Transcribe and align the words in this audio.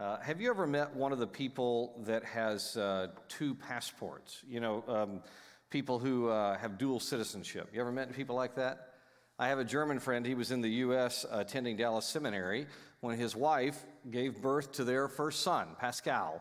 Uh, 0.00 0.18
have 0.20 0.40
you 0.40 0.48
ever 0.48 0.66
met 0.66 0.96
one 0.96 1.12
of 1.12 1.18
the 1.18 1.26
people 1.26 1.92
that 2.06 2.24
has 2.24 2.74
uh, 2.78 3.08
two 3.28 3.54
passports? 3.54 4.42
You 4.48 4.58
know, 4.58 4.82
um, 4.88 5.20
people 5.68 5.98
who 5.98 6.30
uh, 6.30 6.56
have 6.56 6.78
dual 6.78 6.98
citizenship. 7.00 7.68
You 7.70 7.82
ever 7.82 7.92
met 7.92 8.10
people 8.14 8.34
like 8.34 8.54
that? 8.54 8.94
I 9.38 9.48
have 9.48 9.58
a 9.58 9.64
German 9.64 9.98
friend. 9.98 10.24
He 10.24 10.34
was 10.34 10.52
in 10.52 10.62
the 10.62 10.70
U.S. 10.70 11.26
attending 11.30 11.76
Dallas 11.76 12.06
Seminary 12.06 12.66
when 13.02 13.18
his 13.18 13.36
wife 13.36 13.84
gave 14.10 14.40
birth 14.40 14.72
to 14.72 14.84
their 14.84 15.06
first 15.06 15.42
son, 15.42 15.68
Pascal. 15.78 16.40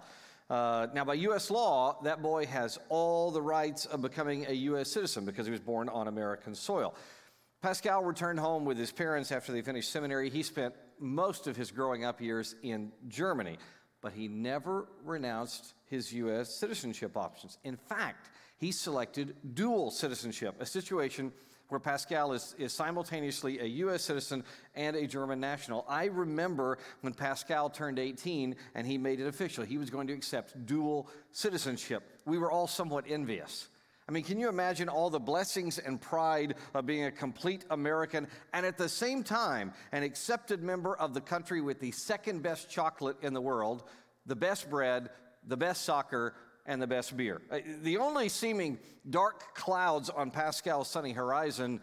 Uh, 0.49 0.87
now, 0.93 1.03
by 1.03 1.15
U.S. 1.15 1.51
law, 1.51 1.97
that 2.03 2.21
boy 2.21 2.45
has 2.45 2.79
all 2.87 3.29
the 3.29 3.41
rights 3.41 3.85
of 3.85 4.01
becoming 4.01 4.45
a 4.47 4.53
U.S. 4.53 4.89
citizen 4.89 5.25
because 5.25 5.45
he 5.45 5.51
was 5.51 5.59
born 5.59 5.89
on 5.89 6.07
American 6.07 6.55
soil. 6.55 6.95
Pascal 7.61 8.05
returned 8.05 8.39
home 8.39 8.63
with 8.63 8.77
his 8.77 8.93
parents 8.93 9.33
after 9.33 9.51
they 9.51 9.61
finished 9.61 9.91
seminary. 9.91 10.29
He 10.29 10.43
spent 10.43 10.73
most 11.00 11.47
of 11.47 11.55
his 11.55 11.71
growing 11.71 12.05
up 12.05 12.21
years 12.21 12.55
in 12.63 12.91
Germany, 13.07 13.57
but 14.02 14.13
he 14.13 14.27
never 14.27 14.88
renounced 15.04 15.73
his 15.86 16.14
U.S. 16.14 16.54
citizenship 16.54 17.18
options. 17.18 17.57
In 17.64 17.78
fact, 17.78 18.29
he 18.57 18.71
selected 18.71 19.36
dual 19.54 19.92
citizenship, 19.92 20.56
a 20.59 20.65
situation 20.65 21.32
where 21.70 21.79
Pascal 21.79 22.33
is, 22.33 22.56
is 22.57 22.73
simultaneously 22.73 23.59
a 23.59 23.65
U.S. 23.65 24.04
citizen 24.04 24.43
and 24.75 24.96
a 24.96 25.06
German 25.07 25.39
national. 25.39 25.86
I 25.87 26.06
remember 26.06 26.79
when 27.01 27.14
Pascal 27.14 27.70
turned 27.70 28.00
18 28.00 28.56
and 28.75 28.87
he 28.87 28.97
made 28.97 29.20
it 29.20 29.28
official. 29.28 29.64
He 29.64 29.78
was 29.78 29.89
going 29.89 30.07
to 30.07 30.14
accept 30.14 30.65
dual 30.65 31.07
citizenship. 31.31 32.03
We 32.25 32.39
were 32.39 32.52
all 32.52 32.67
somewhat 32.67 33.06
envious. 33.08 33.70
I 34.09 34.11
mean, 34.11 34.23
can 34.23 34.39
you 34.39 34.49
imagine 34.49 34.89
all 34.89 35.11
the 35.11 35.19
blessings 35.19 35.77
and 35.77 36.02
pride 36.02 36.55
of 36.73 36.88
being 36.88 37.05
a 37.05 37.11
complete 37.11 37.63
American 37.69 38.27
and 38.53 38.66
at 38.66 38.75
the 38.75 38.89
same 38.89 39.23
time 39.23 39.72
an 39.91 40.02
accepted 40.02 40.63
member 40.63 40.97
of 40.97 41.13
the 41.13 41.22
country 41.22 41.61
with 41.61 41.80
the 41.80 41.91
second 41.91 42.41
best 42.41 42.72
chocolate 42.72 43.17
in 43.22 43.36
the 43.36 43.41
world, 43.41 43.83
the 44.25 44.36
best 44.36 44.67
bread, 44.67 45.11
the 45.45 45.55
best 45.55 45.83
soccer, 45.83 46.33
and 46.66 46.81
the 46.81 46.88
best 46.88 47.16
beer? 47.16 47.39
Uh, 47.52 47.59
the 47.84 47.97
only 47.97 48.30
seeming 48.30 48.80
dark 49.11 49.53
clouds 49.53 50.09
on 50.09 50.31
Pascal's 50.31 50.89
sunny 50.89 51.12
horizon 51.12 51.80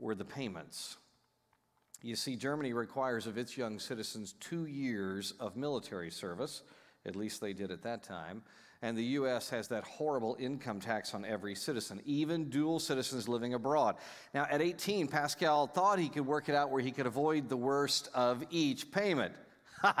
were 0.00 0.16
the 0.16 0.24
payments. 0.24 0.96
You 2.02 2.16
see, 2.16 2.34
Germany 2.34 2.72
requires 2.72 3.28
of 3.28 3.38
its 3.38 3.56
young 3.56 3.78
citizens 3.78 4.34
two 4.40 4.66
years 4.66 5.32
of 5.38 5.54
military 5.54 6.10
service, 6.10 6.64
at 7.06 7.14
least 7.14 7.40
they 7.40 7.52
did 7.52 7.70
at 7.70 7.82
that 7.82 8.02
time 8.02 8.42
and 8.82 8.98
the 8.98 9.04
U.S. 9.04 9.48
has 9.50 9.68
that 9.68 9.84
horrible 9.84 10.36
income 10.40 10.80
tax 10.80 11.14
on 11.14 11.24
every 11.24 11.54
citizen, 11.54 12.00
even 12.04 12.50
dual 12.50 12.80
citizens 12.80 13.28
living 13.28 13.54
abroad. 13.54 13.96
Now, 14.34 14.46
at 14.50 14.60
18, 14.60 15.06
Pascal 15.06 15.68
thought 15.68 16.00
he 16.00 16.08
could 16.08 16.26
work 16.26 16.48
it 16.48 16.56
out 16.56 16.70
where 16.70 16.82
he 16.82 16.90
could 16.90 17.06
avoid 17.06 17.48
the 17.48 17.56
worst 17.56 18.08
of 18.12 18.42
each 18.50 18.90
payment. 18.90 19.34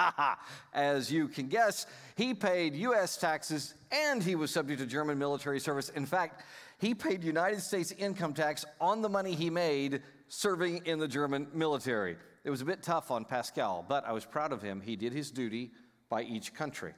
As 0.74 1.10
you 1.10 1.28
can 1.28 1.48
guess, 1.48 1.86
he 2.16 2.34
paid 2.34 2.74
U.S. 2.74 3.16
taxes 3.16 3.74
and 3.90 4.22
he 4.22 4.34
was 4.34 4.50
subject 4.50 4.80
to 4.80 4.86
German 4.86 5.18
military 5.18 5.60
service. 5.60 5.88
In 5.90 6.06
fact, 6.06 6.42
he 6.78 6.94
paid 6.94 7.22
United 7.22 7.60
States 7.60 7.92
income 7.92 8.34
tax 8.34 8.64
on 8.80 9.02
the 9.02 9.08
money 9.08 9.34
he 9.34 9.50
made 9.50 10.02
serving 10.26 10.86
in 10.86 10.98
the 10.98 11.08
German 11.08 11.46
military. 11.54 12.16
It 12.44 12.50
was 12.50 12.60
a 12.60 12.64
bit 12.64 12.82
tough 12.82 13.12
on 13.12 13.24
Pascal, 13.24 13.84
but 13.88 14.04
I 14.04 14.12
was 14.12 14.24
proud 14.24 14.52
of 14.52 14.62
him. 14.62 14.80
He 14.80 14.96
did 14.96 15.12
his 15.12 15.30
duty 15.30 15.70
by 16.08 16.22
each 16.22 16.54
country. 16.54 16.94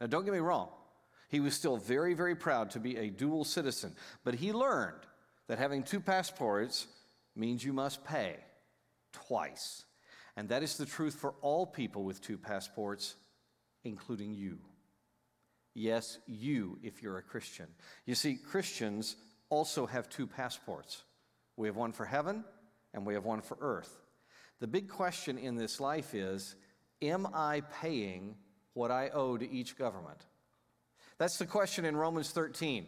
Now, 0.00 0.06
don't 0.06 0.24
get 0.24 0.32
me 0.32 0.40
wrong. 0.40 0.68
He 1.28 1.40
was 1.40 1.54
still 1.54 1.76
very, 1.76 2.14
very 2.14 2.34
proud 2.34 2.70
to 2.70 2.80
be 2.80 2.96
a 2.96 3.10
dual 3.10 3.44
citizen, 3.44 3.94
but 4.24 4.34
he 4.34 4.52
learned 4.52 5.00
that 5.48 5.58
having 5.58 5.82
two 5.82 6.00
passports 6.00 6.86
means 7.34 7.64
you 7.64 7.72
must 7.72 8.04
pay 8.04 8.36
twice. 9.12 9.84
And 10.36 10.48
that 10.50 10.62
is 10.62 10.76
the 10.76 10.86
truth 10.86 11.14
for 11.14 11.34
all 11.40 11.66
people 11.66 12.04
with 12.04 12.20
two 12.20 12.38
passports, 12.38 13.14
including 13.84 14.34
you. 14.34 14.58
Yes, 15.74 16.18
you, 16.26 16.78
if 16.82 17.02
you're 17.02 17.18
a 17.18 17.22
Christian. 17.22 17.66
You 18.06 18.14
see, 18.14 18.36
Christians 18.36 19.16
also 19.50 19.86
have 19.86 20.08
two 20.08 20.26
passports 20.26 21.02
we 21.56 21.68
have 21.68 21.76
one 21.76 21.92
for 21.92 22.04
heaven 22.04 22.44
and 22.92 23.06
we 23.06 23.14
have 23.14 23.24
one 23.24 23.40
for 23.40 23.56
earth. 23.60 24.00
The 24.60 24.66
big 24.66 24.88
question 24.88 25.38
in 25.38 25.56
this 25.56 25.80
life 25.80 26.14
is 26.14 26.54
Am 27.02 27.26
I 27.34 27.62
paying 27.80 28.36
what 28.74 28.90
I 28.90 29.10
owe 29.10 29.36
to 29.36 29.50
each 29.50 29.76
government? 29.76 30.24
That's 31.18 31.38
the 31.38 31.46
question 31.46 31.86
in 31.86 31.96
Romans 31.96 32.30
13. 32.30 32.86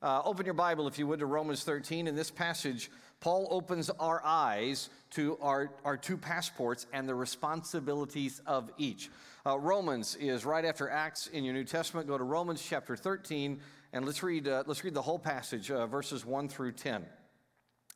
Uh, 0.00 0.22
open 0.24 0.46
your 0.46 0.54
Bible, 0.54 0.88
if 0.88 0.98
you 0.98 1.06
would, 1.06 1.18
to 1.18 1.26
Romans 1.26 1.64
13. 1.64 2.06
In 2.06 2.16
this 2.16 2.30
passage, 2.30 2.90
Paul 3.20 3.46
opens 3.50 3.90
our 3.90 4.22
eyes 4.24 4.88
to 5.10 5.36
our, 5.42 5.72
our 5.84 5.98
two 5.98 6.16
passports 6.16 6.86
and 6.94 7.06
the 7.06 7.14
responsibilities 7.14 8.40
of 8.46 8.70
each. 8.78 9.10
Uh, 9.44 9.58
Romans 9.58 10.14
is 10.14 10.46
right 10.46 10.64
after 10.64 10.88
Acts 10.88 11.26
in 11.26 11.44
your 11.44 11.52
New 11.52 11.64
Testament. 11.64 12.06
Go 12.06 12.16
to 12.16 12.24
Romans 12.24 12.64
chapter 12.66 12.96
13, 12.96 13.60
and 13.92 14.06
let's 14.06 14.22
read, 14.22 14.48
uh, 14.48 14.62
let's 14.66 14.82
read 14.82 14.94
the 14.94 15.02
whole 15.02 15.18
passage, 15.18 15.70
uh, 15.70 15.86
verses 15.86 16.24
1 16.24 16.48
through 16.48 16.72
10. 16.72 17.04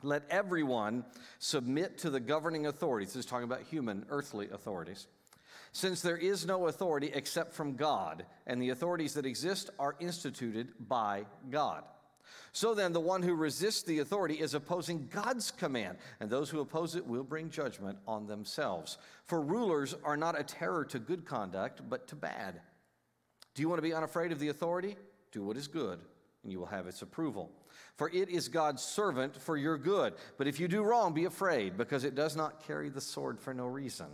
Let 0.02 0.24
everyone 0.28 1.04
submit 1.38 1.96
to 1.98 2.10
the 2.10 2.20
governing 2.20 2.66
authorities. 2.66 3.14
This 3.14 3.24
is 3.24 3.26
talking 3.26 3.44
about 3.44 3.62
human, 3.62 4.04
earthly 4.10 4.50
authorities 4.50 5.06
since 5.72 6.02
there 6.02 6.16
is 6.16 6.46
no 6.46 6.66
authority 6.66 7.10
except 7.12 7.54
from 7.54 7.76
God, 7.76 8.24
and 8.46 8.60
the 8.60 8.70
authorities 8.70 9.14
that 9.14 9.26
exist 9.26 9.70
are 9.78 9.96
instituted 10.00 10.72
by 10.78 11.24
God. 11.50 11.82
So 12.52 12.74
then, 12.74 12.92
the 12.92 13.00
one 13.00 13.22
who 13.22 13.34
resists 13.34 13.82
the 13.82 14.00
authority 14.00 14.34
is 14.34 14.52
opposing 14.52 15.08
God's 15.10 15.50
command, 15.50 15.96
and 16.20 16.28
those 16.28 16.50
who 16.50 16.60
oppose 16.60 16.94
it 16.94 17.06
will 17.06 17.24
bring 17.24 17.48
judgment 17.48 17.98
on 18.06 18.26
themselves. 18.26 18.98
For 19.24 19.40
rulers 19.40 19.94
are 20.04 20.18
not 20.18 20.38
a 20.38 20.44
terror 20.44 20.84
to 20.86 20.98
good 20.98 21.24
conduct, 21.24 21.80
but 21.88 22.08
to 22.08 22.16
bad. 22.16 22.60
Do 23.54 23.62
you 23.62 23.68
want 23.68 23.78
to 23.78 23.88
be 23.88 23.94
unafraid 23.94 24.32
of 24.32 24.38
the 24.38 24.48
authority? 24.48 24.96
Do 25.30 25.42
what 25.42 25.56
is 25.56 25.66
good, 25.66 25.98
and 26.42 26.52
you 26.52 26.58
will 26.58 26.66
have 26.66 26.86
its 26.86 27.00
approval. 27.00 27.50
For 27.96 28.10
it 28.10 28.28
is 28.28 28.48
God's 28.48 28.82
servant 28.82 29.40
for 29.40 29.56
your 29.56 29.78
good. 29.78 30.14
But 30.36 30.46
if 30.46 30.60
you 30.60 30.68
do 30.68 30.82
wrong, 30.82 31.14
be 31.14 31.24
afraid, 31.24 31.78
because 31.78 32.04
it 32.04 32.14
does 32.14 32.36
not 32.36 32.66
carry 32.66 32.90
the 32.90 33.00
sword 33.00 33.40
for 33.40 33.54
no 33.54 33.66
reason. 33.66 34.08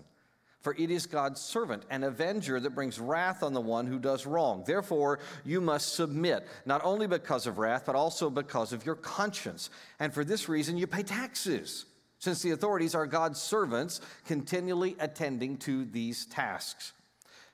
For 0.60 0.74
it 0.76 0.90
is 0.90 1.06
God's 1.06 1.40
servant, 1.40 1.84
an 1.88 2.02
avenger 2.02 2.58
that 2.58 2.74
brings 2.74 2.98
wrath 2.98 3.42
on 3.44 3.52
the 3.52 3.60
one 3.60 3.86
who 3.86 3.98
does 3.98 4.26
wrong. 4.26 4.64
Therefore, 4.66 5.20
you 5.44 5.60
must 5.60 5.94
submit, 5.94 6.48
not 6.66 6.84
only 6.84 7.06
because 7.06 7.46
of 7.46 7.58
wrath, 7.58 7.84
but 7.86 7.94
also 7.94 8.28
because 8.28 8.72
of 8.72 8.84
your 8.84 8.96
conscience. 8.96 9.70
And 10.00 10.12
for 10.12 10.24
this 10.24 10.48
reason, 10.48 10.76
you 10.76 10.88
pay 10.88 11.04
taxes, 11.04 11.86
since 12.18 12.42
the 12.42 12.50
authorities 12.50 12.96
are 12.96 13.06
God's 13.06 13.40
servants, 13.40 14.00
continually 14.26 14.96
attending 14.98 15.58
to 15.58 15.84
these 15.84 16.26
tasks. 16.26 16.92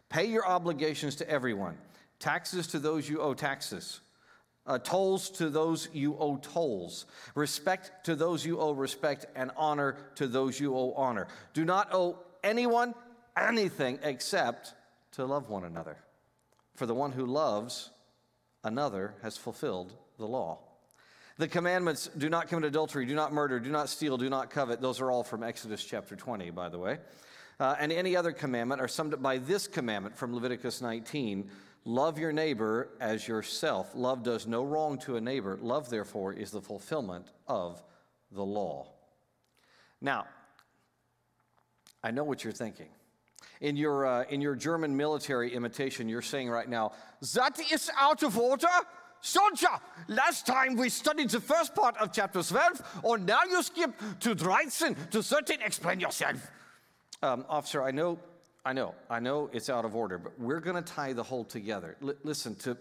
Pay 0.08 0.24
your 0.26 0.46
obligations 0.46 1.16
to 1.16 1.28
everyone 1.28 1.76
taxes 2.20 2.68
to 2.68 2.78
those 2.78 3.08
you 3.08 3.20
owe 3.20 3.34
taxes. 3.34 4.00
Uh, 4.66 4.78
tolls 4.78 5.28
to 5.28 5.50
those 5.50 5.90
you 5.92 6.16
owe 6.18 6.38
tolls, 6.38 7.04
respect 7.34 8.06
to 8.06 8.16
those 8.16 8.46
you 8.46 8.58
owe 8.58 8.72
respect, 8.72 9.26
and 9.36 9.50
honor 9.58 9.98
to 10.14 10.26
those 10.26 10.58
you 10.58 10.74
owe 10.74 10.94
honor. 10.96 11.26
Do 11.52 11.66
not 11.66 11.92
owe 11.92 12.18
anyone 12.44 12.94
anything 13.36 13.98
except 14.02 14.74
to 15.12 15.24
love 15.24 15.48
one 15.48 15.64
another. 15.64 15.96
For 16.74 16.86
the 16.86 16.94
one 16.94 17.12
who 17.12 17.26
loves 17.26 17.90
another 18.62 19.14
has 19.22 19.36
fulfilled 19.36 19.92
the 20.18 20.26
law. 20.26 20.58
The 21.36 21.48
commandments 21.48 22.08
do 22.16 22.28
not 22.28 22.48
commit 22.48 22.64
adultery, 22.64 23.06
do 23.06 23.14
not 23.14 23.32
murder, 23.32 23.58
do 23.58 23.70
not 23.70 23.88
steal, 23.88 24.16
do 24.16 24.30
not 24.30 24.50
covet. 24.50 24.80
Those 24.80 25.00
are 25.00 25.10
all 25.10 25.24
from 25.24 25.42
Exodus 25.42 25.84
chapter 25.84 26.14
20, 26.14 26.50
by 26.50 26.68
the 26.68 26.78
way. 26.78 26.98
Uh, 27.58 27.74
and 27.78 27.90
any 27.92 28.16
other 28.16 28.32
commandment 28.32 28.80
are 28.80 28.88
summed 28.88 29.14
up 29.14 29.22
by 29.22 29.38
this 29.38 29.66
commandment 29.66 30.16
from 30.16 30.34
Leviticus 30.34 30.80
19 30.80 31.50
love 31.84 32.18
your 32.18 32.32
neighbor 32.32 32.88
as 33.00 33.28
yourself. 33.28 33.90
Love 33.94 34.22
does 34.22 34.46
no 34.46 34.64
wrong 34.64 34.98
to 34.98 35.16
a 35.16 35.20
neighbor. 35.20 35.58
Love, 35.60 35.90
therefore, 35.90 36.32
is 36.32 36.50
the 36.50 36.62
fulfillment 36.62 37.26
of 37.46 37.82
the 38.32 38.44
law. 38.44 38.86
Now, 40.00 40.26
I 42.04 42.10
know 42.10 42.22
what 42.22 42.44
you're 42.44 42.52
thinking. 42.52 42.88
In 43.60 43.76
your, 43.76 44.06
uh, 44.06 44.24
in 44.28 44.42
your 44.42 44.54
German 44.54 44.94
military 44.94 45.54
imitation, 45.54 46.08
you're 46.08 46.22
saying 46.22 46.50
right 46.50 46.68
now, 46.68 46.92
That 47.34 47.58
is 47.72 47.90
out 47.98 48.22
of 48.22 48.38
order? 48.38 48.68
Soldier, 49.22 49.68
last 50.08 50.46
time 50.46 50.76
we 50.76 50.90
studied 50.90 51.30
the 51.30 51.40
first 51.40 51.74
part 51.74 51.96
of 51.96 52.12
chapter 52.12 52.42
12, 52.42 53.00
and 53.04 53.24
now 53.24 53.40
you 53.48 53.62
skip 53.62 53.90
to 54.20 54.34
13, 54.34 54.94
to 55.12 55.22
13. 55.22 55.62
Explain 55.62 55.98
yourself. 55.98 56.46
Um, 57.22 57.46
officer, 57.48 57.82
I 57.82 57.90
know, 57.90 58.18
I 58.66 58.74
know, 58.74 58.94
I 59.08 59.20
know 59.20 59.48
it's 59.54 59.70
out 59.70 59.86
of 59.86 59.96
order, 59.96 60.18
but 60.18 60.38
we're 60.38 60.60
going 60.60 60.76
to 60.76 60.82
tie 60.82 61.14
the 61.14 61.22
whole 61.22 61.44
together. 61.44 61.96
L- 62.02 62.12
listen, 62.22 62.54
to, 62.56 62.76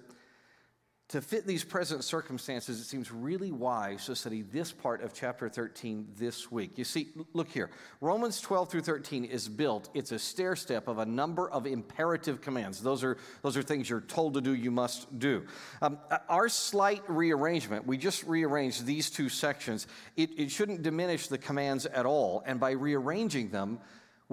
to 1.14 1.22
fit 1.22 1.46
these 1.46 1.64
present 1.64 2.04
circumstances, 2.04 2.82
it 2.82 2.86
seems 2.86 3.12
really 3.12 3.52
wise 3.52 4.08
to 4.08 4.16
study 4.16 4.42
this 4.42 4.72
part 4.72 5.04
of 5.04 5.14
chapter 5.14 5.48
13 5.48 6.08
this 6.18 6.52
week. 6.52 6.72
You 6.76 6.84
see, 6.84 7.10
look 7.34 7.50
here. 7.50 7.70
Romans 8.02 8.42
12 8.42 8.72
through 8.72 8.82
13 8.82 9.24
is 9.24 9.48
built, 9.48 9.92
it's 9.94 10.12
a 10.12 10.18
stair 10.18 10.56
step 10.56 10.88
of 10.88 10.98
a 10.98 11.06
number 11.06 11.48
of 11.52 11.68
imperative 11.68 12.42
commands. 12.42 12.82
Those 12.82 13.04
are, 13.04 13.18
those 13.44 13.56
are 13.56 13.62
things 13.62 13.88
you're 13.88 14.02
told 14.02 14.34
to 14.34 14.42
do, 14.42 14.56
you 14.56 14.72
must 14.72 15.20
do. 15.20 15.46
Um, 15.84 16.00
our 16.30 16.50
slight 16.50 17.04
rearrangement, 17.08 17.86
we 17.86 17.96
just 18.00 18.24
rearranged 18.24 18.84
these 18.84 19.12
two 19.12 19.30
sections, 19.30 19.86
it, 20.18 20.32
it 20.36 20.50
shouldn't 20.50 20.82
diminish 20.82 21.28
the 21.28 21.38
commands 21.38 21.86
at 21.86 22.08
all. 22.08 22.42
And 22.48 22.60
by 22.60 22.72
rearranging 22.72 23.50
them, 23.50 23.78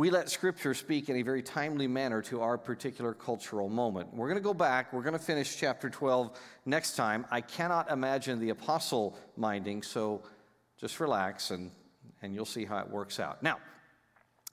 we 0.00 0.08
let 0.08 0.30
Scripture 0.30 0.72
speak 0.72 1.10
in 1.10 1.16
a 1.16 1.22
very 1.22 1.42
timely 1.42 1.86
manner 1.86 2.22
to 2.22 2.40
our 2.40 2.56
particular 2.56 3.12
cultural 3.12 3.68
moment. 3.68 4.08
We're 4.14 4.28
going 4.28 4.38
to 4.38 4.42
go 4.42 4.54
back. 4.54 4.94
We're 4.94 5.02
going 5.02 5.12
to 5.12 5.18
finish 5.18 5.58
chapter 5.58 5.90
12 5.90 6.40
next 6.64 6.96
time. 6.96 7.26
I 7.30 7.42
cannot 7.42 7.90
imagine 7.90 8.40
the 8.40 8.48
apostle 8.48 9.18
minding, 9.36 9.82
so 9.82 10.22
just 10.78 11.00
relax 11.00 11.50
and, 11.50 11.70
and 12.22 12.34
you'll 12.34 12.46
see 12.46 12.64
how 12.64 12.78
it 12.78 12.88
works 12.88 13.20
out. 13.20 13.42
Now, 13.42 13.58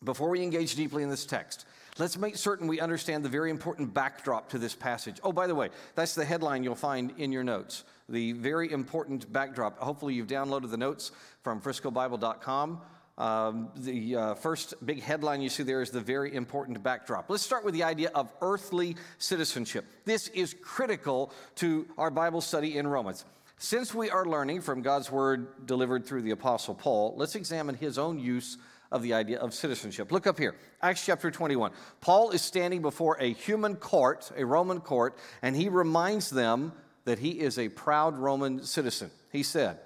before 0.03 0.29
we 0.29 0.44
engage 0.44 0.75
deeply 0.75 1.01
in 1.01 1.09
this 1.09 1.25
text, 1.25 1.65
let's 1.97 2.17
make 2.17 2.35
certain 2.35 2.67
we 2.67 2.81
understand 2.81 3.23
the 3.23 3.29
very 3.29 3.49
important 3.49 3.94
backdrop 3.94 4.49
to 4.49 4.57
this 4.57 4.75
passage. 4.75 5.21
Oh, 5.23 5.31
by 5.31 5.47
the 5.47 5.55
way, 5.55 5.69
that's 5.95 6.13
the 6.13 6.25
headline 6.25 6.61
you'll 6.61 6.75
find 6.75 7.13
in 7.17 7.31
your 7.31 7.45
notes. 7.45 7.85
The 8.09 8.33
very 8.33 8.69
important 8.69 9.31
backdrop. 9.31 9.79
Hopefully, 9.79 10.13
you've 10.13 10.27
downloaded 10.27 10.71
the 10.71 10.77
notes 10.77 11.13
from 11.41 11.61
friscobible.com. 11.61 12.81
Um, 13.17 13.69
the 13.75 14.15
uh, 14.15 14.35
first 14.35 14.75
big 14.85 15.01
headline 15.01 15.41
you 15.41 15.49
see 15.49 15.63
there 15.63 15.81
is 15.81 15.89
the 15.89 16.01
very 16.01 16.35
important 16.35 16.83
backdrop. 16.83 17.29
Let's 17.29 17.43
start 17.43 17.65
with 17.65 17.73
the 17.73 17.83
idea 17.83 18.11
of 18.13 18.31
earthly 18.41 18.95
citizenship. 19.17 19.85
This 20.05 20.27
is 20.29 20.55
critical 20.61 21.31
to 21.55 21.87
our 21.97 22.11
Bible 22.11 22.41
study 22.41 22.77
in 22.77 22.85
Romans. 22.85 23.25
Since 23.57 23.91
we 23.91 24.11
are 24.11 24.23
learning 24.23 24.61
from 24.61 24.83
God's 24.83 25.11
word 25.11 25.65
delivered 25.65 26.05
through 26.05 26.21
the 26.21 26.31
Apostle 26.31 26.75
Paul, 26.75 27.15
let's 27.17 27.33
examine 27.33 27.73
his 27.73 27.97
own 27.97 28.19
use 28.19 28.57
of 28.91 29.01
the 29.01 29.15
idea 29.15 29.39
of 29.39 29.51
citizenship. 29.51 30.11
Look 30.11 30.27
up 30.27 30.37
here, 30.37 30.55
Acts 30.79 31.03
chapter 31.03 31.31
21. 31.31 31.71
Paul 31.99 32.29
is 32.29 32.43
standing 32.43 32.83
before 32.83 33.17
a 33.19 33.33
human 33.33 33.75
court, 33.75 34.31
a 34.37 34.45
Roman 34.45 34.79
court, 34.79 35.17
and 35.41 35.55
he 35.55 35.69
reminds 35.69 36.29
them 36.29 36.71
that 37.05 37.17
he 37.17 37.31
is 37.31 37.57
a 37.57 37.69
proud 37.69 38.17
Roman 38.17 38.63
citizen. 38.63 39.09
He 39.31 39.41
said, 39.41 39.79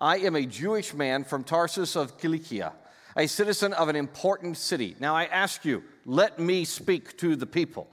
I 0.00 0.16
am 0.18 0.34
a 0.34 0.46
Jewish 0.46 0.94
man 0.94 1.24
from 1.24 1.44
Tarsus 1.44 1.94
of 1.94 2.14
Cilicia, 2.18 2.72
a 3.18 3.26
citizen 3.26 3.74
of 3.74 3.90
an 3.90 3.96
important 3.96 4.56
city. 4.56 4.96
Now 4.98 5.14
I 5.14 5.26
ask 5.26 5.62
you, 5.62 5.84
let 6.06 6.38
me 6.38 6.64
speak 6.64 7.18
to 7.18 7.36
the 7.36 7.44
people. 7.44 7.86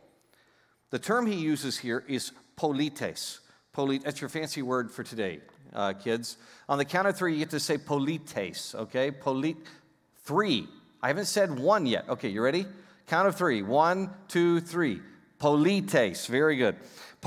The 0.89 0.99
term 0.99 1.27
he 1.27 1.35
uses 1.35 1.77
here 1.77 2.05
is 2.07 2.31
polites. 2.55 3.41
Polit, 3.73 4.05
that's 4.05 4.21
your 4.21 4.29
fancy 4.29 4.61
word 4.61 4.89
for 4.89 5.03
today, 5.03 5.41
uh, 5.73 5.91
kids. 5.93 6.37
On 6.69 6.77
the 6.77 6.85
count 6.85 7.09
of 7.09 7.17
three, 7.17 7.33
you 7.33 7.39
get 7.39 7.49
to 7.49 7.59
say 7.59 7.77
polites, 7.77 8.73
okay? 8.73 9.11
Polit, 9.11 9.57
three. 10.23 10.65
I 11.03 11.09
haven't 11.09 11.25
said 11.25 11.59
one 11.59 11.85
yet. 11.85 12.07
Okay, 12.07 12.29
you 12.29 12.41
ready? 12.41 12.65
Count 13.07 13.27
of 13.27 13.35
three. 13.35 13.63
One, 13.63 14.11
two, 14.29 14.61
three. 14.61 15.01
Polites. 15.39 16.25
Very 16.27 16.55
good. 16.55 16.77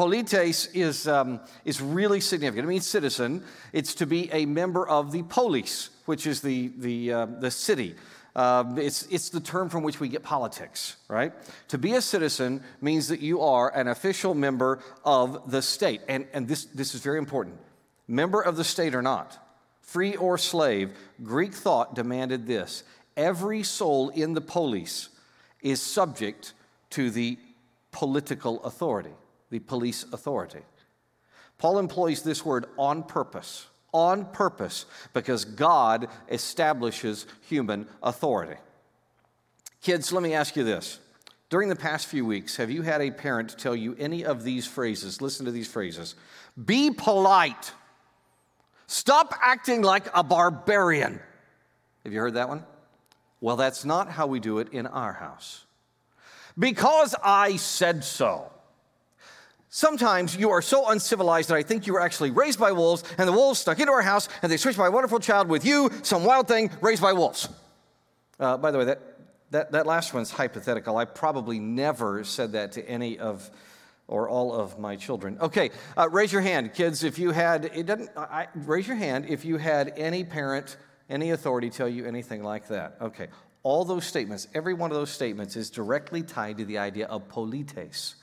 Polites 0.00 0.69
is, 0.69 1.06
um, 1.06 1.41
is 1.67 1.82
really 1.82 2.20
significant. 2.20 2.64
It 2.64 2.70
means 2.70 2.87
citizen. 2.87 3.44
It's 3.75 3.94
to 3.97 4.06
be 4.06 4.32
a 4.32 4.47
member 4.47 4.88
of 4.88 5.12
the 5.12 5.23
polis, 5.25 5.91
which 6.06 6.26
is 6.26 6.41
the, 6.41 6.73
the, 6.79 7.12
uh, 7.12 7.26
the 7.26 7.50
city. 7.50 7.97
Uh, 8.35 8.64
it's, 8.79 9.02
it's 9.11 9.29
the 9.29 9.41
term 9.41 9.69
from 9.69 9.82
which 9.82 10.00
we 10.00 10.08
get 10.08 10.23
politics, 10.23 10.97
right? 11.08 11.35
To 11.69 11.76
be 11.76 11.97
a 11.97 12.00
citizen 12.00 12.62
means 12.81 13.08
that 13.08 13.20
you 13.20 13.43
are 13.43 13.76
an 13.76 13.88
official 13.88 14.32
member 14.32 14.81
of 15.05 15.50
the 15.50 15.61
state. 15.61 16.00
And, 16.08 16.26
and 16.32 16.49
this, 16.49 16.64
this 16.64 16.94
is 16.94 17.02
very 17.02 17.19
important. 17.19 17.58
Member 18.08 18.41
of 18.41 18.56
the 18.56 18.64
state 18.64 18.94
or 18.94 19.02
not, 19.02 19.37
free 19.82 20.17
or 20.17 20.38
slave, 20.38 20.93
Greek 21.23 21.52
thought 21.52 21.94
demanded 21.94 22.47
this 22.47 22.85
every 23.19 23.62
soul 23.62 24.08
in 24.08 24.32
the 24.32 24.41
polis 24.41 25.11
is 25.61 25.82
subject 25.82 26.55
to 26.88 27.11
the 27.11 27.37
political 27.93 28.64
authority 28.64 29.12
the 29.50 29.58
police 29.58 30.05
authority. 30.12 30.61
Paul 31.58 31.79
employs 31.79 32.23
this 32.23 32.44
word 32.44 32.67
on 32.79 33.02
purpose, 33.02 33.67
on 33.93 34.25
purpose, 34.26 34.87
because 35.12 35.44
God 35.44 36.08
establishes 36.31 37.26
human 37.43 37.87
authority. 38.02 38.58
Kids, 39.82 40.12
let 40.12 40.23
me 40.23 40.35
ask 40.35 40.56
you 40.56 40.64
this. 40.64 40.99
During 41.50 41.69
the 41.69 41.76
past 41.76 42.06
few 42.06 42.25
weeks, 42.25 42.56
have 42.56 42.70
you 42.70 42.82
had 42.82 43.00
a 43.00 43.11
parent 43.11 43.58
tell 43.58 43.75
you 43.75 43.97
any 43.99 44.25
of 44.25 44.44
these 44.44 44.67
phrases? 44.67 45.20
Listen 45.20 45.47
to 45.47 45.52
these 45.52 45.69
phrases 45.69 46.14
Be 46.64 46.91
polite. 46.91 47.73
Stop 48.87 49.35
acting 49.41 49.82
like 49.82 50.06
a 50.14 50.23
barbarian. 50.25 51.20
Have 52.05 52.12
you 52.12 52.20
heard 52.20 52.35
that 52.35 52.49
one? 52.49 52.64
Well, 53.41 53.56
that's 53.56 53.85
not 53.85 54.11
how 54.11 54.26
we 54.26 54.41
do 54.41 54.58
it 54.58 54.69
in 54.73 54.87
our 54.87 55.12
house. 55.12 55.64
Because 56.58 57.14
I 57.23 57.56
said 57.56 58.05
so. 58.05 58.50
Sometimes 59.72 60.37
you 60.37 60.50
are 60.50 60.61
so 60.61 60.90
uncivilized 60.90 61.49
that 61.49 61.55
I 61.55 61.62
think 61.62 61.87
you 61.87 61.93
were 61.93 62.00
actually 62.00 62.32
raised 62.32 62.58
by 62.58 62.72
wolves, 62.72 63.05
and 63.17 63.28
the 63.28 63.32
wolves 63.32 63.61
stuck 63.61 63.78
into 63.78 63.93
our 63.93 64.02
house, 64.02 64.28
and 64.43 64.50
they 64.50 64.56
switched 64.56 64.78
my 64.78 64.88
wonderful 64.88 65.20
child 65.20 65.49
with 65.49 65.64
you, 65.64 65.90
some 66.02 66.25
wild 66.25 66.49
thing 66.49 66.70
raised 66.81 67.00
by 67.00 67.12
wolves. 67.12 67.49
Uh, 68.40 68.56
by 68.56 68.72
the 68.72 68.78
way, 68.78 68.84
that, 68.87 69.00
that, 69.52 69.70
that 69.70 69.87
last 69.87 70.12
one's 70.12 70.32
hypothetical. 70.32 70.96
I 70.96 71.05
probably 71.05 71.61
never 71.61 72.25
said 72.25 72.52
that 72.52 72.72
to 72.72 72.88
any 72.88 73.20
of 73.20 73.49
or 74.08 74.28
all 74.28 74.52
of 74.52 74.76
my 74.81 74.96
children. 74.96 75.38
Okay, 75.40 75.70
uh, 75.96 76.08
raise 76.11 76.32
your 76.32 76.43
hand, 76.43 76.75
kids, 76.75 77.05
if 77.05 77.16
you 77.16 77.31
had, 77.31 77.66
it 77.66 77.87
doesn't, 77.87 78.11
I, 78.16 78.49
raise 78.56 78.88
your 78.88 78.96
hand 78.96 79.26
if 79.28 79.44
you 79.44 79.56
had 79.56 79.93
any 79.96 80.25
parent, 80.25 80.78
any 81.08 81.31
authority 81.31 81.70
tell 81.70 81.88
you 81.88 82.06
anything 82.06 82.43
like 82.43 82.66
that. 82.69 82.96
Okay, 83.00 83.28
all 83.62 83.84
those 83.84 84.05
statements, 84.05 84.49
every 84.52 84.75
one 84.75 84.90
of 84.90 84.96
those 84.96 85.11
statements 85.11 85.55
is 85.55 85.70
directly 85.70 86.25
tied 86.25 86.58
to 86.58 86.64
the 86.64 86.78
idea 86.78 87.06
of 87.06 87.28
polites 87.28 88.16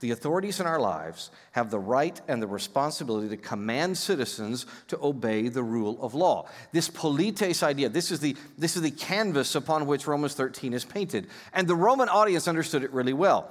the 0.00 0.12
authorities 0.12 0.60
in 0.60 0.66
our 0.66 0.78
lives 0.78 1.30
have 1.52 1.70
the 1.70 1.78
right 1.78 2.20
and 2.28 2.40
the 2.40 2.46
responsibility 2.46 3.28
to 3.28 3.36
command 3.36 3.98
citizens 3.98 4.64
to 4.86 4.98
obey 5.02 5.48
the 5.48 5.62
rule 5.62 6.00
of 6.00 6.14
law. 6.14 6.46
This 6.72 6.88
polites 6.88 7.62
idea, 7.62 7.88
this 7.88 8.12
is, 8.12 8.20
the, 8.20 8.36
this 8.56 8.76
is 8.76 8.82
the 8.82 8.92
canvas 8.92 9.56
upon 9.56 9.86
which 9.86 10.06
Romans 10.06 10.34
13 10.34 10.72
is 10.72 10.84
painted. 10.84 11.26
And 11.52 11.66
the 11.66 11.74
Roman 11.74 12.08
audience 12.08 12.46
understood 12.46 12.84
it 12.84 12.92
really 12.92 13.12
well. 13.12 13.50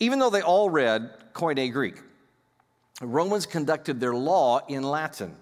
Even 0.00 0.18
though 0.18 0.30
they 0.30 0.40
all 0.40 0.70
read 0.70 1.10
Koine 1.34 1.70
Greek, 1.72 2.00
Romans 3.02 3.44
conducted 3.44 4.00
their 4.00 4.14
law 4.14 4.60
in 4.68 4.82
Latin. 4.82 5.36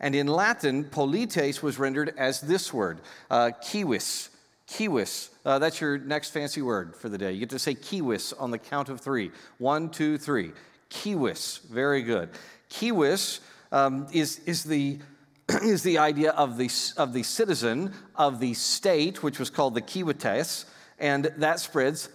And 0.00 0.14
in 0.14 0.28
Latin, 0.28 0.84
polites 0.84 1.60
was 1.60 1.78
rendered 1.78 2.14
as 2.16 2.40
this 2.40 2.72
word, 2.72 3.00
uh, 3.30 3.50
kiwis, 3.62 4.28
kiwis, 4.68 5.30
uh, 5.44 5.58
that's 5.58 5.80
your 5.80 5.98
next 5.98 6.30
fancy 6.30 6.62
word 6.62 6.94
for 6.94 7.08
the 7.08 7.18
day. 7.18 7.32
You 7.32 7.40
get 7.40 7.50
to 7.50 7.58
say 7.58 7.74
kiwis 7.74 8.34
on 8.38 8.50
the 8.50 8.58
count 8.58 8.88
of 8.88 9.00
three. 9.00 9.30
One, 9.58 9.88
two, 9.90 10.18
three. 10.18 10.52
Kiwis. 10.90 11.62
Very 11.68 12.02
good. 12.02 12.30
Kiwis 12.70 13.40
um, 13.72 14.06
is, 14.12 14.40
is, 14.40 14.64
the, 14.64 14.98
is 15.62 15.82
the 15.82 15.98
idea 15.98 16.30
of 16.32 16.56
the, 16.58 16.70
of 16.96 17.12
the 17.12 17.22
citizen 17.22 17.92
of 18.16 18.40
the 18.40 18.54
state, 18.54 19.22
which 19.22 19.38
was 19.38 19.50
called 19.50 19.74
the 19.74 19.82
kiwites, 19.82 20.66
and 20.98 21.32
that 21.36 21.60
spreads 21.60 22.08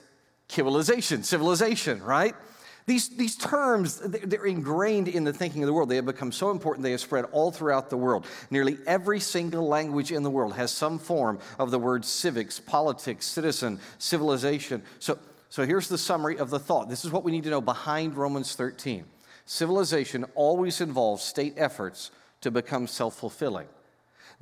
civilization, 0.48 1.24
civilization, 1.24 2.04
right? 2.04 2.36
These, 2.86 3.10
these 3.10 3.36
terms, 3.36 4.00
they're 4.00 4.46
ingrained 4.46 5.08
in 5.08 5.24
the 5.24 5.32
thinking 5.32 5.64
of 5.64 5.68
the 5.68 5.74
world. 5.74 5.90
They 5.90 5.96
have 5.96 6.06
become 6.06 6.32
so 6.32 6.52
important, 6.52 6.84
they 6.84 6.92
have 6.92 7.00
spread 7.00 7.26
all 7.32 7.52
throughout 7.52 7.90
the 7.90 7.98
world. 7.98 8.26
Nearly 8.50 8.78
every 8.86 9.20
single 9.20 9.68
language 9.68 10.12
in 10.12 10.24
the 10.24 10.30
world 10.30 10.54
has 10.56 10.72
some 10.72 11.00
form 11.00 11.40
of 11.60 11.72
the 11.72 11.80
word 11.80 12.04
civics, 12.04 12.60
politics, 12.60 13.26
citizen, 13.26 13.80
civilization. 14.00 14.84
So, 15.00 15.18
so 15.50 15.66
here's 15.66 15.88
the 15.88 15.98
summary 15.98 16.38
of 16.38 16.50
the 16.50 16.60
thought. 16.60 16.90
This 16.90 17.06
is 17.06 17.12
what 17.12 17.24
we 17.24 17.32
need 17.32 17.44
to 17.44 17.50
know 17.50 17.62
behind 17.62 18.16
Romans 18.18 18.56
13. 18.56 19.06
Civilization 19.46 20.26
always 20.36 20.82
involves 20.82 21.24
state 21.24 21.54
efforts 21.58 22.12
to 22.42 22.52
become 22.52 22.88
self 22.88 23.16
fulfilling. 23.16 23.68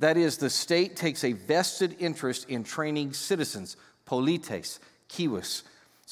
That 0.00 0.16
is, 0.16 0.36
the 0.36 0.50
state 0.50 0.96
takes 0.96 1.22
a 1.22 1.32
vested 1.32 1.96
interest 2.00 2.48
in 2.48 2.64
training 2.64 3.12
citizens, 3.12 3.76
polites, 4.04 4.80
kiwis, 5.08 5.62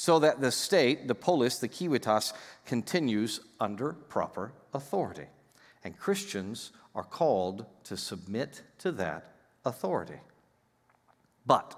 so 0.01 0.19
that 0.19 0.41
the 0.41 0.51
state, 0.51 1.09
the 1.09 1.15
polis, 1.15 1.59
the 1.59 1.69
kiwitas, 1.69 2.33
continues 2.65 3.39
under 3.61 3.93
proper 3.93 4.51
authority. 4.73 5.27
And 5.85 5.95
Christians 5.99 6.73
are 6.95 7.05
called 7.05 7.67
to 7.85 7.99
submit 7.99 8.63
to 8.79 8.93
that 8.93 9.35
authority. 9.63 10.21
But 11.45 11.75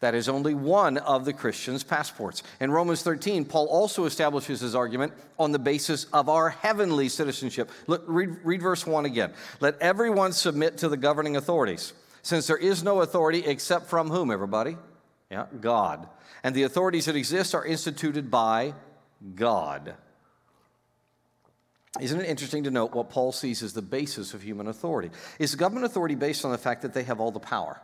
that 0.00 0.14
is 0.14 0.28
only 0.28 0.52
one 0.52 0.98
of 0.98 1.24
the 1.24 1.32
Christian's 1.32 1.82
passports. 1.82 2.42
In 2.60 2.70
Romans 2.70 3.02
13, 3.02 3.46
Paul 3.46 3.66
also 3.68 4.04
establishes 4.04 4.60
his 4.60 4.74
argument 4.74 5.14
on 5.38 5.52
the 5.52 5.58
basis 5.58 6.04
of 6.12 6.28
our 6.28 6.50
heavenly 6.50 7.08
citizenship. 7.08 7.70
Look, 7.86 8.04
read, 8.06 8.28
read 8.44 8.60
verse 8.60 8.86
1 8.86 9.06
again. 9.06 9.32
Let 9.58 9.80
everyone 9.80 10.32
submit 10.32 10.76
to 10.78 10.88
the 10.90 10.98
governing 10.98 11.36
authorities, 11.36 11.94
since 12.20 12.46
there 12.46 12.58
is 12.58 12.82
no 12.82 13.00
authority 13.00 13.38
except 13.46 13.86
from 13.86 14.10
whom, 14.10 14.30
everybody? 14.30 14.76
Yeah, 15.32 15.46
God. 15.62 16.06
And 16.44 16.54
the 16.54 16.64
authorities 16.64 17.06
that 17.06 17.16
exist 17.16 17.54
are 17.54 17.64
instituted 17.64 18.30
by 18.30 18.74
God. 19.34 19.94
Isn't 21.98 22.20
it 22.20 22.28
interesting 22.28 22.64
to 22.64 22.70
note 22.70 22.94
what 22.94 23.08
Paul 23.08 23.32
sees 23.32 23.62
as 23.62 23.72
the 23.72 23.80
basis 23.80 24.34
of 24.34 24.42
human 24.42 24.68
authority? 24.68 25.10
Is 25.38 25.54
government 25.54 25.86
authority 25.86 26.16
based 26.16 26.44
on 26.44 26.50
the 26.50 26.58
fact 26.58 26.82
that 26.82 26.92
they 26.92 27.04
have 27.04 27.18
all 27.18 27.30
the 27.30 27.40
power? 27.40 27.80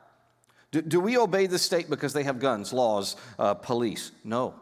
Do, 0.73 0.83
do 0.83 1.00
we 1.00 1.17
obey 1.17 1.47
the 1.47 1.59
state 1.59 1.88
because 1.88 2.12
they 2.12 2.25
have 2.25 2.38
guns, 2.38 2.75
laws, 2.75 3.17
uh, 3.38 3.55
police? 3.55 4.12
No. 4.25 4.55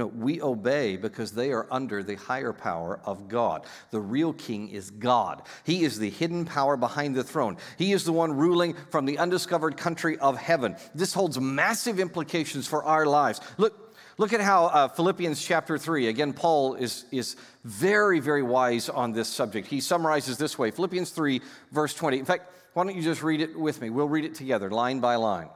No, 0.00 0.06
we 0.06 0.40
obey 0.40 0.96
because 0.96 1.32
they 1.32 1.52
are 1.52 1.66
under 1.70 2.02
the 2.02 2.14
higher 2.14 2.54
power 2.54 3.00
of 3.04 3.28
God. 3.28 3.66
The 3.90 4.00
real 4.00 4.32
king 4.32 4.70
is 4.70 4.88
God. 4.88 5.42
He 5.62 5.84
is 5.84 5.98
the 5.98 6.08
hidden 6.08 6.46
power 6.46 6.78
behind 6.78 7.14
the 7.14 7.22
throne. 7.22 7.58
He 7.76 7.92
is 7.92 8.04
the 8.04 8.12
one 8.12 8.32
ruling 8.32 8.76
from 8.88 9.04
the 9.04 9.18
undiscovered 9.18 9.76
country 9.76 10.16
of 10.16 10.38
heaven. 10.38 10.76
This 10.94 11.12
holds 11.12 11.38
massive 11.38 12.00
implications 12.00 12.66
for 12.66 12.82
our 12.82 13.04
lives. 13.04 13.42
Look, 13.58 13.94
look 14.16 14.32
at 14.32 14.40
how 14.40 14.68
uh, 14.68 14.88
Philippians 14.88 15.44
chapter 15.44 15.76
3, 15.76 16.08
again, 16.08 16.32
Paul 16.32 16.76
is, 16.76 17.04
is 17.12 17.36
very, 17.64 18.20
very 18.20 18.42
wise 18.42 18.88
on 18.88 19.12
this 19.12 19.28
subject. 19.28 19.68
He 19.68 19.82
summarizes 19.82 20.38
this 20.38 20.58
way 20.58 20.70
Philippians 20.70 21.10
3, 21.10 21.42
verse 21.72 21.92
20. 21.92 22.18
In 22.18 22.24
fact, 22.24 22.50
why 22.72 22.84
don't 22.84 22.96
you 22.96 23.02
just 23.02 23.22
read 23.22 23.42
it 23.42 23.54
with 23.54 23.82
me? 23.82 23.90
We'll 23.90 24.08
read 24.08 24.24
it 24.24 24.34
together, 24.34 24.70
line 24.70 25.00
by 25.00 25.16
line. 25.16 25.50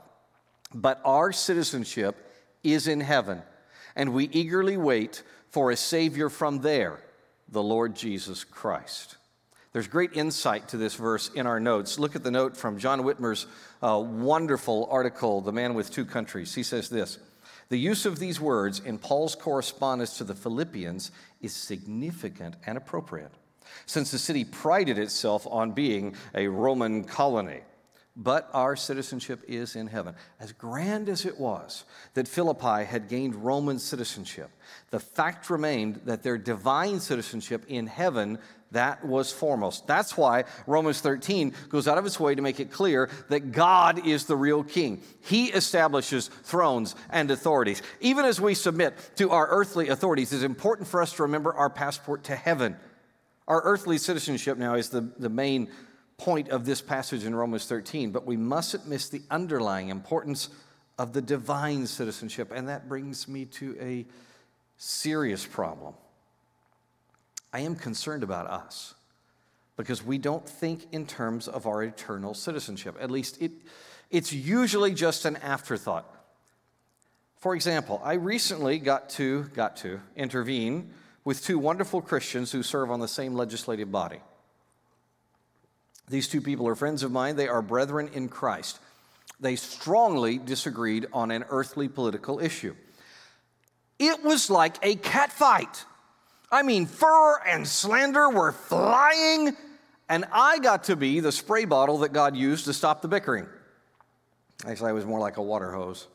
But 0.75 1.01
our 1.03 1.33
citizenship 1.33 2.17
is 2.63 2.89
in 2.89 3.01
heaven 3.01 3.43
and 3.97 4.13
we 4.13 4.29
eagerly 4.33 4.77
wait 4.77 5.23
for 5.51 5.71
a 5.71 5.77
Savior 5.77 6.29
from 6.29 6.61
there, 6.61 7.01
the 7.49 7.63
Lord 7.63 7.95
Jesus 7.95 8.45
Christ. 8.45 9.17
There's 9.73 9.89
great 9.89 10.17
insight 10.17 10.69
to 10.69 10.77
this 10.77 10.95
verse 10.95 11.31
in 11.35 11.47
our 11.47 11.59
notes. 11.59 11.99
Look 11.99 12.15
at 12.15 12.23
the 12.23 12.31
note 12.31 12.57
from 12.57 12.79
John 12.79 13.03
Witmer's 13.03 13.47
uh, 13.83 13.99
wonderful 13.99 14.89
article, 14.91 15.41
The 15.41 15.53
Man 15.53 15.75
with 15.75 15.91
Two 15.91 16.05
Countries. 16.05 16.55
He 16.55 16.63
says 16.63 16.89
this 16.89 17.19
The 17.71 17.77
use 17.77 18.07
of 18.07 18.19
these 18.19 18.41
words 18.41 18.81
in 18.81 18.99
Paul's 18.99 19.35
correspondence 19.35 20.19
to 20.19 20.25
the 20.25 20.35
Philippians 20.35 21.11
is 21.41 21.53
significant 21.53 22.55
and 22.67 22.79
appropriate, 22.79 23.33
since 23.87 24.13
the 24.13 24.19
city 24.19 24.45
prided 24.45 24.97
itself 24.97 25.45
on 25.51 25.73
being 25.73 26.15
a 26.35 26.47
Roman 26.47 27.03
colony 27.03 27.63
but 28.17 28.49
our 28.53 28.77
citizenship 28.77 29.43
is 29.49 29.75
in 29.75 29.89
heaven. 29.89 30.15
As 30.39 30.53
grand 30.53 31.09
as 31.09 31.25
it 31.25 31.39
was 31.39 31.85
that 32.15 32.29
Philippi 32.29 32.85
had 32.85 33.09
gained 33.09 33.35
Roman 33.35 33.79
citizenship, 33.79 34.51
the 34.91 35.01
fact 35.01 35.51
remained 35.51 36.03
that 36.05 36.23
their 36.23 36.39
divine 36.39 37.01
citizenship 37.01 37.65
in 37.69 37.87
heaven 37.87 38.39
that 38.71 39.05
was 39.05 39.33
foremost. 39.33 39.87
That's 39.87 40.17
why 40.17 40.45
Romans 40.67 41.01
13 41.01 41.55
goes 41.69 41.89
out 41.89 41.97
of 41.99 42.07
its 42.07 42.19
way 42.19 42.35
to 42.35 42.43
make 42.43 42.61
it 42.61 42.73
clear 42.73 43.09
that 43.29 43.53
God 43.53 44.07
is 44.07 44.27
the 44.27 44.37
real 44.37 44.65
king. 44.65 45.01
He 45.23 45.47
establishes 45.47 46.29
thrones 46.29 46.97
and 47.11 47.31
authorities. 47.31 47.83
Even 48.01 48.25
as 48.25 48.41
we 48.41 48.55
submit 48.55 48.95
to 49.17 49.31
our 49.31 49.47
earthly 49.49 49.89
authorities, 49.89 50.33
it's 50.33 50.43
important 50.43 50.89
for 50.89 51.01
us 51.01 51.13
to 51.15 51.23
remember 51.23 51.55
our 51.55 51.71
passport 51.71 52.25
to 52.25 52.37
heaven. 52.37 52.77
Our 53.47 53.61
earthly 53.63 53.99
citizenship 53.99 54.59
now 54.59 54.75
is 54.75 54.89
the, 54.89 55.03
the 55.19 55.29
main 55.29 55.69
point 56.17 56.49
of 56.49 56.65
this 56.65 56.81
passage 56.81 57.25
in 57.25 57.35
Romans 57.35 57.67
13, 57.67 58.11
but 58.11 58.27
we 58.27 58.37
mustn't 58.37 58.87
miss 58.87 59.09
the 59.09 59.23
underlying 59.31 59.89
importance 59.89 60.49
of 60.99 61.13
the 61.13 61.23
divine 61.23 61.87
citizenship. 61.87 62.53
And 62.55 62.69
that 62.69 62.89
brings 62.89 63.27
me 63.27 63.47
to 63.47 63.77
a 63.81 64.07
serious 64.77 65.45
problem. 65.45 65.95
I 67.53 67.61
am 67.61 67.75
concerned 67.75 68.23
about 68.23 68.47
us 68.47 68.95
because 69.77 70.05
we 70.05 70.19
don't 70.19 70.49
think 70.49 70.87
in 70.93 71.07
terms 71.07 71.49
of 71.49 71.67
our 71.67 71.83
eternal 71.83 72.35
citizenship. 72.35 72.97
At 73.01 73.11
least 73.11 73.41
it, 73.41 73.53
it's 74.11 74.33
usually 74.33 74.95
just 74.95 75.25
an 75.25 75.37
afterthought. 75.37 76.11
For 77.39 77.55
example, 77.55 78.01
I 78.03 78.15
recently 78.15 78.79
got 78.79 79.11
to, 79.11 79.45
got 79.55 79.77
to 79.79 80.01
intervene 80.17 80.91
with 81.25 81.45
two 81.45 81.59
wonderful 81.59 82.01
Christians 82.01 82.53
who 82.53 82.63
serve 82.63 82.91
on 82.91 83.01
the 83.01 83.09
same 83.09 83.35
legislative 83.35 83.91
body. 83.91 84.21
These 86.09 86.29
two 86.29 86.41
people 86.41 86.69
are 86.69 86.75
friends 86.75 87.03
of 87.03 87.11
mine. 87.11 87.37
They 87.37 87.49
are 87.49 87.63
brethren 87.63 88.11
in 88.13 88.29
Christ. 88.29 88.79
They 89.41 89.57
strongly 89.57 90.39
disagreed 90.39 91.07
on 91.13 91.31
an 91.31 91.45
earthly 91.49 91.89
political 91.89 92.39
issue. 92.41 92.75
It 93.99 94.23
was 94.23 94.51
like 94.51 94.77
a 94.83 94.97
cat 94.97 95.33
fight. 95.33 95.85
I 96.51 96.63
mean, 96.63 96.87
fur 96.87 97.41
and 97.47 97.67
slander 97.67 98.29
were 98.29 98.53
flying, 98.53 99.57
and 100.09 100.25
I 100.31 100.59
got 100.59 100.85
to 100.85 100.97
be 100.97 101.21
the 101.21 101.33
spray 101.33 101.65
bottle 101.65 101.99
that 101.99 102.13
God 102.13 102.37
used 102.37 102.67
to 102.67 102.73
stop 102.73 103.03
the 103.03 103.09
bickering. 103.09 103.47
Actually, 104.67 104.91
I 104.91 104.93
was 104.93 105.05
more 105.05 105.21
like 105.21 105.37
a 105.37 105.43
water 105.43 105.73
hose. 105.73 106.07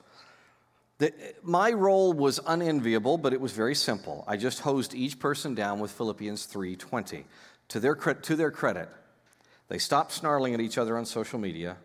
The, 0.99 1.13
my 1.43 1.71
role 1.71 2.13
was 2.13 2.39
unenviable, 2.45 3.17
but 3.17 3.33
it 3.33 3.39
was 3.39 3.53
very 3.53 3.75
simple. 3.75 4.23
I 4.27 4.37
just 4.37 4.59
hosed 4.59 4.93
each 4.93 5.19
person 5.19 5.55
down 5.55 5.79
with 5.79 5.91
Philippians 5.91 6.45
3:20. 6.47 7.23
To 7.69 7.79
their, 7.79 7.95
to 7.95 8.35
their 8.35 8.49
credit, 8.49 8.89
they 9.69 9.77
stopped 9.77 10.11
snarling 10.11 10.53
at 10.53 10.59
each 10.59 10.77
other 10.77 10.97
on 10.97 11.05
social 11.05 11.39
media. 11.39 11.77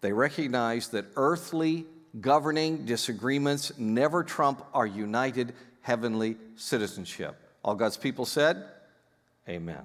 They 0.00 0.12
recognized 0.12 0.92
that 0.92 1.06
earthly 1.16 1.86
governing 2.20 2.84
disagreements 2.84 3.72
never 3.78 4.24
trump 4.24 4.64
our 4.74 4.86
united 4.86 5.54
heavenly 5.82 6.36
citizenship. 6.56 7.36
All 7.62 7.74
God's 7.74 7.96
people 7.96 8.24
said, 8.24 8.64
Amen. 9.48 9.82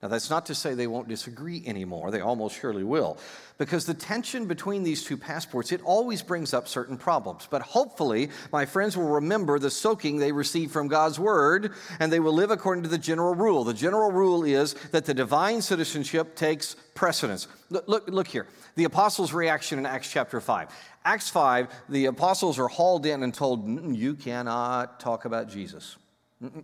Now, 0.00 0.06
that's 0.06 0.30
not 0.30 0.46
to 0.46 0.54
say 0.54 0.74
they 0.74 0.86
won't 0.86 1.08
disagree 1.08 1.64
anymore. 1.66 2.12
They 2.12 2.20
almost 2.20 2.60
surely 2.60 2.84
will. 2.84 3.18
Because 3.58 3.84
the 3.84 3.94
tension 3.94 4.46
between 4.46 4.84
these 4.84 5.02
two 5.02 5.16
passports, 5.16 5.72
it 5.72 5.82
always 5.82 6.22
brings 6.22 6.54
up 6.54 6.68
certain 6.68 6.96
problems. 6.96 7.48
But 7.50 7.62
hopefully, 7.62 8.30
my 8.52 8.64
friends 8.64 8.96
will 8.96 9.08
remember 9.08 9.58
the 9.58 9.70
soaking 9.70 10.18
they 10.18 10.30
received 10.30 10.70
from 10.70 10.86
God's 10.86 11.18
word, 11.18 11.72
and 11.98 12.12
they 12.12 12.20
will 12.20 12.32
live 12.32 12.52
according 12.52 12.84
to 12.84 12.88
the 12.88 12.96
general 12.96 13.34
rule. 13.34 13.64
The 13.64 13.74
general 13.74 14.12
rule 14.12 14.44
is 14.44 14.74
that 14.92 15.04
the 15.04 15.14
divine 15.14 15.62
citizenship 15.62 16.36
takes 16.36 16.76
precedence. 16.94 17.48
Look, 17.68 17.88
look, 17.88 18.08
look 18.08 18.28
here. 18.28 18.46
The 18.76 18.84
apostles' 18.84 19.32
reaction 19.32 19.80
in 19.80 19.86
Acts 19.86 20.12
chapter 20.12 20.40
5. 20.40 20.68
Acts 21.04 21.28
5, 21.28 21.66
the 21.88 22.06
apostles 22.06 22.60
are 22.60 22.68
hauled 22.68 23.04
in 23.04 23.24
and 23.24 23.34
told, 23.34 23.96
You 23.96 24.14
cannot 24.14 25.00
talk 25.00 25.24
about 25.24 25.48
Jesus. 25.48 25.96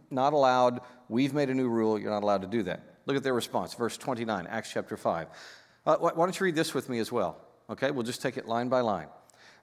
Not 0.08 0.34
allowed. 0.34 0.82
We've 1.08 1.34
made 1.34 1.50
a 1.50 1.54
new 1.54 1.68
rule. 1.68 1.98
You're 1.98 2.12
not 2.12 2.22
allowed 2.22 2.42
to 2.42 2.48
do 2.48 2.62
that. 2.62 2.93
Look 3.06 3.16
at 3.16 3.22
their 3.22 3.34
response, 3.34 3.74
verse 3.74 3.96
29, 3.96 4.46
Acts 4.46 4.72
chapter 4.72 4.96
5. 4.96 5.28
Uh, 5.86 5.96
why 5.96 6.12
don't 6.12 6.38
you 6.38 6.44
read 6.44 6.54
this 6.54 6.72
with 6.72 6.88
me 6.88 6.98
as 6.98 7.12
well? 7.12 7.36
Okay, 7.68 7.90
we'll 7.90 8.02
just 8.02 8.22
take 8.22 8.36
it 8.36 8.46
line 8.46 8.68
by 8.68 8.80
line. 8.80 9.08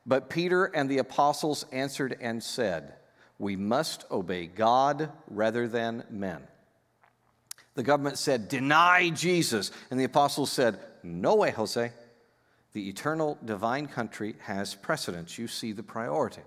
But 0.06 0.30
Peter 0.30 0.66
and 0.66 0.90
the 0.90 1.00
apostles 1.00 1.66
answered 1.72 2.18
and 2.22 2.42
said, 2.42 2.96
We 3.38 3.56
must 3.56 4.06
obey 4.12 4.48
God 4.48 5.12
rather 5.28 5.68
than 5.68 6.04
men. 6.10 6.42
The 7.76 7.84
government 7.84 8.18
said, 8.18 8.48
Deny 8.48 9.10
Jesus. 9.10 9.72
And 9.90 10.00
the 10.00 10.04
apostles 10.04 10.52
said, 10.52 10.80
No 11.04 11.36
way, 11.36 11.52
Jose. 11.52 11.92
The 12.74 12.90
eternal 12.90 13.38
divine 13.44 13.88
country 13.88 14.36
has 14.40 14.76
precedence. 14.76 15.38
You 15.38 15.48
see 15.48 15.72
the 15.72 15.84
priority. 15.84 16.42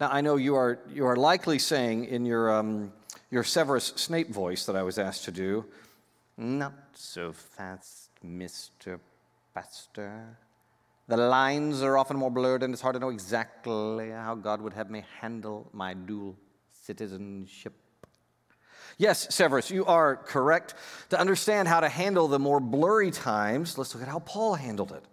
Now, 0.00 0.08
I 0.10 0.22
know 0.22 0.36
you 0.36 0.54
are, 0.54 0.78
you 0.88 1.04
are 1.06 1.16
likely 1.16 1.58
saying 1.58 2.06
in 2.06 2.24
your, 2.24 2.50
um, 2.50 2.92
your 3.30 3.44
Severus 3.44 3.92
Snape 3.96 4.30
voice 4.30 4.64
that 4.66 4.74
I 4.74 4.82
was 4.82 4.98
asked 4.98 5.24
to 5.26 5.32
do, 5.32 5.66
not 6.40 6.72
so 6.94 7.32
fast, 7.32 8.10
Mr. 8.24 8.98
Pastor. 9.54 10.38
The 11.06 11.16
lines 11.16 11.82
are 11.82 11.98
often 11.98 12.16
more 12.16 12.30
blurred, 12.30 12.62
and 12.62 12.72
it's 12.72 12.82
hard 12.82 12.94
to 12.94 13.00
know 13.00 13.10
exactly 13.10 14.10
how 14.10 14.34
God 14.36 14.62
would 14.62 14.72
have 14.72 14.90
me 14.90 15.04
handle 15.20 15.68
my 15.72 15.92
dual 15.92 16.36
citizenship. 16.72 17.74
Yes, 18.96 19.34
Severus, 19.34 19.70
you 19.70 19.84
are 19.86 20.16
correct. 20.16 20.74
To 21.10 21.18
understand 21.18 21.68
how 21.68 21.80
to 21.80 21.88
handle 21.88 22.28
the 22.28 22.38
more 22.38 22.60
blurry 22.60 23.10
times, 23.10 23.76
let's 23.76 23.94
look 23.94 24.02
at 24.02 24.08
how 24.08 24.20
Paul 24.20 24.54
handled 24.54 24.92
it. 24.92 25.04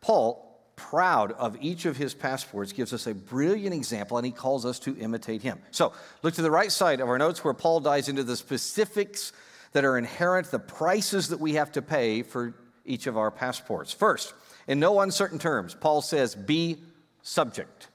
Paul, 0.00 0.60
proud 0.76 1.32
of 1.32 1.56
each 1.60 1.86
of 1.86 1.96
his 1.96 2.12
passports, 2.12 2.72
gives 2.72 2.92
us 2.92 3.06
a 3.06 3.14
brilliant 3.14 3.74
example, 3.74 4.18
and 4.18 4.26
he 4.26 4.32
calls 4.32 4.66
us 4.66 4.78
to 4.80 4.96
imitate 4.98 5.42
him. 5.42 5.58
So, 5.70 5.92
look 6.22 6.34
to 6.34 6.42
the 6.42 6.50
right 6.50 6.72
side 6.72 7.00
of 7.00 7.08
our 7.08 7.18
notes 7.18 7.42
where 7.44 7.54
Paul 7.54 7.80
dives 7.80 8.08
into 8.08 8.24
the 8.24 8.36
specifics 8.36 9.32
that 9.72 9.84
are 9.84 9.98
inherent, 9.98 10.50
the 10.50 10.58
prices 10.58 11.28
that 11.28 11.40
we 11.40 11.54
have 11.54 11.72
to 11.72 11.82
pay 11.82 12.22
for 12.22 12.54
each 12.84 13.06
of 13.06 13.16
our 13.16 13.30
passports. 13.30 13.92
First, 13.92 14.34
in 14.66 14.80
no 14.80 15.00
uncertain 15.00 15.38
terms, 15.38 15.74
Paul 15.74 16.02
says, 16.02 16.34
be 16.34 16.78
subject. 17.22 17.88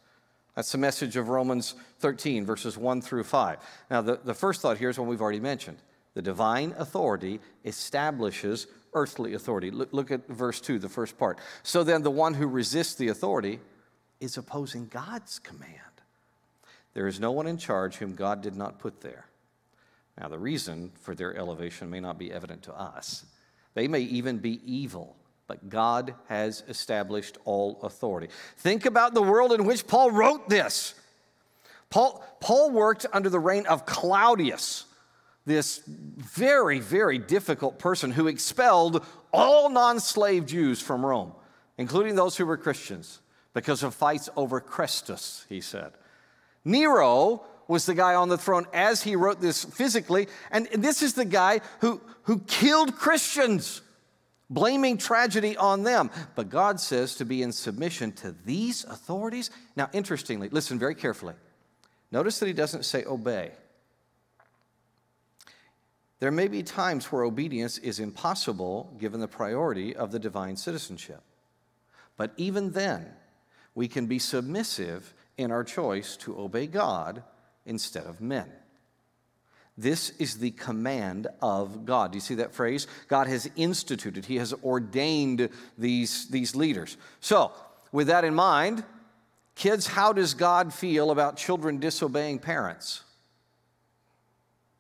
That's 0.55 0.71
the 0.71 0.77
message 0.77 1.15
of 1.15 1.29
Romans 1.29 1.75
13, 1.99 2.45
verses 2.45 2.77
1 2.77 3.01
through 3.01 3.23
5. 3.23 3.57
Now, 3.89 4.01
the, 4.01 4.19
the 4.23 4.33
first 4.33 4.61
thought 4.61 4.77
here 4.77 4.89
is 4.89 4.99
one 4.99 5.07
we've 5.07 5.21
already 5.21 5.39
mentioned. 5.39 5.77
The 6.13 6.21
divine 6.21 6.75
authority 6.77 7.39
establishes 7.63 8.67
earthly 8.93 9.33
authority. 9.33 9.71
Look, 9.71 9.93
look 9.93 10.11
at 10.11 10.27
verse 10.27 10.59
2, 10.59 10.79
the 10.79 10.89
first 10.89 11.17
part. 11.17 11.39
So 11.63 11.83
then, 11.83 12.03
the 12.03 12.11
one 12.11 12.33
who 12.33 12.47
resists 12.47 12.95
the 12.95 13.07
authority 13.07 13.59
is 14.19 14.37
opposing 14.37 14.87
God's 14.87 15.39
command. 15.39 15.71
There 16.93 17.07
is 17.07 17.19
no 17.19 17.31
one 17.31 17.47
in 17.47 17.57
charge 17.57 17.95
whom 17.95 18.15
God 18.15 18.41
did 18.41 18.55
not 18.55 18.79
put 18.79 18.99
there. 19.01 19.25
Now, 20.21 20.27
the 20.27 20.37
reason 20.37 20.91
for 21.01 21.15
their 21.15 21.35
elevation 21.35 21.89
may 21.89 21.99
not 21.99 22.19
be 22.19 22.31
evident 22.31 22.61
to 22.63 22.79
us. 22.79 23.25
They 23.73 23.87
may 23.87 24.01
even 24.01 24.37
be 24.37 24.61
evil, 24.71 25.15
but 25.47 25.67
God 25.67 26.13
has 26.27 26.63
established 26.67 27.39
all 27.43 27.79
authority. 27.81 28.27
Think 28.57 28.85
about 28.85 29.15
the 29.15 29.23
world 29.23 29.51
in 29.51 29.65
which 29.65 29.87
Paul 29.87 30.11
wrote 30.11 30.47
this. 30.47 30.93
Paul, 31.89 32.23
Paul 32.39 32.69
worked 32.69 33.07
under 33.11 33.29
the 33.29 33.39
reign 33.39 33.65
of 33.65 33.87
Claudius, 33.87 34.85
this 35.47 35.81
very, 35.87 36.77
very 36.77 37.17
difficult 37.17 37.79
person 37.79 38.11
who 38.11 38.27
expelled 38.27 39.03
all 39.33 39.69
non 39.71 39.99
slave 39.99 40.45
Jews 40.45 40.79
from 40.79 41.03
Rome, 41.03 41.33
including 41.79 42.13
those 42.13 42.37
who 42.37 42.45
were 42.45 42.57
Christians, 42.57 43.21
because 43.55 43.81
of 43.81 43.95
fights 43.95 44.29
over 44.35 44.61
Chrestus, 44.61 45.45
he 45.49 45.61
said. 45.61 45.93
Nero 46.63 47.43
was 47.67 47.85
the 47.85 47.93
guy 47.93 48.15
on 48.15 48.29
the 48.29 48.37
throne 48.37 48.65
as 48.73 49.01
he 49.03 49.15
wrote 49.15 49.39
this 49.41 49.63
physically. 49.63 50.27
And 50.51 50.67
this 50.73 51.01
is 51.01 51.13
the 51.13 51.25
guy 51.25 51.61
who, 51.79 52.01
who 52.23 52.39
killed 52.39 52.95
Christians, 52.95 53.81
blaming 54.49 54.97
tragedy 54.97 55.55
on 55.55 55.83
them. 55.83 56.11
But 56.35 56.49
God 56.49 56.79
says 56.79 57.15
to 57.15 57.25
be 57.25 57.41
in 57.41 57.51
submission 57.51 58.11
to 58.13 58.35
these 58.45 58.83
authorities. 58.83 59.49
Now, 59.75 59.89
interestingly, 59.93 60.49
listen 60.49 60.77
very 60.77 60.95
carefully. 60.95 61.35
Notice 62.11 62.39
that 62.39 62.47
he 62.47 62.53
doesn't 62.53 62.83
say 62.83 63.05
obey. 63.05 63.51
There 66.19 66.31
may 66.31 66.47
be 66.47 66.61
times 66.61 67.11
where 67.11 67.23
obedience 67.23 67.79
is 67.79 67.99
impossible 67.99 68.95
given 68.99 69.21
the 69.21 69.27
priority 69.27 69.95
of 69.95 70.11
the 70.11 70.19
divine 70.19 70.55
citizenship. 70.55 71.21
But 72.15 72.31
even 72.37 72.71
then, 72.71 73.07
we 73.73 73.87
can 73.87 74.05
be 74.05 74.19
submissive 74.19 75.15
in 75.37 75.51
our 75.51 75.63
choice 75.63 76.15
to 76.17 76.37
obey 76.39 76.67
God 76.67 77.23
instead 77.65 78.05
of 78.05 78.21
men. 78.21 78.51
This 79.77 80.11
is 80.11 80.37
the 80.37 80.51
command 80.51 81.27
of 81.41 81.85
God. 81.85 82.11
Do 82.11 82.17
you 82.17 82.21
see 82.21 82.35
that 82.35 82.53
phrase? 82.53 82.87
God 83.07 83.27
has 83.27 83.49
instituted, 83.55 84.25
He 84.25 84.37
has 84.37 84.53
ordained 84.63 85.49
these, 85.77 86.27
these 86.29 86.55
leaders. 86.55 86.97
So, 87.19 87.51
with 87.91 88.07
that 88.07 88.23
in 88.23 88.35
mind, 88.35 88.83
kids, 89.55 89.87
how 89.87 90.13
does 90.13 90.33
God 90.33 90.73
feel 90.73 91.11
about 91.11 91.37
children 91.37 91.79
disobeying 91.79 92.39
parents? 92.39 93.03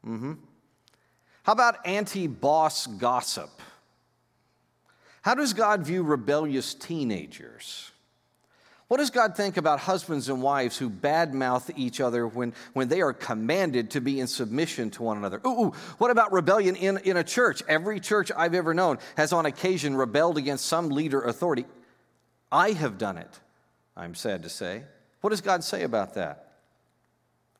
Mm-hmm. 0.05 0.33
How 1.43 1.53
about 1.53 1.85
anti 1.85 2.27
boss 2.27 2.87
gossip? 2.87 3.49
How 5.21 5.35
does 5.35 5.53
God 5.53 5.83
view 5.83 6.03
rebellious 6.03 6.73
teenagers? 6.73 7.90
What 8.91 8.97
does 8.97 9.09
God 9.09 9.37
think 9.37 9.55
about 9.55 9.79
husbands 9.79 10.27
and 10.27 10.41
wives 10.41 10.77
who 10.77 10.89
badmouth 10.89 11.71
each 11.77 12.01
other 12.01 12.27
when, 12.27 12.53
when 12.73 12.89
they 12.89 12.99
are 12.99 13.13
commanded 13.13 13.91
to 13.91 14.01
be 14.01 14.19
in 14.19 14.27
submission 14.27 14.89
to 14.91 15.03
one 15.03 15.15
another? 15.15 15.39
Ooh, 15.47 15.67
ooh, 15.67 15.73
what 15.97 16.11
about 16.11 16.33
rebellion 16.33 16.75
in, 16.75 16.97
in 16.97 17.15
a 17.15 17.23
church? 17.23 17.63
Every 17.69 18.01
church 18.01 18.33
I've 18.35 18.53
ever 18.53 18.73
known 18.73 18.97
has 19.15 19.31
on 19.31 19.45
occasion 19.45 19.95
rebelled 19.95 20.37
against 20.37 20.65
some 20.65 20.89
leader 20.89 21.21
authority. 21.21 21.63
I 22.51 22.71
have 22.71 22.97
done 22.97 23.17
it, 23.17 23.39
I'm 23.95 24.13
sad 24.13 24.43
to 24.43 24.49
say. 24.49 24.83
What 25.21 25.29
does 25.29 25.39
God 25.39 25.63
say 25.63 25.83
about 25.83 26.15
that? 26.15 26.55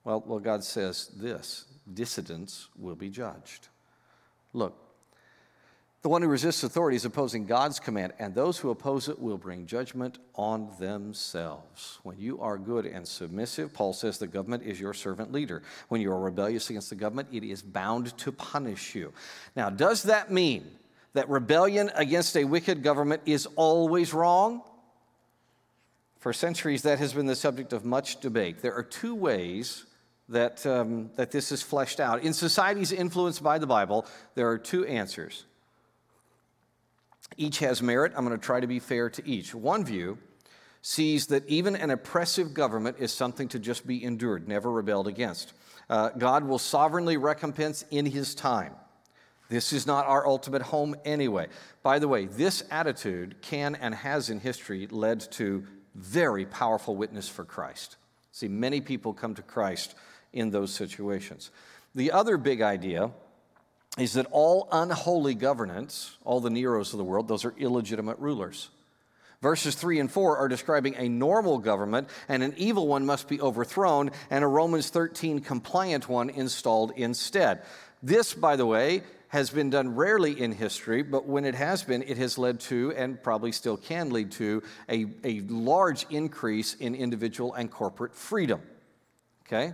Well, 0.03 0.21
well 0.27 0.39
God 0.39 0.65
says 0.65 1.11
this 1.15 1.63
dissidents 1.93 2.67
will 2.77 2.95
be 2.95 3.09
judged. 3.09 3.69
Look, 4.51 4.77
the 6.01 6.09
one 6.09 6.23
who 6.23 6.27
resists 6.27 6.63
authority 6.63 6.95
is 6.95 7.05
opposing 7.05 7.45
God's 7.45 7.79
command, 7.79 8.13
and 8.17 8.33
those 8.33 8.57
who 8.57 8.71
oppose 8.71 9.07
it 9.07 9.19
will 9.19 9.37
bring 9.37 9.67
judgment 9.67 10.17
on 10.33 10.71
themselves. 10.79 11.99
When 12.01 12.17
you 12.17 12.41
are 12.41 12.57
good 12.57 12.87
and 12.87 13.07
submissive, 13.07 13.71
Paul 13.71 13.93
says 13.93 14.17
the 14.17 14.25
government 14.25 14.63
is 14.63 14.79
your 14.79 14.95
servant 14.95 15.31
leader. 15.31 15.61
When 15.89 16.01
you 16.01 16.11
are 16.11 16.19
rebellious 16.19 16.71
against 16.71 16.89
the 16.89 16.95
government, 16.95 17.27
it 17.31 17.43
is 17.43 17.61
bound 17.61 18.17
to 18.17 18.31
punish 18.31 18.95
you. 18.95 19.13
Now, 19.55 19.69
does 19.69 20.01
that 20.03 20.31
mean 20.31 20.71
that 21.13 21.29
rebellion 21.29 21.91
against 21.93 22.35
a 22.35 22.45
wicked 22.45 22.81
government 22.81 23.21
is 23.27 23.45
always 23.55 24.11
wrong? 24.11 24.63
For 26.17 26.33
centuries, 26.33 26.81
that 26.81 26.97
has 26.97 27.13
been 27.13 27.27
the 27.27 27.35
subject 27.35 27.73
of 27.73 27.85
much 27.85 28.19
debate. 28.21 28.63
There 28.63 28.73
are 28.73 28.83
two 28.83 29.13
ways 29.13 29.85
that, 30.29 30.65
um, 30.65 31.11
that 31.15 31.29
this 31.29 31.51
is 31.51 31.61
fleshed 31.61 31.99
out. 31.99 32.23
In 32.23 32.33
societies 32.33 32.91
influenced 32.91 33.43
by 33.43 33.59
the 33.59 33.67
Bible, 33.67 34.07
there 34.33 34.49
are 34.49 34.57
two 34.57 34.83
answers. 34.85 35.45
Each 37.37 37.59
has 37.59 37.81
merit. 37.81 38.13
I'm 38.15 38.25
going 38.25 38.37
to 38.37 38.45
try 38.45 38.59
to 38.59 38.67
be 38.67 38.79
fair 38.79 39.09
to 39.09 39.27
each. 39.27 39.55
One 39.55 39.85
view 39.85 40.17
sees 40.81 41.27
that 41.27 41.47
even 41.47 41.75
an 41.75 41.91
oppressive 41.91 42.53
government 42.53 42.97
is 42.99 43.11
something 43.11 43.47
to 43.49 43.59
just 43.59 43.85
be 43.85 44.03
endured, 44.03 44.47
never 44.47 44.71
rebelled 44.71 45.07
against. 45.07 45.53
Uh, 45.89 46.09
God 46.09 46.43
will 46.43 46.59
sovereignly 46.59 47.17
recompense 47.17 47.85
in 47.91 48.05
his 48.05 48.33
time. 48.33 48.73
This 49.49 49.73
is 49.73 49.85
not 49.85 50.05
our 50.07 50.25
ultimate 50.25 50.61
home 50.61 50.95
anyway. 51.03 51.47
By 51.83 51.99
the 51.99 52.07
way, 52.07 52.25
this 52.25 52.63
attitude 52.71 53.35
can 53.41 53.75
and 53.75 53.93
has 53.93 54.29
in 54.29 54.39
history 54.39 54.87
led 54.87 55.19
to 55.33 55.67
very 55.93 56.45
powerful 56.45 56.95
witness 56.95 57.27
for 57.27 57.43
Christ. 57.43 57.97
See, 58.31 58.47
many 58.47 58.79
people 58.79 59.13
come 59.13 59.35
to 59.35 59.41
Christ 59.41 59.95
in 60.31 60.51
those 60.51 60.73
situations. 60.73 61.51
The 61.93 62.13
other 62.13 62.37
big 62.37 62.61
idea 62.61 63.11
is 63.97 64.13
that 64.13 64.27
all 64.31 64.67
unholy 64.71 65.35
governance, 65.35 66.17
all 66.23 66.39
the 66.39 66.49
Neros 66.49 66.93
of 66.93 66.97
the 66.97 67.03
world, 67.03 67.27
those 67.27 67.43
are 67.43 67.53
illegitimate 67.57 68.19
rulers. 68.19 68.69
Verses 69.41 69.75
3 69.75 69.99
and 69.99 70.11
4 70.11 70.37
are 70.37 70.47
describing 70.47 70.95
a 70.95 71.09
normal 71.09 71.57
government, 71.57 72.07
and 72.29 72.43
an 72.43 72.53
evil 72.57 72.87
one 72.87 73.05
must 73.05 73.27
be 73.27 73.41
overthrown, 73.41 74.11
and 74.29 74.43
a 74.43 74.47
Romans 74.47 74.89
13 74.89 75.39
compliant 75.39 76.07
one 76.07 76.29
installed 76.29 76.93
instead. 76.95 77.63
This, 78.03 78.33
by 78.33 78.55
the 78.55 78.65
way, 78.65 79.01
has 79.29 79.49
been 79.49 79.69
done 79.69 79.95
rarely 79.95 80.39
in 80.39 80.51
history, 80.51 81.01
but 81.01 81.25
when 81.25 81.43
it 81.43 81.55
has 81.55 81.83
been, 81.83 82.03
it 82.03 82.17
has 82.17 82.37
led 82.37 82.59
to, 82.59 82.93
and 82.93 83.21
probably 83.23 83.51
still 83.51 83.77
can 83.77 84.11
lead 84.11 84.31
to, 84.31 84.61
a, 84.89 85.05
a 85.23 85.39
large 85.41 86.05
increase 86.09 86.75
in 86.75 86.93
individual 86.93 87.53
and 87.53 87.71
corporate 87.71 88.13
freedom. 88.13 88.61
Okay? 89.47 89.73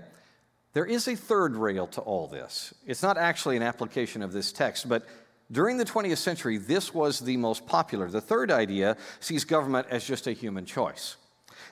There 0.78 0.86
is 0.86 1.08
a 1.08 1.16
third 1.16 1.56
rail 1.56 1.88
to 1.88 2.02
all 2.02 2.28
this. 2.28 2.72
It's 2.86 3.02
not 3.02 3.18
actually 3.18 3.58
an 3.58 3.64
application 3.64 4.22
of 4.22 4.32
this 4.32 4.52
text, 4.52 4.88
but 4.88 5.08
during 5.52 5.78
the 5.78 5.86
20th 5.86 6.20
century, 6.20 6.60
this 6.60 6.94
was 6.94 7.20
the 7.20 7.36
most 7.36 7.66
popular. 7.66 8.08
The 8.08 8.22
third 8.22 8.52
idea 8.52 8.96
sees 9.20 9.44
government 9.44 9.88
as 9.90 10.06
just 10.06 10.28
a 10.28 10.34
human 10.34 10.68
choice. 10.68 11.16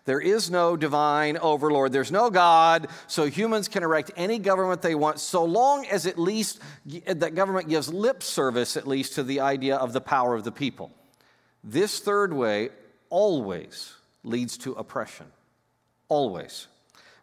There 0.06 0.20
is 0.20 0.50
no 0.50 0.76
divine 0.76 1.38
overlord. 1.38 1.92
There's 1.92 2.12
no 2.12 2.32
God, 2.32 2.88
so 3.06 3.26
humans 3.26 3.68
can 3.68 3.84
erect 3.84 4.10
any 4.16 4.40
government 4.40 4.82
they 4.82 4.96
want, 4.96 5.20
so 5.20 5.46
long 5.46 5.86
as 5.86 6.08
at 6.08 6.18
least 6.18 6.60
that 7.06 7.36
government 7.36 7.70
gives 7.70 7.94
lip 7.94 8.24
service, 8.24 8.76
at 8.76 8.88
least, 8.88 9.14
to 9.14 9.24
the 9.24 9.40
idea 9.40 9.76
of 9.76 9.94
the 9.94 10.02
power 10.02 10.34
of 10.34 10.44
the 10.44 10.52
people. 10.52 10.92
This 11.64 12.00
third 12.00 12.34
way 12.34 12.70
always 13.12 13.94
leads 14.24 14.58
to 14.58 14.72
oppression. 14.72 15.28
Always. 16.10 16.66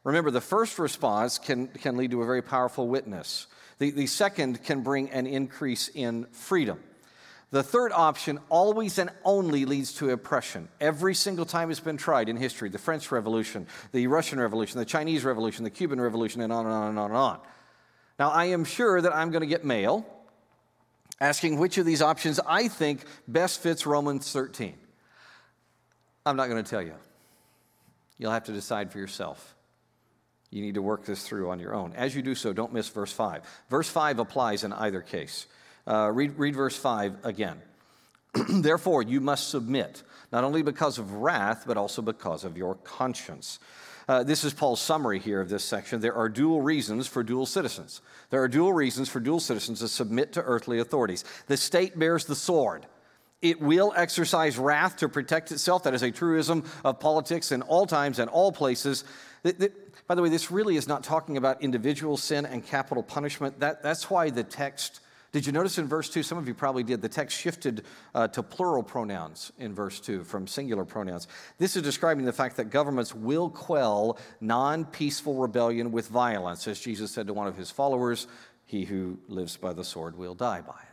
Remember, 0.04 0.30
the 0.30 0.40
first 0.40 0.78
response 0.78 1.38
can, 1.38 1.68
can 1.68 1.96
lead 1.96 2.10
to 2.10 2.22
a 2.22 2.26
very 2.26 2.42
powerful 2.42 2.88
witness. 2.88 3.46
The, 3.78 3.90
the 3.90 4.06
second 4.06 4.64
can 4.64 4.82
bring 4.82 5.10
an 5.10 5.26
increase 5.26 5.88
in 5.88 6.26
freedom. 6.32 6.80
The 7.50 7.62
third 7.62 7.92
option 7.92 8.40
always 8.48 8.98
and 8.98 9.10
only 9.24 9.66
leads 9.66 9.92
to 9.94 10.10
oppression. 10.10 10.68
Every 10.80 11.14
single 11.14 11.44
time 11.44 11.70
it's 11.70 11.80
been 11.80 11.98
tried 11.98 12.30
in 12.30 12.36
history 12.36 12.70
the 12.70 12.78
French 12.78 13.12
Revolution, 13.12 13.66
the 13.92 14.06
Russian 14.06 14.40
Revolution, 14.40 14.78
the 14.78 14.86
Chinese 14.86 15.22
Revolution, 15.24 15.62
the 15.62 15.70
Cuban 15.70 16.00
Revolution, 16.00 16.40
and 16.40 16.52
on 16.52 16.64
and 16.64 16.74
on 16.74 16.88
and 16.88 16.98
on 16.98 17.10
and 17.10 17.16
on. 17.16 17.40
Now, 18.18 18.30
I 18.30 18.46
am 18.46 18.64
sure 18.64 19.00
that 19.00 19.14
I'm 19.14 19.30
going 19.30 19.42
to 19.42 19.46
get 19.46 19.64
mail 19.64 20.06
asking 21.20 21.58
which 21.58 21.78
of 21.78 21.84
these 21.86 22.02
options 22.02 22.40
I 22.46 22.68
think 22.68 23.04
best 23.28 23.60
fits 23.60 23.86
Romans 23.86 24.32
13. 24.32 24.74
I'm 26.24 26.36
not 26.36 26.48
going 26.48 26.62
to 26.62 26.68
tell 26.68 26.82
you. 26.82 26.94
You'll 28.18 28.32
have 28.32 28.44
to 28.44 28.52
decide 28.52 28.90
for 28.90 28.98
yourself. 28.98 29.54
You 30.52 30.60
need 30.60 30.74
to 30.74 30.82
work 30.82 31.06
this 31.06 31.26
through 31.26 31.50
on 31.50 31.58
your 31.58 31.74
own. 31.74 31.94
As 31.96 32.14
you 32.14 32.20
do 32.20 32.34
so, 32.34 32.52
don't 32.52 32.74
miss 32.74 32.88
verse 32.90 33.10
5. 33.10 33.42
Verse 33.70 33.88
5 33.88 34.18
applies 34.18 34.64
in 34.64 34.72
either 34.74 35.00
case. 35.00 35.46
Uh, 35.86 36.10
read, 36.12 36.38
read 36.38 36.54
verse 36.54 36.76
5 36.76 37.24
again. 37.24 37.60
Therefore, 38.48 39.02
you 39.02 39.22
must 39.22 39.48
submit, 39.48 40.02
not 40.30 40.44
only 40.44 40.62
because 40.62 40.98
of 40.98 41.10
wrath, 41.14 41.64
but 41.66 41.78
also 41.78 42.02
because 42.02 42.44
of 42.44 42.58
your 42.58 42.74
conscience. 42.74 43.60
Uh, 44.06 44.22
this 44.24 44.44
is 44.44 44.52
Paul's 44.52 44.80
summary 44.80 45.18
here 45.18 45.40
of 45.40 45.48
this 45.48 45.64
section. 45.64 46.00
There 46.00 46.14
are 46.14 46.28
dual 46.28 46.60
reasons 46.60 47.06
for 47.06 47.22
dual 47.22 47.46
citizens. 47.46 48.02
There 48.28 48.42
are 48.42 48.48
dual 48.48 48.74
reasons 48.74 49.08
for 49.08 49.20
dual 49.20 49.40
citizens 49.40 49.80
to 49.80 49.88
submit 49.88 50.34
to 50.34 50.42
earthly 50.42 50.80
authorities. 50.80 51.24
The 51.46 51.56
state 51.56 51.98
bears 51.98 52.26
the 52.26 52.34
sword. 52.34 52.84
It 53.40 53.60
will 53.60 53.92
exercise 53.96 54.58
wrath 54.58 54.98
to 54.98 55.08
protect 55.08 55.50
itself. 55.50 55.84
That 55.84 55.94
is 55.94 56.02
a 56.02 56.10
truism 56.10 56.64
of 56.84 57.00
politics 57.00 57.52
in 57.52 57.62
all 57.62 57.86
times 57.86 58.18
and 58.18 58.28
all 58.28 58.52
places. 58.52 59.04
By 60.06 60.14
the 60.14 60.22
way, 60.22 60.28
this 60.28 60.50
really 60.50 60.76
is 60.76 60.88
not 60.88 61.04
talking 61.04 61.36
about 61.36 61.62
individual 61.62 62.16
sin 62.16 62.44
and 62.44 62.64
capital 62.64 63.02
punishment. 63.02 63.60
That, 63.60 63.82
that's 63.82 64.10
why 64.10 64.30
the 64.30 64.42
text, 64.42 65.00
did 65.30 65.46
you 65.46 65.52
notice 65.52 65.78
in 65.78 65.86
verse 65.86 66.10
2? 66.10 66.22
Some 66.22 66.38
of 66.38 66.48
you 66.48 66.54
probably 66.54 66.82
did. 66.82 67.00
The 67.00 67.08
text 67.08 67.38
shifted 67.38 67.84
uh, 68.14 68.28
to 68.28 68.42
plural 68.42 68.82
pronouns 68.82 69.52
in 69.58 69.74
verse 69.74 70.00
2 70.00 70.24
from 70.24 70.46
singular 70.46 70.84
pronouns. 70.84 71.28
This 71.58 71.76
is 71.76 71.82
describing 71.82 72.24
the 72.24 72.32
fact 72.32 72.56
that 72.56 72.70
governments 72.70 73.14
will 73.14 73.48
quell 73.48 74.18
non 74.40 74.84
peaceful 74.84 75.36
rebellion 75.36 75.92
with 75.92 76.08
violence. 76.08 76.66
As 76.66 76.80
Jesus 76.80 77.12
said 77.12 77.28
to 77.28 77.34
one 77.34 77.46
of 77.46 77.56
his 77.56 77.70
followers, 77.70 78.26
He 78.66 78.84
who 78.84 79.18
lives 79.28 79.56
by 79.56 79.72
the 79.72 79.84
sword 79.84 80.18
will 80.18 80.34
die 80.34 80.62
by 80.62 80.72
it. 80.72 80.92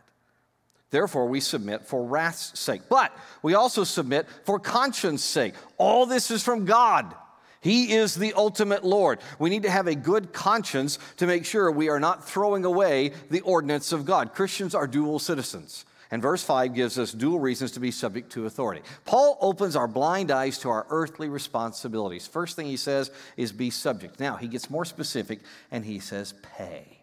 Therefore, 0.90 1.26
we 1.26 1.40
submit 1.40 1.86
for 1.86 2.04
wrath's 2.04 2.58
sake. 2.58 2.82
But 2.88 3.16
we 3.42 3.54
also 3.54 3.84
submit 3.84 4.26
for 4.44 4.58
conscience 4.58 5.22
sake. 5.22 5.54
All 5.78 6.06
this 6.06 6.30
is 6.30 6.42
from 6.42 6.64
God 6.64 7.14
he 7.60 7.92
is 7.92 8.14
the 8.14 8.32
ultimate 8.34 8.84
Lord. 8.84 9.20
We 9.38 9.50
need 9.50 9.64
to 9.64 9.70
have 9.70 9.86
a 9.86 9.94
good 9.94 10.32
conscience 10.32 10.98
to 11.18 11.26
make 11.26 11.44
sure 11.44 11.70
we 11.70 11.90
are 11.90 12.00
not 12.00 12.26
throwing 12.26 12.64
away 12.64 13.12
the 13.30 13.42
ordinance 13.42 13.92
of 13.92 14.06
God. 14.06 14.32
Christians 14.32 14.74
are 14.74 14.86
dual 14.86 15.18
citizens. 15.18 15.84
And 16.10 16.22
verse 16.22 16.42
5 16.42 16.74
gives 16.74 16.98
us 16.98 17.12
dual 17.12 17.38
reasons 17.38 17.72
to 17.72 17.80
be 17.80 17.92
subject 17.92 18.32
to 18.32 18.46
authority. 18.46 18.82
Paul 19.04 19.38
opens 19.40 19.76
our 19.76 19.86
blind 19.86 20.30
eyes 20.30 20.58
to 20.58 20.70
our 20.70 20.86
earthly 20.90 21.28
responsibilities. 21.28 22.26
First 22.26 22.56
thing 22.56 22.66
he 22.66 22.76
says 22.76 23.12
is 23.36 23.52
be 23.52 23.70
subject. 23.70 24.18
Now, 24.18 24.36
he 24.36 24.48
gets 24.48 24.70
more 24.70 24.84
specific 24.84 25.40
and 25.70 25.84
he 25.84 26.00
says 26.00 26.34
pay. 26.56 27.02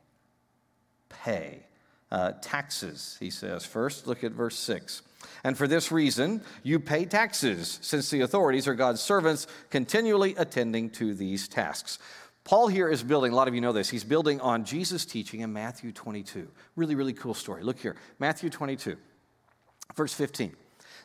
Pay. 1.08 1.64
Uh, 2.12 2.34
taxes, 2.42 3.16
he 3.20 3.30
says. 3.30 3.66
First, 3.66 4.08
look 4.08 4.24
at 4.24 4.32
verse 4.32 4.58
6. 4.58 5.04
And 5.44 5.58
for 5.58 5.68
this 5.68 5.92
reason, 5.92 6.42
you 6.64 6.80
pay 6.80 7.06
taxes, 7.06 7.80
since 7.82 8.10
the 8.10 8.22
authorities 8.22 8.68
are 8.68 8.76
God's 8.76 9.02
servants, 9.02 9.48
continually 9.70 10.36
attending 10.38 10.90
to 10.92 11.14
these 11.14 11.48
tasks. 11.48 12.00
Paul 12.44 12.68
here 12.68 12.88
is 12.88 13.04
building, 13.04 13.34
a 13.34 13.36
lot 13.36 13.48
of 13.48 13.56
you 13.56 13.62
know 13.62 13.74
this, 13.74 13.90
he's 13.90 14.04
building 14.04 14.40
on 14.40 14.64
Jesus' 14.64 15.06
teaching 15.06 15.42
in 15.42 15.52
Matthew 15.52 15.92
22. 15.92 16.48
Really, 16.76 16.96
really 16.96 17.14
cool 17.14 17.34
story. 17.34 17.62
Look 17.64 17.80
here 17.80 17.98
Matthew 18.20 18.50
22, 18.50 18.96
verse 19.96 20.14
15. 20.14 20.56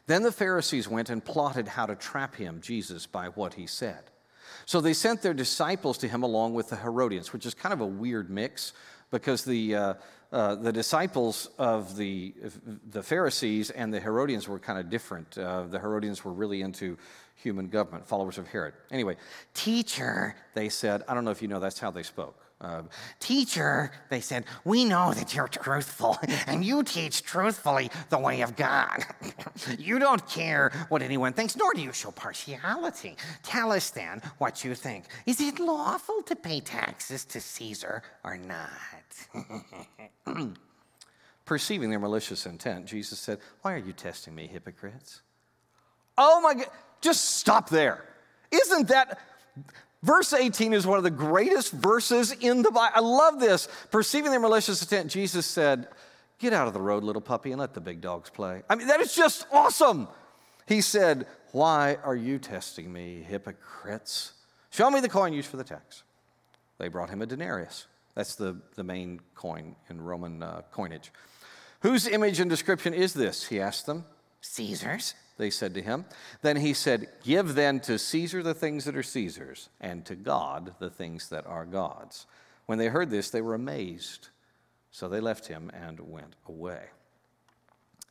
Then 0.06 0.22
the 0.22 0.32
Pharisees 0.32 0.88
went 0.88 1.10
and 1.10 1.24
plotted 1.24 1.68
how 1.68 1.86
to 1.86 1.94
trap 1.94 2.36
him, 2.36 2.60
Jesus, 2.60 3.06
by 3.06 3.26
what 3.28 3.54
he 3.54 3.66
said. 3.66 4.04
So 4.66 4.80
they 4.80 4.92
sent 4.92 5.22
their 5.22 5.34
disciples 5.34 5.98
to 5.98 6.08
him 6.08 6.22
along 6.22 6.54
with 6.54 6.68
the 6.68 6.76
Herodians, 6.76 7.32
which 7.32 7.46
is 7.46 7.54
kind 7.54 7.72
of 7.72 7.80
a 7.80 7.86
weird 7.86 8.30
mix 8.30 8.72
because 9.10 9.44
the, 9.44 9.74
uh, 9.74 9.94
uh, 10.32 10.54
the 10.54 10.72
disciples 10.72 11.50
of 11.58 11.96
the, 11.96 12.34
the 12.90 13.02
Pharisees 13.02 13.70
and 13.70 13.92
the 13.92 14.00
Herodians 14.00 14.48
were 14.48 14.58
kind 14.58 14.78
of 14.78 14.88
different. 14.88 15.36
Uh, 15.36 15.64
the 15.64 15.78
Herodians 15.78 16.24
were 16.24 16.32
really 16.32 16.62
into 16.62 16.96
human 17.34 17.68
government, 17.68 18.06
followers 18.06 18.38
of 18.38 18.46
Herod. 18.48 18.74
Anyway, 18.90 19.16
teacher, 19.52 20.34
they 20.54 20.68
said, 20.68 21.02
I 21.06 21.14
don't 21.14 21.24
know 21.24 21.32
if 21.32 21.42
you 21.42 21.48
know, 21.48 21.60
that's 21.60 21.78
how 21.78 21.90
they 21.90 22.02
spoke. 22.02 22.38
Uh, 22.62 22.82
teacher, 23.18 23.90
they 24.08 24.20
said, 24.20 24.44
we 24.64 24.84
know 24.84 25.12
that 25.12 25.34
you're 25.34 25.48
truthful 25.48 26.16
and 26.46 26.64
you 26.64 26.84
teach 26.84 27.24
truthfully 27.24 27.90
the 28.08 28.18
way 28.18 28.42
of 28.42 28.54
God. 28.54 29.04
you 29.78 29.98
don't 29.98 30.24
care 30.28 30.70
what 30.88 31.02
anyone 31.02 31.32
thinks, 31.32 31.56
nor 31.56 31.74
do 31.74 31.80
you 31.80 31.92
show 31.92 32.12
partiality. 32.12 33.16
Tell 33.42 33.72
us 33.72 33.90
then 33.90 34.22
what 34.38 34.62
you 34.62 34.76
think. 34.76 35.06
Is 35.26 35.40
it 35.40 35.58
lawful 35.58 36.22
to 36.22 36.36
pay 36.36 36.60
taxes 36.60 37.24
to 37.26 37.40
Caesar 37.40 38.02
or 38.22 38.38
not? 38.38 38.70
Perceiving 41.44 41.90
their 41.90 41.98
malicious 41.98 42.46
intent, 42.46 42.86
Jesus 42.86 43.18
said, 43.18 43.40
Why 43.62 43.72
are 43.72 43.78
you 43.78 43.92
testing 43.92 44.36
me, 44.36 44.46
hypocrites? 44.46 45.22
Oh 46.16 46.40
my 46.40 46.54
God. 46.54 46.66
Just 47.00 47.38
stop 47.38 47.68
there. 47.68 48.04
Isn't 48.52 48.86
that. 48.88 49.18
Verse 50.02 50.32
18 50.32 50.72
is 50.72 50.86
one 50.86 50.98
of 50.98 51.04
the 51.04 51.10
greatest 51.10 51.72
verses 51.72 52.32
in 52.32 52.62
the 52.62 52.70
Bible. 52.70 52.92
I 52.94 53.00
love 53.00 53.38
this. 53.38 53.68
Perceiving 53.90 54.30
their 54.32 54.40
malicious 54.40 54.82
intent, 54.82 55.10
Jesus 55.10 55.46
said, 55.46 55.88
Get 56.38 56.52
out 56.52 56.66
of 56.66 56.74
the 56.74 56.80
road, 56.80 57.04
little 57.04 57.22
puppy, 57.22 57.52
and 57.52 57.60
let 57.60 57.72
the 57.72 57.80
big 57.80 58.00
dogs 58.00 58.28
play. 58.28 58.62
I 58.68 58.74
mean, 58.74 58.88
that 58.88 59.00
is 59.00 59.14
just 59.14 59.46
awesome. 59.52 60.08
He 60.66 60.80
said, 60.80 61.26
Why 61.52 61.98
are 62.02 62.16
you 62.16 62.40
testing 62.40 62.92
me, 62.92 63.22
hypocrites? 63.22 64.32
Show 64.70 64.90
me 64.90 64.98
the 64.98 65.08
coin 65.08 65.32
used 65.32 65.48
for 65.48 65.56
the 65.56 65.64
tax. 65.64 66.02
They 66.78 66.88
brought 66.88 67.10
him 67.10 67.22
a 67.22 67.26
denarius. 67.26 67.86
That's 68.16 68.34
the, 68.34 68.60
the 68.74 68.82
main 68.82 69.20
coin 69.36 69.76
in 69.88 70.00
Roman 70.00 70.42
uh, 70.42 70.62
coinage. 70.72 71.12
Whose 71.80 72.08
image 72.08 72.40
and 72.40 72.50
description 72.50 72.92
is 72.92 73.12
this? 73.14 73.46
He 73.46 73.60
asked 73.60 73.86
them. 73.86 74.04
Caesar's 74.40 75.14
they 75.38 75.50
said 75.50 75.74
to 75.74 75.82
him. 75.82 76.04
Then 76.42 76.56
he 76.56 76.74
said, 76.74 77.08
Give 77.24 77.54
then 77.54 77.80
to 77.80 77.98
Caesar 77.98 78.42
the 78.42 78.54
things 78.54 78.84
that 78.84 78.96
are 78.96 79.02
Caesar's, 79.02 79.68
and 79.80 80.04
to 80.06 80.14
God 80.14 80.74
the 80.78 80.90
things 80.90 81.28
that 81.30 81.46
are 81.46 81.64
God's. 81.64 82.26
When 82.66 82.78
they 82.78 82.88
heard 82.88 83.10
this, 83.10 83.30
they 83.30 83.40
were 83.40 83.54
amazed. 83.54 84.28
So 84.90 85.08
they 85.08 85.20
left 85.20 85.46
him 85.46 85.70
and 85.74 85.98
went 86.00 86.36
away. 86.46 86.82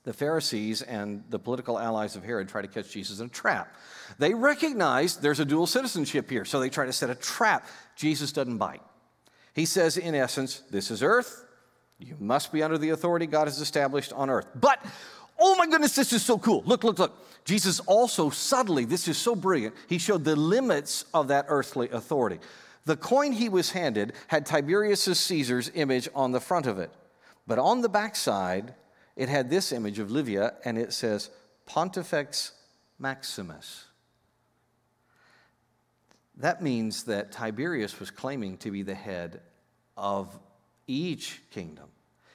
The 0.04 0.14
Pharisees 0.14 0.82
and 0.82 1.24
the 1.30 1.38
political 1.38 1.78
allies 1.78 2.16
of 2.16 2.24
Herod 2.24 2.50
try 2.50 2.64
to 2.64 2.68
catch 2.68 2.92
Jesus 2.92 3.20
in 3.20 3.28
a 3.28 3.30
trap. 3.30 3.76
They 4.18 4.34
recognize 4.34 5.18
there's 5.18 5.40
a 5.40 5.46
dual 5.46 5.68
citizenship 5.68 6.30
here, 6.30 6.44
so 6.44 6.60
they 6.60 6.70
try 6.70 6.88
to 6.88 6.94
set 6.94 7.12
a 7.12 7.16
trap. 7.16 7.68
Jesus 7.96 8.32
doesn't 8.32 8.58
bite. 8.58 8.82
He 9.54 9.66
says, 9.66 9.98
in 9.98 10.16
essence, 10.16 10.64
this 10.72 10.90
is 10.90 11.04
earth. 11.04 11.46
You 12.00 12.16
must 12.20 12.52
be 12.52 12.64
under 12.64 12.80
the 12.80 12.90
authority 12.90 13.28
God 13.28 13.48
has 13.48 13.60
established 13.60 14.12
on 14.14 14.32
earth. 14.32 14.48
But 14.56 14.84
Oh 15.44 15.56
my 15.56 15.66
goodness, 15.66 15.96
this 15.96 16.14
is 16.14 16.24
so 16.24 16.38
cool. 16.38 16.62
Look, 16.68 16.84
look, 16.84 17.00
look. 17.00 17.18
Jesus 17.46 17.80
also 17.82 18.30
subtly, 18.30 18.86
this 18.86 19.08
is 19.08 19.18
so 19.18 19.36
brilliant, 19.36 19.74
he 19.90 19.98
showed 19.98 20.24
the 20.24 20.36
limits 20.36 21.06
of 21.16 21.30
that 21.30 21.46
earthly 21.48 21.90
authority. 21.90 22.40
The 22.86 22.96
coin 22.96 23.32
he 23.32 23.50
was 23.50 23.72
handed 23.72 24.14
had 24.28 24.46
Tiberius 24.46 25.04
Caesar's 25.04 25.72
image 25.74 26.08
on 26.14 26.32
the 26.32 26.40
front 26.40 26.68
of 26.68 26.78
it, 26.78 26.92
but 27.48 27.58
on 27.58 27.82
the 27.82 27.90
backside, 27.90 28.76
it 29.16 29.30
had 29.30 29.50
this 29.50 29.72
image 29.72 29.98
of 29.98 30.12
Livia, 30.12 30.54
and 30.64 30.78
it 30.78 30.94
says 30.94 31.32
Pontifex 31.66 32.52
Maximus. 33.00 33.86
That 36.38 36.62
means 36.62 37.04
that 37.06 37.32
Tiberius 37.32 38.00
was 38.00 38.12
claiming 38.12 38.58
to 38.58 38.72
be 38.72 38.84
the 38.84 38.96
head 38.96 39.42
of 39.98 40.38
each 40.88 41.42
kingdom. 41.50 41.90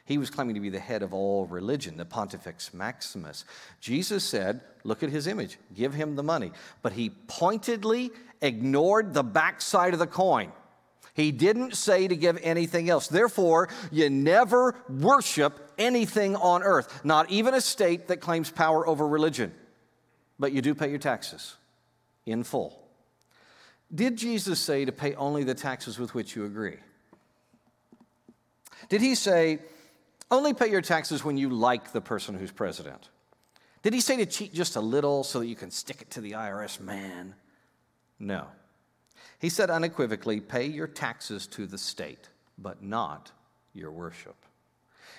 He 0.07 0.19
was 0.19 0.31
claiming 0.31 0.55
to 0.55 0.61
be 0.61 0.71
the 0.71 0.79
head 0.79 1.03
of 1.03 1.12
all 1.12 1.47
religion, 1.47 1.97
the 1.97 2.05
Pontifex 2.05 2.73
Maximus. 2.73 3.45
Jesus 3.81 4.25
said, 4.25 4.61
Look 4.85 5.03
at 5.03 5.11
his 5.11 5.27
image, 5.27 5.59
give 5.75 5.92
him 5.92 6.14
the 6.14 6.23
money. 6.23 6.53
But 6.81 6.92
he 6.92 7.11
pointedly 7.11 8.12
ignored 8.40 9.12
the 9.12 9.25
backside 9.25 9.92
of 9.92 9.99
the 9.99 10.07
coin. 10.07 10.53
He 11.12 11.33
didn't 11.33 11.75
say 11.75 12.07
to 12.07 12.14
give 12.14 12.38
anything 12.42 12.88
else. 12.88 13.09
Therefore, 13.09 13.69
you 13.90 14.09
never 14.09 14.77
worship 14.88 15.73
anything 15.77 16.37
on 16.37 16.62
earth, 16.62 17.05
not 17.05 17.29
even 17.31 17.55
a 17.55 17.61
state 17.61 18.09
that 18.09 18.21
claims 18.21 18.51
power 18.51 18.87
over 18.87 19.09
religion. 19.09 19.53
But 20.38 20.53
you 20.53 20.62
do 20.62 20.75
pay 20.75 20.88
your 20.88 20.99
taxes 20.99 21.57
in 22.27 22.45
full. 22.45 22.79
Did 23.92 24.16
Jesus 24.16 24.61
say 24.61 24.85
to 24.85 24.92
pay 24.92 25.14
only 25.14 25.42
the 25.42 25.55
taxes 25.55 25.99
with 25.99 26.14
which 26.14 26.37
you 26.37 26.45
agree? 26.45 26.77
Did 28.88 29.01
he 29.01 29.14
say, 29.14 29.61
only 30.31 30.55
pay 30.55 30.71
your 30.71 30.83
taxes 30.83 31.25
when 31.25 31.37
you 31.37 31.49
like 31.51 31.93
the 31.93 32.01
person 32.01 32.37
who's 32.37 32.53
president. 32.53 33.09
Did 33.83 33.93
he 33.93 34.01
say 34.01 34.17
to 34.17 34.27
cheat 34.27 34.53
just 34.53 34.77
a 34.77 34.81
little 34.81 35.23
so 35.23 35.41
that 35.41 35.47
you 35.47 35.55
can 35.55 35.71
stick 35.71 36.03
it 36.03 36.11
to 36.11 36.21
the 36.21 36.33
IRS 36.33 36.81
man? 36.81 37.35
No. 38.19 38.47
He 39.39 39.49
said 39.49 39.71
unequivocally 39.71 40.41
pay 40.41 40.67
your 40.67 40.87
taxes 40.87 41.47
to 41.49 41.67
the 41.67 41.79
state, 41.79 42.29
but 42.59 42.83
not 42.83 43.31
your 43.75 43.91
worship. 43.91 44.37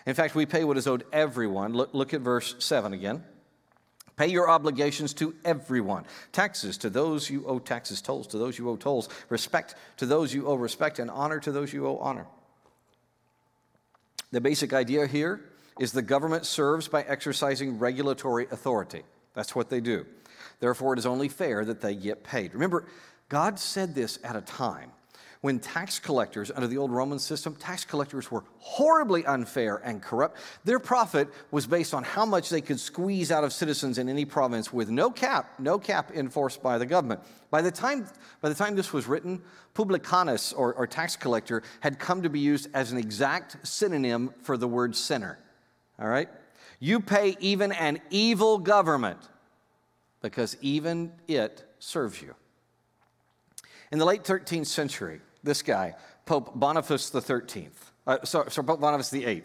In 0.06 0.16
fact, 0.16 0.36
we 0.36 0.46
pay 0.46 0.64
what 0.64 0.78
is 0.78 0.88
owed 0.88 1.06
everyone. 1.14 1.74
Look, 1.74 1.94
look 1.94 2.14
at 2.14 2.22
verse 2.22 2.56
7 2.60 2.94
again. 2.94 3.24
Pay 4.16 4.28
your 4.28 4.50
obligations 4.50 5.14
to 5.16 5.36
everyone. 5.46 6.06
Taxes 6.32 6.78
to 6.80 6.90
those 6.90 7.30
you 7.30 7.46
owe 7.46 7.60
taxes, 7.60 8.02
tolls 8.02 8.26
to 8.28 8.38
those 8.40 8.58
you 8.58 8.68
owe 8.70 8.76
tolls, 8.76 9.10
respect 9.30 9.76
to 9.98 10.08
those 10.08 10.34
you 10.34 10.48
owe 10.48 10.56
respect, 10.56 10.98
and 10.98 11.12
honor 11.12 11.40
to 11.40 11.52
those 11.52 11.72
you 11.72 11.86
owe 11.86 11.98
honor. 12.00 12.26
The 14.32 14.42
basic 14.42 14.74
idea 14.74 15.08
here 15.08 15.42
is 15.80 15.92
the 15.92 16.02
government 16.02 16.46
serves 16.46 16.88
by 16.88 17.04
exercising 17.04 17.80
regulatory 17.80 18.48
authority. 18.52 19.04
That's 19.34 19.56
what 19.56 19.70
they 19.70 19.80
do. 19.80 20.06
Therefore, 20.60 20.94
it 20.94 21.00
is 21.00 21.06
only 21.06 21.30
fair 21.30 21.64
that 21.66 21.82
they 21.82 21.96
get 21.96 22.24
paid. 22.24 22.54
Remember, 22.54 22.86
God 23.30 23.60
said 23.60 23.94
this 23.94 24.20
at 24.24 24.36
a 24.36 24.42
time 24.42 24.92
when 25.42 25.60
tax 25.60 26.00
collectors, 26.00 26.52
under 26.54 26.68
the 26.68 26.78
old 26.78 26.92
Roman 26.92 27.20
system, 27.20 27.56
tax 27.56 27.86
collectors 27.86 28.32
were 28.32 28.44
horribly 28.60 29.26
unfair 29.26 29.78
and 29.78 30.02
corrupt. 30.02 30.38
Their 30.66 30.80
profit 30.80 31.30
was 31.52 31.68
based 31.68 31.94
on 31.94 32.04
how 32.04 32.26
much 32.26 32.50
they 32.50 32.62
could 32.62 32.80
squeeze 32.80 33.32
out 33.32 33.44
of 33.44 33.54
citizens 33.54 33.98
in 33.98 34.10
any 34.10 34.26
province 34.26 34.74
with 34.74 34.90
no 34.90 35.12
cap, 35.12 35.54
no 35.60 35.78
cap 35.78 36.12
enforced 36.14 36.64
by 36.64 36.78
the 36.78 36.86
government. 36.86 37.22
By 37.52 37.62
the 37.62 37.72
time, 37.72 38.08
by 38.42 38.50
the 38.50 38.56
time 38.56 38.76
this 38.76 38.92
was 38.92 39.08
written, 39.08 39.42
publicanus, 39.74 40.54
or, 40.54 40.74
or 40.74 40.88
tax 40.88 41.16
collector, 41.16 41.62
had 41.82 42.00
come 42.00 42.24
to 42.24 42.30
be 42.30 42.40
used 42.40 42.70
as 42.74 42.92
an 42.92 42.98
exact 42.98 43.68
synonym 43.68 44.34
for 44.42 44.58
the 44.58 44.68
word 44.68 44.96
sinner. 44.96 45.38
All 46.00 46.08
right? 46.08 46.30
You 46.80 47.00
pay 47.00 47.36
even 47.40 47.72
an 47.72 48.00
evil 48.10 48.58
government 48.58 49.20
because 50.22 50.58
even 50.62 51.12
it 51.28 51.64
serves 51.80 52.22
you. 52.22 52.36
In 53.92 54.00
the 54.00 54.06
late 54.06 54.24
13th 54.24 54.68
century, 54.68 55.22
this 55.44 55.62
guy, 55.62 55.96
Pope 56.26 56.52
Boniface 56.56 57.12
XIII, 57.12 57.70
uh, 58.06 58.24
sorry, 58.24 58.52
sorry, 58.52 58.66
Pope 58.66 58.82
Boniface 58.82 59.10
VIII, 59.10 59.44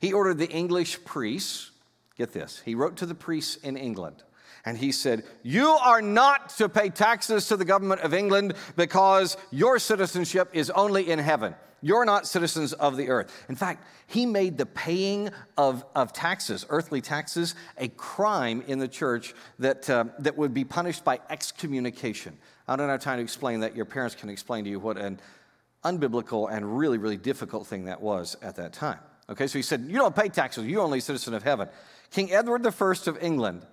he 0.00 0.12
ordered 0.12 0.38
the 0.38 0.50
English 0.50 1.04
priests, 1.04 1.70
get 2.16 2.32
this, 2.32 2.62
he 2.64 2.74
wrote 2.74 2.96
to 2.96 3.06
the 3.06 3.14
priests 3.14 3.56
in 3.56 3.76
England, 3.76 4.22
and 4.64 4.78
he 4.78 4.92
said, 4.92 5.24
You 5.42 5.68
are 5.68 6.00
not 6.00 6.50
to 6.56 6.68
pay 6.68 6.88
taxes 6.88 7.48
to 7.48 7.56
the 7.56 7.64
government 7.64 8.00
of 8.00 8.14
England 8.14 8.54
because 8.76 9.36
your 9.50 9.78
citizenship 9.78 10.50
is 10.52 10.70
only 10.70 11.10
in 11.10 11.18
heaven. 11.18 11.54
You're 11.84 12.06
not 12.06 12.26
citizens 12.26 12.72
of 12.72 12.96
the 12.96 13.10
earth. 13.10 13.44
In 13.50 13.56
fact, 13.56 13.86
he 14.06 14.24
made 14.24 14.56
the 14.56 14.64
paying 14.64 15.28
of, 15.58 15.84
of 15.94 16.14
taxes, 16.14 16.64
earthly 16.70 17.02
taxes, 17.02 17.54
a 17.76 17.88
crime 17.88 18.64
in 18.66 18.78
the 18.78 18.88
church 18.88 19.34
that, 19.58 19.90
uh, 19.90 20.06
that 20.20 20.34
would 20.38 20.54
be 20.54 20.64
punished 20.64 21.04
by 21.04 21.20
excommunication. 21.28 22.38
I 22.66 22.76
don't 22.76 22.88
have 22.88 23.00
time 23.00 23.18
to 23.18 23.22
explain 23.22 23.60
that. 23.60 23.76
Your 23.76 23.84
parents 23.84 24.14
can 24.14 24.30
explain 24.30 24.64
to 24.64 24.70
you 24.70 24.80
what 24.80 24.96
an 24.96 25.20
unbiblical 25.84 26.50
and 26.50 26.78
really, 26.78 26.98
really 26.98 27.16
difficult 27.16 27.66
thing 27.66 27.84
that 27.84 28.00
was 28.00 28.36
at 28.42 28.56
that 28.56 28.72
time. 28.72 28.98
Okay, 29.28 29.46
so 29.46 29.58
he 29.58 29.62
said, 29.62 29.82
You 29.82 29.96
don't 29.96 30.16
pay 30.16 30.28
taxes, 30.28 30.66
you're 30.66 30.82
only 30.82 30.98
a 30.98 31.02
citizen 31.02 31.34
of 31.34 31.42
heaven. 31.42 31.68
King 32.10 32.32
Edward 32.32 32.66
I 32.66 32.70
of 32.70 33.18
England, 33.20 33.66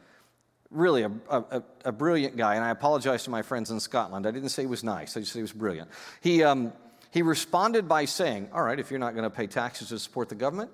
really 0.69 1.03
a, 1.03 1.11
a, 1.29 1.63
a, 1.85 1.91
brilliant 1.91 2.37
guy, 2.37 2.55
and 2.55 2.63
I 2.63 2.69
apologize 2.69 3.25
to 3.25 3.29
my 3.29 3.41
friends 3.41 3.69
in 3.69 3.79
Scotland. 3.79 4.25
I 4.25 4.31
didn't 4.31 4.49
say 4.49 4.63
he 4.63 4.67
was 4.67 4.83
nice, 4.83 5.15
I 5.15 5.21
just 5.21 5.33
said 5.33 5.39
he 5.39 5.43
was 5.43 5.53
brilliant. 5.53 5.89
He, 6.21 6.43
um, 6.43 6.73
he 7.11 7.21
responded 7.21 7.87
by 7.87 8.05
saying, 8.05 8.49
All 8.53 8.63
right, 8.63 8.79
if 8.79 8.91
you're 8.91 8.99
not 8.99 9.13
going 9.13 9.23
to 9.23 9.29
pay 9.29 9.47
taxes 9.47 9.89
to 9.89 9.99
support 9.99 10.29
the 10.29 10.35
government, 10.35 10.71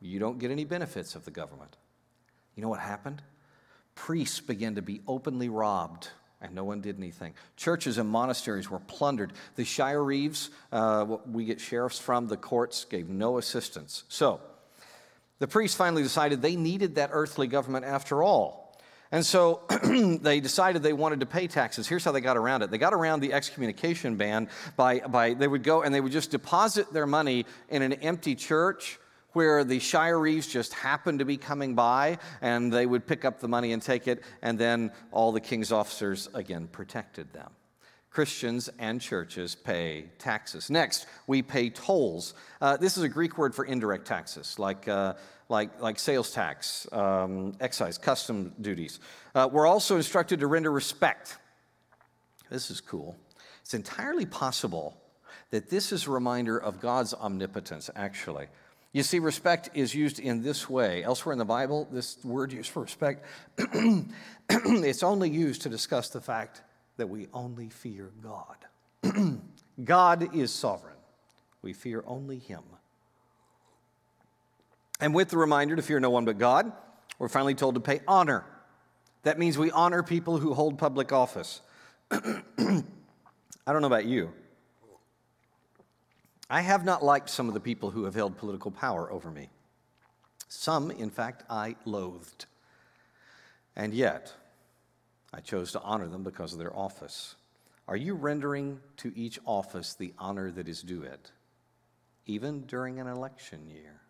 you 0.00 0.18
don't 0.18 0.38
get 0.38 0.50
any 0.50 0.64
benefits 0.64 1.14
of 1.14 1.24
the 1.24 1.30
government. 1.30 1.76
You 2.54 2.62
know 2.62 2.68
what 2.68 2.80
happened? 2.80 3.22
Priests 3.94 4.40
began 4.40 4.76
to 4.76 4.82
be 4.82 5.02
openly 5.06 5.48
robbed 5.48 6.08
and 6.40 6.54
no 6.54 6.64
one 6.64 6.80
did 6.80 6.98
anything. 6.98 7.34
Churches 7.56 7.98
and 7.98 8.08
monasteries 8.08 8.70
were 8.70 8.78
plundered. 8.78 9.32
The 9.56 9.64
shire 9.64 10.02
reeves, 10.02 10.50
uh, 10.72 11.18
we 11.30 11.44
get 11.44 11.60
sheriffs 11.60 11.98
from, 11.98 12.28
the 12.28 12.36
courts 12.36 12.84
gave 12.84 13.08
no 13.08 13.38
assistance. 13.38 14.04
So 14.08 14.40
the 15.38 15.48
priests 15.48 15.76
finally 15.76 16.02
decided 16.02 16.42
they 16.42 16.56
needed 16.56 16.94
that 16.96 17.10
earthly 17.12 17.46
government 17.46 17.84
after 17.84 18.22
all. 18.22 18.78
And 19.12 19.26
so 19.26 19.62
they 20.22 20.40
decided 20.40 20.82
they 20.82 20.92
wanted 20.92 21.20
to 21.20 21.26
pay 21.26 21.48
taxes. 21.48 21.88
Here's 21.88 22.04
how 22.04 22.12
they 22.12 22.20
got 22.20 22.36
around 22.36 22.62
it. 22.62 22.70
They 22.70 22.78
got 22.78 22.94
around 22.94 23.20
the 23.20 23.32
excommunication 23.32 24.16
ban 24.16 24.48
by, 24.76 25.00
by 25.00 25.34
they 25.34 25.48
would 25.48 25.64
go 25.64 25.82
and 25.82 25.92
they 25.94 26.00
would 26.00 26.12
just 26.12 26.30
deposit 26.30 26.92
their 26.92 27.06
money 27.06 27.44
in 27.68 27.82
an 27.82 27.94
empty 27.94 28.34
church 28.34 29.00
where 29.32 29.64
the 29.64 29.78
shire 29.78 30.18
reeves 30.18 30.46
just 30.46 30.72
happened 30.74 31.18
to 31.20 31.24
be 31.24 31.36
coming 31.36 31.74
by 31.74 32.18
and 32.40 32.72
they 32.72 32.86
would 32.86 33.06
pick 33.06 33.24
up 33.24 33.40
the 33.40 33.48
money 33.48 33.72
and 33.72 33.82
take 33.82 34.08
it, 34.08 34.22
and 34.42 34.58
then 34.58 34.92
all 35.12 35.32
the 35.32 35.40
king's 35.40 35.72
officers 35.72 36.28
again 36.34 36.68
protected 36.68 37.32
them. 37.32 37.50
Christians 38.10 38.68
and 38.80 39.00
churches 39.00 39.54
pay 39.54 40.06
taxes. 40.18 40.68
Next, 40.68 41.06
we 41.28 41.42
pay 41.42 41.70
tolls. 41.70 42.34
Uh, 42.60 42.76
this 42.76 42.96
is 42.96 43.04
a 43.04 43.08
Greek 43.08 43.38
word 43.38 43.54
for 43.54 43.64
indirect 43.64 44.04
taxes, 44.04 44.58
like, 44.58 44.88
uh, 44.88 45.14
like, 45.48 45.80
like 45.80 45.98
sales 45.98 46.32
tax, 46.32 46.88
um, 46.92 47.54
excise, 47.60 47.98
custom 47.98 48.52
duties. 48.60 48.98
Uh, 49.32 49.48
we're 49.50 49.66
also 49.66 49.96
instructed 49.96 50.40
to 50.40 50.48
render 50.48 50.72
respect. 50.72 51.38
This 52.50 52.68
is 52.72 52.80
cool. 52.80 53.16
It's 53.60 53.74
entirely 53.74 54.26
possible 54.26 54.96
that 55.50 55.70
this 55.70 55.92
is 55.92 56.08
a 56.08 56.10
reminder 56.10 56.58
of 56.58 56.80
God's 56.80 57.14
omnipotence, 57.14 57.90
actually. 57.94 58.48
You 58.92 59.04
see, 59.04 59.20
respect 59.20 59.70
is 59.74 59.94
used 59.94 60.18
in 60.18 60.42
this 60.42 60.68
way. 60.68 61.04
Elsewhere 61.04 61.32
in 61.32 61.38
the 61.38 61.44
Bible, 61.44 61.88
this 61.92 62.18
word 62.24 62.52
used 62.52 62.70
for 62.70 62.82
respect, 62.82 63.24
it's 64.48 65.02
only 65.02 65.30
used 65.30 65.62
to 65.62 65.68
discuss 65.68 66.08
the 66.08 66.20
fact 66.20 66.62
that 66.96 67.06
we 67.06 67.28
only 67.32 67.68
fear 67.68 68.10
God. 68.22 69.40
God 69.84 70.34
is 70.34 70.52
sovereign. 70.52 70.96
We 71.62 71.72
fear 71.72 72.02
only 72.06 72.38
Him. 72.38 72.62
And 75.00 75.14
with 75.14 75.28
the 75.30 75.38
reminder 75.38 75.76
to 75.76 75.82
fear 75.82 76.00
no 76.00 76.10
one 76.10 76.24
but 76.24 76.38
God, 76.38 76.72
we're 77.18 77.28
finally 77.28 77.54
told 77.54 77.74
to 77.76 77.80
pay 77.80 78.00
honor. 78.08 78.44
That 79.22 79.38
means 79.38 79.56
we 79.56 79.70
honor 79.70 80.02
people 80.02 80.38
who 80.38 80.52
hold 80.52 80.78
public 80.78 81.12
office. 81.12 81.60
I 82.10 82.12
don't 82.58 83.80
know 83.80 83.86
about 83.86 84.06
you, 84.06 84.32
I 86.52 86.62
have 86.62 86.84
not 86.84 87.04
liked 87.04 87.30
some 87.30 87.46
of 87.46 87.54
the 87.54 87.60
people 87.60 87.92
who 87.92 88.04
have 88.04 88.14
held 88.16 88.36
political 88.36 88.72
power 88.72 89.10
over 89.10 89.30
me. 89.30 89.50
Some, 90.48 90.90
in 90.90 91.08
fact, 91.08 91.44
I 91.48 91.76
loathed. 91.84 92.46
And 93.76 93.94
yet, 93.94 94.34
I 95.32 95.40
chose 95.40 95.70
to 95.72 95.80
honor 95.80 96.08
them 96.08 96.24
because 96.24 96.52
of 96.52 96.58
their 96.58 96.76
office. 96.76 97.36
Are 97.86 97.96
you 97.96 98.14
rendering 98.14 98.80
to 98.96 99.12
each 99.16 99.38
office 99.46 99.94
the 99.94 100.12
honor 100.18 100.50
that 100.50 100.66
is 100.66 100.82
due 100.82 101.02
it, 101.02 101.30
even 102.26 102.62
during 102.62 102.98
an 102.98 103.06
election 103.06 103.68
year? 103.68 104.00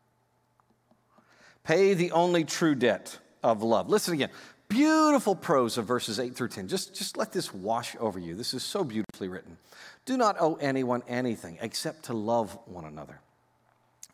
Pay 1.63 1.93
the 1.93 2.13
only 2.13 2.45
true 2.45 2.75
debt 2.75 3.19
of 3.43 3.63
love. 3.63 3.91
Listen 3.91 4.15
again. 4.15 4.31
Beautiful 4.71 5.35
prose 5.35 5.79
of 5.79 5.85
verses 5.85 6.21
8 6.21 6.37
through 6.37 6.49
10. 6.49 6.69
Just, 6.69 6.95
just 6.95 7.17
let 7.17 7.33
this 7.33 7.53
wash 7.53 7.97
over 7.99 8.21
you. 8.21 8.37
This 8.37 8.55
is 8.55 8.63
so 8.63 8.85
beautifully 8.85 9.29
written. 9.29 9.59
Do 10.07 10.17
not 10.17 10.37
owe 10.41 10.55
anyone 10.55 11.03
anything 11.09 11.59
except 11.61 12.05
to 12.05 12.15
love 12.15 12.57
one 12.67 12.85
another. 12.85 13.19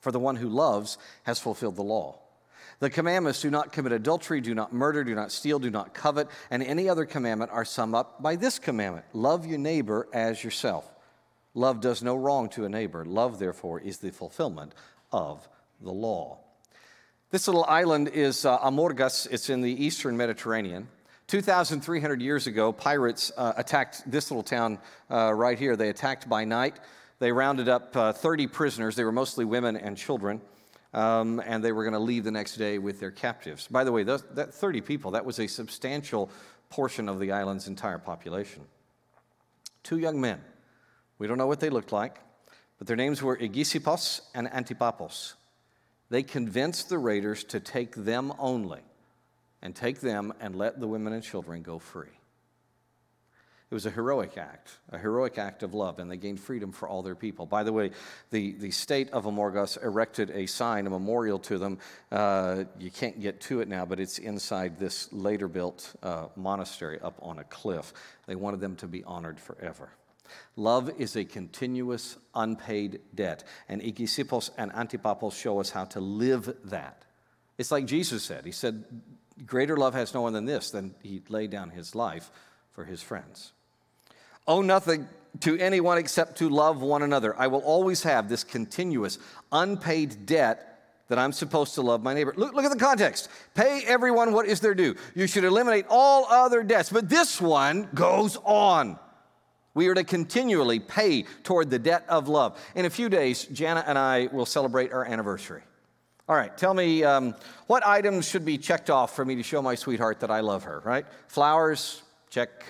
For 0.01 0.11
the 0.11 0.19
one 0.19 0.37
who 0.37 0.49
loves 0.49 0.97
has 1.25 1.38
fulfilled 1.38 1.77
the 1.77 1.83
law. 1.83 2.19
The 2.81 2.88
commandments 2.88 3.42
do 3.42 3.51
not 3.51 3.71
commit 3.71 3.92
adultery, 3.92 4.40
do 4.40 4.55
not 4.55 4.73
murder, 4.73 5.05
do 5.05 5.14
not 5.14 5.31
steal, 5.31 5.59
do 5.59 5.71
not 5.71 5.92
covet, 5.92 6.29
and 6.51 6.62
any 6.62 6.88
other 6.88 7.05
commandment 7.05 7.51
are 7.51 7.64
summed 7.66 7.95
up 7.95 8.23
by 8.23 8.37
this 8.37 8.59
commandment 8.59 9.05
love 9.12 9.45
your 9.45 9.59
neighbor 9.59 10.09
as 10.14 10.42
yourself. 10.42 10.90
Love 11.53 11.83
does 11.83 12.03
no 12.03 12.16
wrong 12.16 12.49
to 12.51 12.64
a 12.64 12.69
neighbor. 12.69 13.05
Love, 13.05 13.38
therefore, 13.38 13.81
is 13.81 13.99
the 13.99 14.11
fulfillment 14.11 14.73
of 15.12 15.47
the 15.83 15.92
law. 15.92 16.38
This 17.31 17.49
little 17.49 17.65
island 17.65 18.09
is 18.09 18.45
uh, 18.45 18.59
Amorgos, 18.61 19.27
it's 19.27 19.51
in 19.51 19.61
the 19.61 19.85
eastern 19.85 20.17
Mediterranean. 20.17 20.87
2,300 21.27 22.23
years 22.23 22.47
ago, 22.47 22.71
pirates 22.71 23.33
uh, 23.37 23.53
attacked 23.57 24.09
this 24.09 24.31
little 24.31 24.45
town 24.45 24.79
uh, 25.11 25.33
right 25.35 25.59
here. 25.59 25.75
They 25.75 25.89
attacked 25.89 26.29
by 26.29 26.45
night. 26.45 26.79
They 27.19 27.33
rounded 27.33 27.69
up 27.69 27.97
uh, 27.97 28.12
30 28.12 28.47
prisoners. 28.47 28.95
They 28.95 29.03
were 29.03 29.11
mostly 29.11 29.45
women 29.45 29.77
and 29.77 29.97
children. 29.97 30.41
Um, 30.95 31.43
and 31.45 31.65
they 31.65 31.73
were 31.73 31.83
going 31.83 31.95
to 31.95 31.99
leave 31.99 32.23
the 32.23 32.31
next 32.31 32.59
day 32.59 32.79
with 32.79 33.01
their 33.01 33.11
captives. 33.11 33.67
By 33.67 33.83
the 33.83 33.91
way, 33.91 34.05
those, 34.05 34.23
that 34.35 34.55
30 34.55 34.81
people, 34.83 35.11
that 35.11 35.25
was 35.25 35.41
a 35.41 35.49
substantial 35.49 36.31
portion 36.71 37.09
of 37.09 37.19
the 37.19 37.33
island's 37.33 37.67
entire 37.67 37.99
population. 37.99 38.62
Two 39.83 39.99
young 39.99 40.21
men. 40.21 40.41
We 41.19 41.27
don't 41.27 41.39
know 41.39 41.49
what 41.49 41.59
they 41.59 41.71
looked 41.71 41.91
like, 41.91 42.21
but 42.79 42.87
their 42.87 42.97
names 42.97 43.21
were 43.21 43.37
Igisippos 43.37 44.21
and 44.33 44.47
Antipapos. 44.47 45.35
They 46.09 46.23
convinced 46.23 46.88
the 46.88 46.99
raiders 46.99 47.45
to 47.45 47.61
take 47.61 47.95
them 47.95 48.33
only 48.38 48.81
and 49.62 49.75
take 49.75 50.01
them 50.01 50.33
and 50.40 50.55
let 50.55 50.79
the 50.79 50.87
women 50.87 51.12
and 51.12 51.23
children 51.23 51.62
go 51.62 51.79
free. 51.79 52.09
It 53.69 53.75
was 53.75 53.85
a 53.85 53.90
heroic 53.90 54.38
act, 54.38 54.71
a 54.90 54.99
heroic 54.99 55.38
act 55.38 55.64
of 55.64 55.75
love, 55.75 55.99
and 55.99 56.09
they 56.09 56.16
gained 56.16 56.38
freedom 56.38 56.71
for 56.71 56.88
all 56.88 57.03
their 57.03 57.16
people. 57.16 57.47
By 57.47 57.64
the 57.64 57.73
way, 57.73 57.90
the, 58.31 58.53
the 58.53 58.71
state 58.71 59.11
of 59.11 59.27
Amorgos 59.27 59.77
erected 59.83 60.31
a 60.31 60.47
sign, 60.47 60.87
a 60.87 60.90
memorial 60.90 61.40
to 61.40 61.59
them. 61.59 61.79
Uh, 62.12 62.64
you 62.79 62.92
can't 62.92 63.21
get 63.21 63.40
to 63.42 63.61
it 63.61 63.66
now, 63.66 63.85
but 63.85 63.99
it's 63.99 64.19
inside 64.19 64.79
this 64.79 65.12
later 65.12 65.49
built 65.49 65.97
uh, 66.05 66.27
monastery 66.37 67.01
up 67.01 67.19
on 67.21 67.40
a 67.40 67.45
cliff. 67.45 67.92
They 68.29 68.37
wanted 68.37 68.61
them 68.61 68.77
to 68.77 68.87
be 68.87 69.03
honored 69.03 69.40
forever. 69.40 69.90
Love 70.57 70.91
is 70.99 71.17
a 71.17 71.25
continuous, 71.25 72.17
unpaid 72.35 73.01
debt, 73.15 73.45
and 73.69 73.83
Igisippos 73.83 74.51
and 74.57 74.73
Antipapos 74.73 75.39
show 75.39 75.61
us 75.61 75.71
how 75.71 75.85
to 75.87 76.01
live 76.01 76.57
that. 76.65 77.05
It's 77.59 77.71
like 77.71 77.87
Jesus 77.87 78.23
said. 78.23 78.45
He 78.45 78.53
said, 78.53 78.85
Greater 79.45 79.77
love 79.77 79.95
has 79.95 80.15
no 80.15 80.23
one 80.23 80.33
than 80.33 80.47
this, 80.47 80.71
than 80.71 80.95
he 81.03 81.23
laid 81.29 81.51
down 81.51 81.71
his 81.71 81.95
life 81.95 82.31
for 82.73 82.85
his 82.85 83.03
friends. 83.03 83.53
Owe 84.49 84.62
nothing 84.62 85.09
to 85.41 85.59
anyone 85.59 85.99
except 85.99 86.39
to 86.39 86.49
love 86.49 86.81
one 86.81 87.03
another. 87.03 87.39
I 87.39 87.49
will 87.49 87.61
always 87.61 88.03
have 88.05 88.29
this 88.29 88.45
continuous, 88.45 89.19
unpaid 89.53 90.25
debt 90.27 90.77
that 91.09 91.19
I'm 91.19 91.33
supposed 91.33 91.75
to 91.75 91.83
love 91.83 92.03
my 92.03 92.15
neighbor. 92.15 92.35
Look, 92.37 92.55
look 92.55 92.65
at 92.65 92.73
the 92.73 92.79
context. 92.79 93.29
Pay 93.55 93.83
everyone 93.87 94.33
what 94.33 94.47
is 94.47 94.61
their 94.61 94.75
due. 94.75 94.97
You 95.15 95.27
should 95.27 95.45
eliminate 95.45 95.87
all 95.89 96.27
other 96.27 96.62
debts, 96.62 96.91
but 96.91 97.09
this 97.09 97.41
one 97.41 97.89
goes 97.95 98.37
on. 98.45 98.99
We 99.77 99.89
are 99.89 99.95
to 99.95 100.05
continually 100.05 100.81
pay 100.81 101.27
toward 101.45 101.69
the 101.69 101.79
debt 101.79 102.07
of 102.09 102.29
love. 102.29 102.59
In 102.75 102.87
a 102.87 102.91
few 102.91 103.11
days, 103.11 103.45
Jana 103.45 103.85
and 103.87 103.99
I 103.99 104.27
will 104.33 104.47
celebrate 104.47 104.91
our 104.91 105.05
anniversary. 105.05 105.61
All 106.27 106.35
right, 106.35 106.57
tell 106.57 106.73
me 106.73 107.05
um, 107.05 107.35
what 107.67 107.87
items 107.87 108.27
should 108.27 108.47
be 108.47 108.57
checked 108.57 108.89
off 108.89 109.15
for 109.15 109.23
me 109.23 109.35
to 109.37 109.43
show 109.43 109.61
my 109.61 109.75
sweetheart 109.75 110.21
that 110.21 110.31
I 110.31 110.41
love 110.41 110.65
her, 110.65 110.81
right? 110.83 111.05
Flowers, 111.29 112.03
check. 112.31 112.65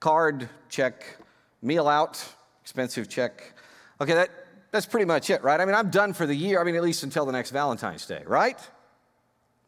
Card, 0.00 0.48
check. 0.68 1.18
Meal 1.62 1.86
out, 1.86 2.26
expensive 2.62 3.08
check. 3.08 3.54
Okay, 4.00 4.14
that, 4.14 4.30
that's 4.72 4.86
pretty 4.86 5.06
much 5.06 5.30
it, 5.30 5.44
right? 5.44 5.60
I 5.60 5.64
mean, 5.64 5.76
I'm 5.76 5.90
done 5.90 6.12
for 6.12 6.26
the 6.26 6.34
year. 6.34 6.60
I 6.60 6.64
mean, 6.64 6.74
at 6.74 6.82
least 6.82 7.04
until 7.04 7.26
the 7.26 7.32
next 7.32 7.52
Valentine's 7.52 8.06
Day, 8.06 8.24
right? 8.26 8.58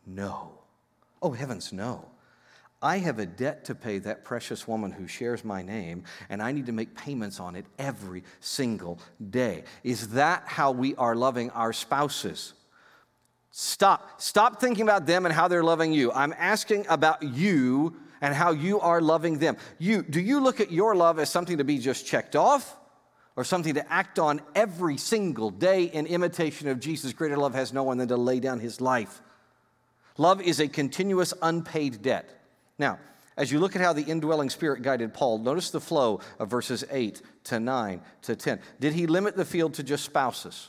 No. 0.04 0.50
Oh, 1.22 1.30
heavens, 1.30 1.72
no. 1.72 2.11
I 2.82 2.98
have 2.98 3.18
a 3.20 3.26
debt 3.26 3.64
to 3.66 3.74
pay 3.74 3.98
that 4.00 4.24
precious 4.24 4.66
woman 4.66 4.90
who 4.90 5.06
shares 5.06 5.44
my 5.44 5.62
name, 5.62 6.02
and 6.28 6.42
I 6.42 6.50
need 6.50 6.66
to 6.66 6.72
make 6.72 6.96
payments 6.96 7.38
on 7.38 7.54
it 7.54 7.64
every 7.78 8.24
single 8.40 8.98
day. 9.30 9.64
Is 9.84 10.08
that 10.08 10.42
how 10.46 10.72
we 10.72 10.96
are 10.96 11.14
loving 11.14 11.50
our 11.50 11.72
spouses? 11.72 12.54
Stop. 13.52 14.20
Stop 14.20 14.60
thinking 14.60 14.82
about 14.82 15.06
them 15.06 15.26
and 15.26 15.34
how 15.34 15.46
they're 15.46 15.62
loving 15.62 15.92
you. 15.92 16.10
I'm 16.12 16.34
asking 16.36 16.86
about 16.88 17.22
you 17.22 17.94
and 18.20 18.34
how 18.34 18.52
you 18.52 18.80
are 18.80 19.00
loving 19.00 19.38
them. 19.38 19.56
You, 19.78 20.02
do 20.02 20.20
you 20.20 20.40
look 20.40 20.60
at 20.60 20.72
your 20.72 20.96
love 20.96 21.18
as 21.18 21.30
something 21.30 21.58
to 21.58 21.64
be 21.64 21.78
just 21.78 22.06
checked 22.06 22.34
off 22.34 22.76
or 23.36 23.44
something 23.44 23.74
to 23.74 23.92
act 23.92 24.18
on 24.18 24.40
every 24.54 24.96
single 24.96 25.50
day 25.50 25.84
in 25.84 26.06
imitation 26.06 26.68
of 26.68 26.80
Jesus? 26.80 27.12
Greater 27.12 27.36
love 27.36 27.54
has 27.54 27.72
no 27.72 27.82
one 27.84 27.98
than 27.98 28.08
to 28.08 28.16
lay 28.16 28.40
down 28.40 28.58
his 28.58 28.80
life. 28.80 29.20
Love 30.16 30.40
is 30.40 30.58
a 30.60 30.68
continuous 30.68 31.34
unpaid 31.42 32.02
debt. 32.02 32.41
Now, 32.82 32.98
as 33.36 33.52
you 33.52 33.60
look 33.60 33.76
at 33.76 33.80
how 33.80 33.92
the 33.92 34.02
indwelling 34.02 34.50
spirit 34.50 34.82
guided 34.82 35.14
Paul, 35.14 35.38
notice 35.38 35.70
the 35.70 35.80
flow 35.80 36.18
of 36.40 36.50
verses 36.50 36.82
8 36.90 37.22
to 37.44 37.60
9 37.60 38.00
to 38.22 38.34
10. 38.34 38.58
Did 38.80 38.92
he 38.92 39.06
limit 39.06 39.36
the 39.36 39.44
field 39.44 39.74
to 39.74 39.84
just 39.84 40.04
spouses? 40.04 40.68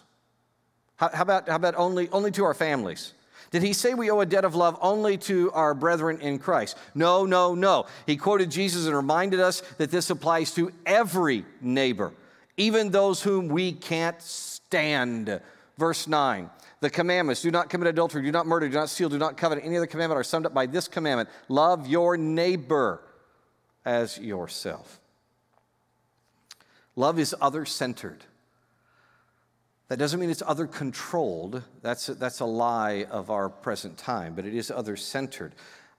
How, 0.97 1.09
how, 1.11 1.23
about, 1.23 1.49
how 1.49 1.55
about 1.55 1.73
only, 1.75 2.09
only 2.09 2.29
to 2.29 2.43
our 2.43 2.53
families? 2.53 3.13
Did 3.49 3.63
he 3.63 3.73
say 3.73 3.95
we 3.95 4.11
owe 4.11 4.19
a 4.19 4.27
debt 4.27 4.45
of 4.45 4.53
love 4.53 4.77
only 4.79 5.17
to 5.29 5.51
our 5.53 5.73
brethren 5.73 6.19
in 6.21 6.37
Christ? 6.37 6.77
No, 6.93 7.25
no, 7.25 7.55
no. 7.55 7.87
He 8.05 8.15
quoted 8.15 8.51
Jesus 8.51 8.85
and 8.85 8.95
reminded 8.95 9.39
us 9.39 9.61
that 9.79 9.89
this 9.89 10.11
applies 10.11 10.53
to 10.53 10.71
every 10.85 11.45
neighbor, 11.61 12.13
even 12.57 12.91
those 12.91 13.23
whom 13.23 13.47
we 13.47 13.71
can't 13.71 14.21
stand. 14.21 15.41
Verse 15.77 16.07
9 16.07 16.49
the 16.83 16.89
commandments 16.89 17.41
do 17.41 17.49
not 17.49 17.69
commit 17.69 17.87
adultery, 17.87 18.21
do 18.23 18.31
not 18.31 18.45
murder, 18.45 18.67
do 18.67 18.75
not 18.75 18.89
steal, 18.89 19.07
do 19.07 19.17
not 19.17 19.37
covet. 19.37 19.63
Any 19.63 19.77
other 19.77 19.87
commandment 19.87 20.19
are 20.19 20.23
summed 20.23 20.45
up 20.45 20.53
by 20.53 20.65
this 20.65 20.89
commandment 20.89 21.29
love 21.47 21.87
your 21.87 22.17
neighbor 22.17 22.99
as 23.85 24.17
yourself. 24.17 24.99
Love 26.97 27.19
is 27.19 27.33
other 27.39 27.65
centered. 27.65 28.25
That 29.87 29.97
doesn't 29.97 30.19
mean 30.19 30.29
it's 30.29 30.43
other 30.45 30.67
controlled. 30.67 31.63
That's 31.81 32.09
a, 32.09 32.15
that's 32.15 32.41
a 32.41 32.45
lie 32.45 33.05
of 33.09 33.29
our 33.29 33.47
present 33.47 33.97
time, 33.97 34.35
but 34.35 34.45
it 34.45 34.53
is 34.53 34.69
other 34.69 34.97
centered. 34.97 35.53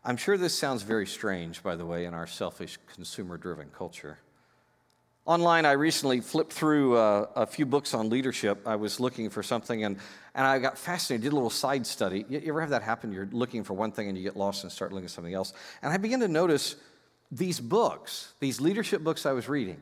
I'm 0.05 0.19
sure 0.19 0.37
this 0.37 0.57
sounds 0.57 0.83
very 0.83 1.07
strange, 1.07 1.63
by 1.63 1.77
the 1.77 1.87
way, 1.87 2.05
in 2.05 2.13
our 2.13 2.27
selfish, 2.27 2.79
consumer 2.95 3.39
driven 3.39 3.71
culture. 3.71 4.19
Online, 5.27 5.65
I 5.65 5.73
recently 5.73 6.21
flipped 6.21 6.53
through 6.53 6.99
uh, 6.99 7.27
a 7.35 7.47
few 7.47 7.65
books 7.65 7.95
on 7.95 8.11
leadership. 8.11 8.69
I 8.69 8.77
was 8.77 9.01
looking 9.01 9.31
for 9.31 9.43
something 9.43 9.83
and, 9.83 9.97
and 10.35 10.47
I 10.47 10.59
got 10.59 10.77
fascinated, 10.77 11.23
did 11.23 11.33
a 11.33 11.35
little 11.35 11.49
side 11.49 11.87
study. 11.87 12.27
You, 12.29 12.41
you 12.41 12.49
ever 12.51 12.61
have 12.61 12.71
that 12.71 12.83
happen? 12.83 13.11
You're 13.11 13.31
looking 13.33 13.65
for 13.65 13.73
one 13.73 13.91
thing 13.91 14.09
and 14.09 14.19
you 14.19 14.23
get 14.23 14.37
lost 14.37 14.65
and 14.65 14.71
start 14.71 14.93
looking 14.93 15.07
at 15.07 15.11
something 15.11 15.33
else. 15.33 15.55
And 15.81 15.91
I 15.91 15.97
began 15.97 16.21
to 16.21 16.29
notice 16.29 16.77
these 17.31 17.59
books, 17.59 18.35
these 18.41 18.61
leadership 18.61 19.03
books 19.03 19.25
I 19.25 19.33
was 19.33 19.49
reading, 19.49 19.81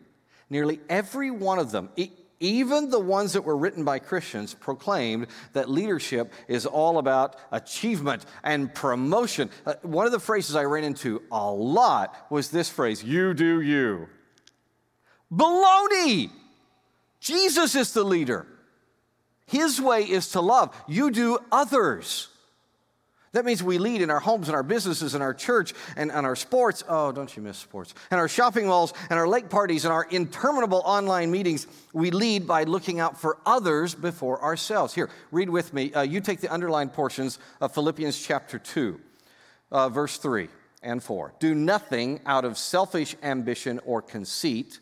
nearly 0.48 0.78
every 0.88 1.32
one 1.32 1.58
of 1.58 1.72
them, 1.72 1.90
even 2.38 2.90
the 2.90 3.00
ones 3.00 3.32
that 3.32 3.42
were 3.42 3.56
written 3.56 3.82
by 3.82 3.98
Christians, 3.98 4.54
proclaimed 4.54 5.26
that 5.54 5.68
leadership 5.68 6.32
is 6.46 6.66
all 6.66 6.98
about 6.98 7.34
achievement 7.50 8.26
and 8.44 8.72
promotion. 8.72 9.50
Uh, 9.66 9.74
one 9.82 10.06
of 10.06 10.12
the 10.12 10.20
phrases 10.20 10.54
I 10.54 10.62
ran 10.64 10.84
into 10.84 11.20
a 11.32 11.50
lot 11.50 12.14
was 12.30 12.52
this 12.52 12.68
phrase 12.68 13.02
you 13.02 13.34
do 13.34 13.60
you. 13.60 14.06
Baloney! 15.32 16.30
Jesus 17.20 17.74
is 17.74 17.92
the 17.92 18.04
leader. 18.04 18.46
His 19.46 19.80
way 19.80 20.02
is 20.02 20.28
to 20.30 20.40
love. 20.40 20.74
You 20.88 21.10
do 21.10 21.38
others. 21.50 22.28
That 23.32 23.46
means 23.46 23.62
we 23.62 23.78
lead 23.78 24.02
in 24.02 24.10
our 24.10 24.20
homes 24.20 24.48
and 24.48 24.54
our 24.54 24.62
businesses 24.62 25.14
and 25.14 25.22
our 25.22 25.32
church 25.32 25.72
and, 25.96 26.12
and 26.12 26.26
our 26.26 26.36
sports. 26.36 26.84
Oh, 26.86 27.12
don't 27.12 27.34
you 27.34 27.42
miss 27.42 27.56
sports? 27.56 27.94
And 28.10 28.20
our 28.20 28.28
shopping 28.28 28.66
malls 28.66 28.92
and 29.08 29.18
our 29.18 29.26
lake 29.26 29.48
parties 29.48 29.86
and 29.86 29.92
our 29.92 30.04
interminable 30.10 30.82
online 30.84 31.30
meetings. 31.30 31.66
We 31.94 32.10
lead 32.10 32.46
by 32.46 32.64
looking 32.64 33.00
out 33.00 33.18
for 33.18 33.38
others 33.46 33.94
before 33.94 34.42
ourselves. 34.42 34.94
Here, 34.94 35.08
read 35.30 35.48
with 35.48 35.72
me. 35.72 35.94
Uh, 35.94 36.02
you 36.02 36.20
take 36.20 36.40
the 36.40 36.52
underlined 36.52 36.92
portions 36.92 37.38
of 37.62 37.72
Philippians 37.72 38.20
chapter 38.20 38.58
2, 38.58 39.00
uh, 39.70 39.88
verse 39.88 40.18
3 40.18 40.48
and 40.82 41.02
4. 41.02 41.32
Do 41.38 41.54
nothing 41.54 42.20
out 42.26 42.44
of 42.44 42.58
selfish 42.58 43.16
ambition 43.22 43.80
or 43.86 44.02
conceit 44.02 44.78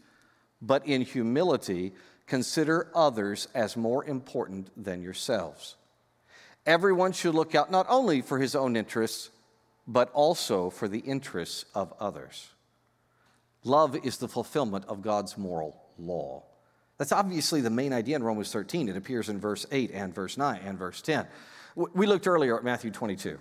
but 0.62 0.86
in 0.86 1.02
humility, 1.02 1.92
consider 2.26 2.88
others 2.94 3.48
as 3.54 3.76
more 3.76 4.04
important 4.04 4.70
than 4.82 5.02
yourselves. 5.02 5.76
Everyone 6.66 7.12
should 7.12 7.34
look 7.34 7.54
out 7.54 7.70
not 7.70 7.86
only 7.88 8.20
for 8.20 8.38
his 8.38 8.54
own 8.54 8.76
interests, 8.76 9.30
but 9.86 10.10
also 10.12 10.70
for 10.70 10.88
the 10.88 11.00
interests 11.00 11.64
of 11.74 11.92
others. 11.98 12.50
Love 13.64 13.96
is 14.04 14.18
the 14.18 14.28
fulfillment 14.28 14.84
of 14.86 15.02
God's 15.02 15.36
moral 15.36 15.80
law. 15.98 16.42
That's 16.98 17.12
obviously 17.12 17.60
the 17.60 17.70
main 17.70 17.92
idea 17.92 18.16
in 18.16 18.22
Romans 18.22 18.52
13. 18.52 18.88
It 18.88 18.96
appears 18.96 19.28
in 19.28 19.40
verse 19.40 19.66
8 19.72 19.90
and 19.92 20.14
verse 20.14 20.36
9 20.36 20.60
and 20.64 20.78
verse 20.78 21.00
10. 21.02 21.26
We 21.74 22.06
looked 22.06 22.26
earlier 22.26 22.58
at 22.58 22.64
Matthew 22.64 22.90
22. 22.90 23.38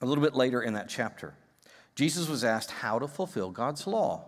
A 0.00 0.06
little 0.06 0.22
bit 0.22 0.34
later 0.34 0.62
in 0.62 0.74
that 0.74 0.88
chapter, 0.88 1.34
Jesus 1.94 2.28
was 2.28 2.44
asked 2.44 2.70
how 2.70 2.98
to 2.98 3.08
fulfill 3.08 3.50
God's 3.50 3.86
law. 3.86 4.24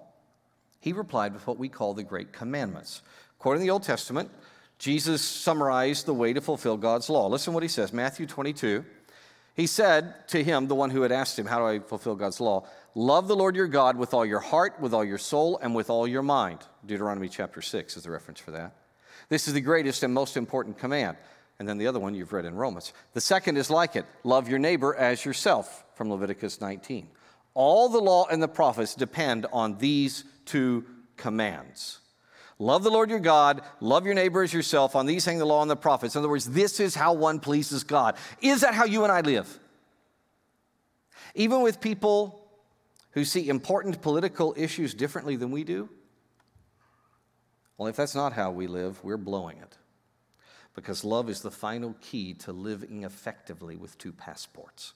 He 0.84 0.92
replied 0.92 1.32
with 1.32 1.46
what 1.46 1.56
we 1.56 1.70
call 1.70 1.94
the 1.94 2.02
Great 2.02 2.30
Commandments. 2.30 3.00
According 3.40 3.62
to 3.62 3.64
the 3.64 3.70
Old 3.70 3.84
Testament, 3.84 4.30
Jesus 4.78 5.22
summarized 5.22 6.04
the 6.04 6.12
way 6.12 6.34
to 6.34 6.42
fulfill 6.42 6.76
God's 6.76 7.08
law. 7.08 7.26
Listen 7.26 7.54
what 7.54 7.62
he 7.62 7.70
says 7.70 7.90
Matthew 7.90 8.26
22. 8.26 8.84
He 9.54 9.66
said 9.66 10.28
to 10.28 10.44
him, 10.44 10.68
the 10.68 10.74
one 10.74 10.90
who 10.90 11.00
had 11.00 11.10
asked 11.10 11.38
him, 11.38 11.46
How 11.46 11.58
do 11.58 11.64
I 11.64 11.78
fulfill 11.78 12.16
God's 12.16 12.38
law? 12.38 12.66
Love 12.94 13.28
the 13.28 13.34
Lord 13.34 13.56
your 13.56 13.66
God 13.66 13.96
with 13.96 14.12
all 14.12 14.26
your 14.26 14.40
heart, 14.40 14.78
with 14.78 14.92
all 14.92 15.02
your 15.02 15.16
soul, 15.16 15.58
and 15.62 15.74
with 15.74 15.88
all 15.88 16.06
your 16.06 16.20
mind. 16.20 16.58
Deuteronomy 16.84 17.30
chapter 17.30 17.62
6 17.62 17.96
is 17.96 18.02
the 18.02 18.10
reference 18.10 18.40
for 18.40 18.50
that. 18.50 18.76
This 19.30 19.48
is 19.48 19.54
the 19.54 19.62
greatest 19.62 20.02
and 20.02 20.12
most 20.12 20.36
important 20.36 20.76
command. 20.76 21.16
And 21.58 21.66
then 21.66 21.78
the 21.78 21.86
other 21.86 21.98
one 21.98 22.14
you've 22.14 22.34
read 22.34 22.44
in 22.44 22.56
Romans. 22.56 22.92
The 23.14 23.22
second 23.22 23.56
is 23.56 23.70
like 23.70 23.96
it 23.96 24.04
love 24.22 24.50
your 24.50 24.58
neighbor 24.58 24.94
as 24.94 25.24
yourself, 25.24 25.82
from 25.94 26.10
Leviticus 26.10 26.60
19. 26.60 27.08
All 27.54 27.88
the 27.88 28.00
law 28.00 28.26
and 28.26 28.42
the 28.42 28.48
prophets 28.48 28.94
depend 28.94 29.46
on 29.50 29.78
these 29.78 30.24
two 30.44 30.84
commands. 31.16 32.00
Love 32.58 32.84
the 32.84 32.90
Lord 32.90 33.10
your 33.10 33.18
God, 33.18 33.62
love 33.80 34.04
your 34.04 34.14
neighbor 34.14 34.42
as 34.42 34.52
yourself. 34.52 34.94
On 34.94 35.06
these 35.06 35.24
hang 35.24 35.38
the 35.38 35.44
law 35.44 35.62
and 35.62 35.70
the 35.70 35.76
prophets. 35.76 36.14
In 36.14 36.20
other 36.20 36.28
words, 36.28 36.46
this 36.46 36.78
is 36.78 36.94
how 36.94 37.12
one 37.12 37.40
pleases 37.40 37.82
God. 37.82 38.16
Is 38.40 38.60
that 38.60 38.74
how 38.74 38.84
you 38.84 39.02
and 39.02 39.12
I 39.12 39.22
live? 39.22 39.58
Even 41.34 41.62
with 41.62 41.80
people 41.80 42.48
who 43.10 43.24
see 43.24 43.48
important 43.48 44.02
political 44.02 44.54
issues 44.56 44.94
differently 44.94 45.36
than 45.36 45.50
we 45.50 45.64
do? 45.64 45.88
Well, 47.76 47.88
if 47.88 47.96
that's 47.96 48.14
not 48.14 48.32
how 48.32 48.50
we 48.50 48.66
live, 48.66 49.02
we're 49.02 49.16
blowing 49.16 49.58
it. 49.58 49.78
Because 50.74 51.04
love 51.04 51.28
is 51.28 51.40
the 51.40 51.50
final 51.50 51.94
key 52.00 52.34
to 52.34 52.52
living 52.52 53.04
effectively 53.04 53.76
with 53.76 53.96
two 53.98 54.12
passports. 54.12 54.94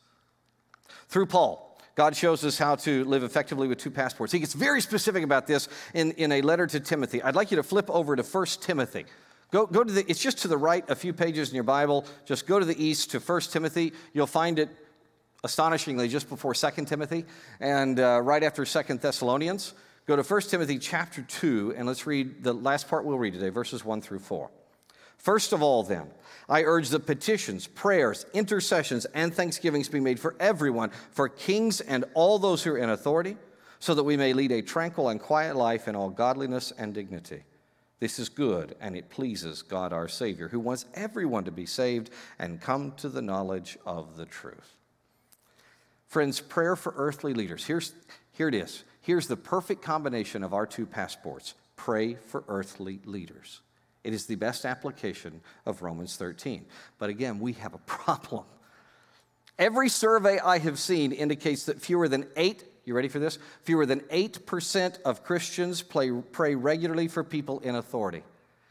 Through 1.09 1.27
Paul, 1.27 1.68
God 1.99 2.15
shows 2.15 2.45
us 2.45 2.57
how 2.57 2.77
to 2.77 3.05
live 3.07 3.25
effectively 3.25 3.67
with 3.67 3.79
two 3.79 3.91
passports. 3.91 4.33
He 4.33 4.39
gets 4.39 4.53
very 4.53 4.81
specific 4.81 5.25
about 5.25 5.49
this 5.49 5.69
in, 5.95 6.13
in 6.13 6.31
a 6.31 6.43
letter 6.43 6.65
to 6.65 6.79
Timothy. 6.79 7.21
I'd 7.21 7.35
like 7.35 7.51
you 7.51 7.57
to 7.57 7.65
flip 7.65 7.91
over 7.91 8.15
to 8.15 8.23
1 8.23 8.47
Timothy. 8.61 9.05
Go, 9.51 9.67
go 9.67 9.83
to 9.83 9.93
the, 9.93 10.09
it's 10.09 10.23
just 10.23 10.39
to 10.43 10.49
the 10.49 10.57
right, 10.57 10.89
a 10.89 10.95
few 10.95 11.13
pages 11.13 11.49
in 11.49 11.57
your 11.57 11.65
Bible. 11.65 12.07
Just 12.25 12.47
go 12.47 12.61
to 12.61 12.65
the 12.65 12.81
east 12.81 13.11
to 13.11 13.19
1 13.19 13.41
Timothy. 13.51 13.93
You'll 14.13 14.29
find 14.29 14.61
it 14.61 14.69
astonishingly 15.43 16.07
just 16.07 16.29
before 16.29 16.55
2 16.55 16.85
Timothy 16.85 17.25
and 17.59 17.99
uh, 17.99 18.21
right 18.23 18.45
after 18.45 18.65
2 18.65 18.99
Thessalonians. 18.99 19.75
Go 20.07 20.15
to 20.15 20.23
1 20.23 20.41
Timothy 20.43 20.79
chapter 20.79 21.23
2, 21.23 21.75
and 21.77 21.89
let's 21.89 22.07
read 22.07 22.45
the 22.45 22.53
last 22.53 22.87
part 22.87 23.07
we'll 23.07 23.19
read 23.19 23.35
today, 23.35 23.49
verses 23.49 23.85
1 23.85 24.03
through 24.03 24.21
4. 24.21 24.49
First 25.17 25.53
of 25.53 25.65
all, 25.65 25.83
then, 25.83 26.07
I 26.49 26.63
urge 26.63 26.89
that 26.91 27.07
petitions, 27.07 27.67
prayers, 27.67 28.25
intercessions, 28.33 29.05
and 29.07 29.35
thanksgivings 29.35 29.89
be 29.89 30.01
made 30.01 30.19
for 30.19 30.35
everyone, 30.41 30.91
for 31.11 31.29
kings 31.29 31.81
and 31.81 32.05
all 32.15 32.39
those 32.39 32.63
who 32.63 32.73
are 32.73 32.79
in 32.79 32.89
authority, 32.89 33.37
so 33.81 33.95
that 33.95 34.05
we 34.05 34.17
may 34.17 34.33
lead 34.33 34.51
a 34.53 34.63
tranquil 34.63 35.11
and 35.11 35.21
quiet 35.21 35.57
life 35.57 35.89
in 35.89 35.95
all 35.95 36.09
godliness 36.09 36.73
and 36.79 36.95
dignity. 36.95 37.43
This 38.01 38.19
is 38.19 38.29
good, 38.29 38.77
and 38.81 38.97
it 38.97 39.11
pleases 39.11 39.63
God 39.63 39.93
our 39.93 40.09
Savior, 40.09 40.49
who 40.49 40.61
wants 40.61 40.87
everyone 40.95 41.45
to 41.45 41.51
be 41.51 41.67
saved 41.67 42.11
and 42.39 42.61
come 42.61 42.93
to 42.93 43.09
the 43.09 43.23
knowledge 43.23 43.77
of 43.85 44.17
the 44.17 44.27
truth. 44.27 44.77
Friends, 46.07 46.41
prayer 46.41 46.77
for 46.77 46.95
earthly 46.97 47.35
leaders. 47.35 47.67
Here's, 47.67 47.93
here 48.33 48.49
it 48.49 48.55
is. 48.55 48.85
Here's 49.03 49.27
the 49.27 49.37
perfect 49.37 49.83
combination 49.83 50.43
of 50.43 50.55
our 50.55 50.67
two 50.67 50.87
passports 50.87 51.55
pray 51.77 52.15
for 52.15 52.45
earthly 52.49 53.01
leaders. 53.05 53.61
It 54.05 54.15
is 54.15 54.27
the 54.27 54.37
best 54.37 54.65
application 54.65 55.41
of 55.67 55.83
Romans 55.83 56.17
13. 56.17 56.65
But 56.99 57.11
again, 57.11 57.41
we 57.41 57.55
have 57.55 57.75
a 57.75 57.79
problem. 57.79 58.45
Every 59.59 59.89
survey 59.89 60.39
I 60.39 60.59
have 60.59 60.79
seen 60.79 61.13
indicates 61.13 61.65
that 61.65 61.81
fewer 61.81 62.09
than 62.09 62.27
eight, 62.37 62.65
you 62.85 62.95
ready 62.95 63.09
for 63.09 63.19
this? 63.19 63.39
Fewer 63.63 63.87
than 63.87 64.01
8% 64.01 65.03
of 65.03 65.25
Christians 65.25 65.83
pray, 65.83 66.11
pray 66.11 66.55
regularly 66.55 67.09
for 67.09 67.25
people 67.25 67.59
in 67.61 67.75
authority. 67.75 68.23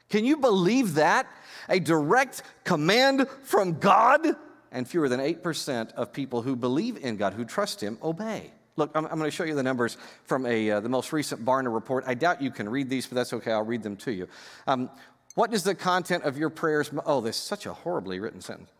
Can 0.10 0.24
you 0.24 0.38
believe 0.38 0.96
that? 0.96 1.28
A 1.68 1.80
direct 1.80 2.42
command 2.64 3.28
from 3.44 3.80
God? 3.80 4.26
And 4.72 4.88
fewer 4.88 5.10
than 5.10 5.20
8% 5.20 5.92
of 5.94 6.14
people 6.14 6.42
who 6.42 6.56
believe 6.56 6.98
in 6.98 7.18
God, 7.18 7.34
who 7.34 7.44
trust 7.44 7.82
Him, 7.82 7.98
obey. 8.02 8.52
Look, 8.78 8.92
I'm, 8.96 9.06
I'm 9.06 9.18
going 9.18 9.30
to 9.30 9.36
show 9.36 9.44
you 9.44 9.56
the 9.56 9.64
numbers 9.64 9.98
from 10.24 10.46
a, 10.46 10.72
uh, 10.72 10.80
the 10.80 10.90
most 10.90 11.12
recent 11.12 11.44
Barna 11.44 11.74
report. 11.74 12.04
I 12.08 12.14
doubt 12.14 12.42
you 12.42 12.52
can 12.52 12.70
read 12.70 12.90
these, 12.90 13.08
but 13.08 13.16
that's 13.16 13.34
okay. 13.34 13.52
I'll 13.52 13.64
read 13.64 13.84
them 13.84 13.98
to 13.98 14.12
you. 14.12 14.28
Um, 14.68 14.90
what 15.38 15.52
does 15.52 15.62
the 15.62 15.76
content 15.76 16.24
of 16.24 16.36
your 16.36 16.50
prayers? 16.50 16.90
Oh, 17.06 17.22
this 17.22 17.36
is 17.38 17.44
such 17.44 17.68
a 17.68 17.74
horribly 17.74 18.20
written 18.20 18.42
sentence. 18.42 18.72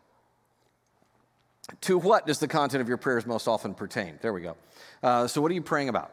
To 1.82 1.96
what 1.96 2.26
does 2.26 2.40
the 2.40 2.48
content 2.48 2.80
of 2.80 2.88
your 2.88 2.96
prayers 2.96 3.26
most 3.26 3.46
often 3.46 3.74
pertain? 3.74 4.18
There 4.22 4.32
we 4.32 4.40
go. 4.40 4.56
Uh, 5.00 5.28
so, 5.28 5.40
what 5.40 5.52
are 5.52 5.54
you 5.54 5.62
praying 5.62 5.88
about? 5.88 6.12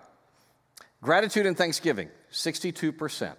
Gratitude 1.01 1.47
and 1.47 1.57
thanksgiving, 1.57 2.09
62%. 2.31 3.33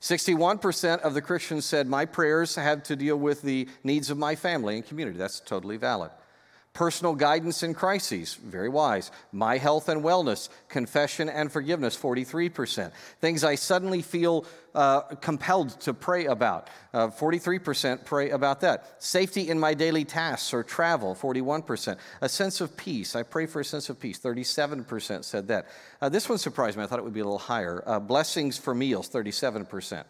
61% 0.00 1.00
of 1.00 1.12
the 1.12 1.20
Christians 1.20 1.66
said, 1.66 1.86
My 1.86 2.06
prayers 2.06 2.54
have 2.54 2.82
to 2.84 2.96
deal 2.96 3.18
with 3.18 3.42
the 3.42 3.68
needs 3.84 4.08
of 4.08 4.16
my 4.16 4.34
family 4.34 4.76
and 4.76 4.86
community. 4.86 5.18
That's 5.18 5.38
totally 5.38 5.76
valid. 5.76 6.12
Personal 6.74 7.14
guidance 7.14 7.62
in 7.62 7.74
crises, 7.74 8.34
very 8.34 8.70
wise. 8.70 9.10
My 9.30 9.58
health 9.58 9.90
and 9.90 10.02
wellness, 10.02 10.48
confession 10.70 11.28
and 11.28 11.52
forgiveness, 11.52 11.94
43%. 11.94 12.90
Things 13.20 13.44
I 13.44 13.56
suddenly 13.56 14.00
feel 14.00 14.46
uh, 14.74 15.02
compelled 15.16 15.78
to 15.82 15.92
pray 15.92 16.24
about, 16.24 16.70
uh, 16.94 17.08
43% 17.08 18.06
pray 18.06 18.30
about 18.30 18.62
that. 18.62 19.02
Safety 19.02 19.50
in 19.50 19.60
my 19.60 19.74
daily 19.74 20.06
tasks 20.06 20.54
or 20.54 20.62
travel, 20.62 21.14
41%. 21.14 21.98
A 22.22 22.28
sense 22.28 22.62
of 22.62 22.74
peace, 22.74 23.14
I 23.14 23.22
pray 23.22 23.44
for 23.44 23.60
a 23.60 23.64
sense 23.66 23.90
of 23.90 24.00
peace, 24.00 24.18
37% 24.18 25.24
said 25.24 25.48
that. 25.48 25.66
Uh, 26.00 26.08
this 26.08 26.26
one 26.26 26.38
surprised 26.38 26.78
me, 26.78 26.84
I 26.84 26.86
thought 26.86 26.98
it 26.98 27.04
would 27.04 27.12
be 27.12 27.20
a 27.20 27.24
little 27.24 27.38
higher. 27.38 27.82
Uh, 27.84 28.00
blessings 28.00 28.56
for 28.56 28.74
meals, 28.74 29.10
37%. 29.10 30.04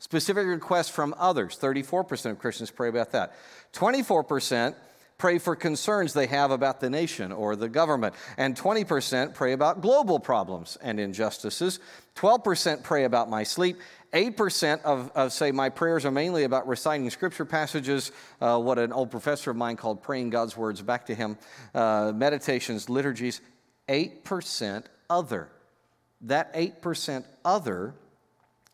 Specific 0.00 0.46
requests 0.46 0.88
from 0.88 1.14
others, 1.16 1.56
34% 1.60 2.32
of 2.32 2.38
Christians 2.40 2.72
pray 2.72 2.88
about 2.88 3.12
that. 3.12 3.34
24% 3.72 4.74
pray 5.18 5.38
for 5.38 5.56
concerns 5.56 6.12
they 6.12 6.26
have 6.26 6.52
about 6.52 6.80
the 6.80 6.88
nation 6.88 7.32
or 7.32 7.56
the 7.56 7.68
government. 7.68 8.14
And 8.36 8.56
20% 8.56 9.34
pray 9.34 9.52
about 9.52 9.80
global 9.80 10.20
problems 10.20 10.78
and 10.80 11.00
injustices. 11.00 11.80
12% 12.14 12.84
pray 12.84 13.04
about 13.04 13.28
my 13.28 13.42
sleep. 13.42 13.78
8% 14.12 14.82
of, 14.82 15.10
of, 15.14 15.32
say, 15.32 15.50
my 15.50 15.68
prayers 15.68 16.06
are 16.06 16.10
mainly 16.10 16.44
about 16.44 16.66
reciting 16.66 17.10
scripture 17.10 17.44
passages, 17.44 18.10
uh, 18.40 18.58
what 18.58 18.78
an 18.78 18.92
old 18.92 19.10
professor 19.10 19.50
of 19.50 19.56
mine 19.56 19.76
called 19.76 20.02
praying 20.02 20.30
God's 20.30 20.56
words 20.56 20.80
back 20.80 21.06
to 21.06 21.14
him, 21.14 21.36
uh, 21.74 22.12
meditations, 22.14 22.88
liturgies. 22.88 23.40
8% 23.88 24.84
other. 25.10 25.48
That 26.22 26.54
8% 26.54 27.24
other 27.44 27.94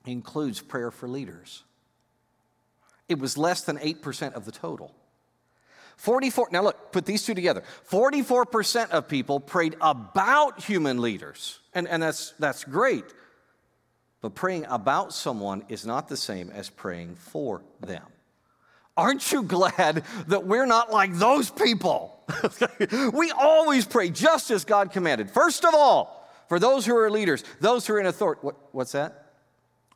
includes 0.07 0.61
prayer 0.61 0.91
for 0.91 1.09
leaders. 1.09 1.65
It 3.09 3.19
was 3.19 3.37
less 3.37 3.63
than 3.63 3.79
8% 3.79 4.35
of 4.35 4.45
the 4.45 4.53
total. 4.53 4.95
44, 5.97 6.49
now 6.53 6.63
look, 6.63 6.93
put 6.93 7.07
these 7.07 7.25
two 7.25 7.35
together. 7.35 7.63
44% 7.91 8.91
of 8.91 9.09
people 9.09 9.41
prayed 9.41 9.77
about 9.81 10.61
human 10.61 11.01
leaders, 11.01 11.61
and, 11.75 11.89
and 11.89 12.03
that's, 12.03 12.35
that's 12.39 12.65
great. 12.65 13.05
But 14.21 14.35
praying 14.35 14.67
about 14.69 15.13
someone 15.13 15.65
is 15.69 15.85
not 15.85 16.09
the 16.09 16.17
same 16.17 16.51
as 16.51 16.71
praying 16.71 17.17
for 17.17 17.63
them. 17.81 18.05
Aren't 18.97 19.33
you 19.33 19.43
glad 19.43 20.05
that 20.29 20.47
we're 20.47 20.67
not 20.67 20.91
like 20.91 21.15
those 21.15 21.51
people? 21.51 22.23
we 23.13 23.31
always 23.33 23.85
pray 23.85 24.11
just 24.11 24.51
as 24.51 24.65
God 24.65 24.93
commanded. 24.93 25.31
First 25.31 25.65
of 25.65 25.75
all, 25.75 26.31
for 26.49 26.59
those 26.59 26.87
who 26.87 26.97
are 26.97 27.11
leaders, 27.11 27.45
those 27.61 27.87
who 27.87 27.95
are 27.95 28.01
in 28.01 28.07
authority. 28.07 28.41
What, 28.43 28.57
what's 28.73 28.93
that? 28.93 29.33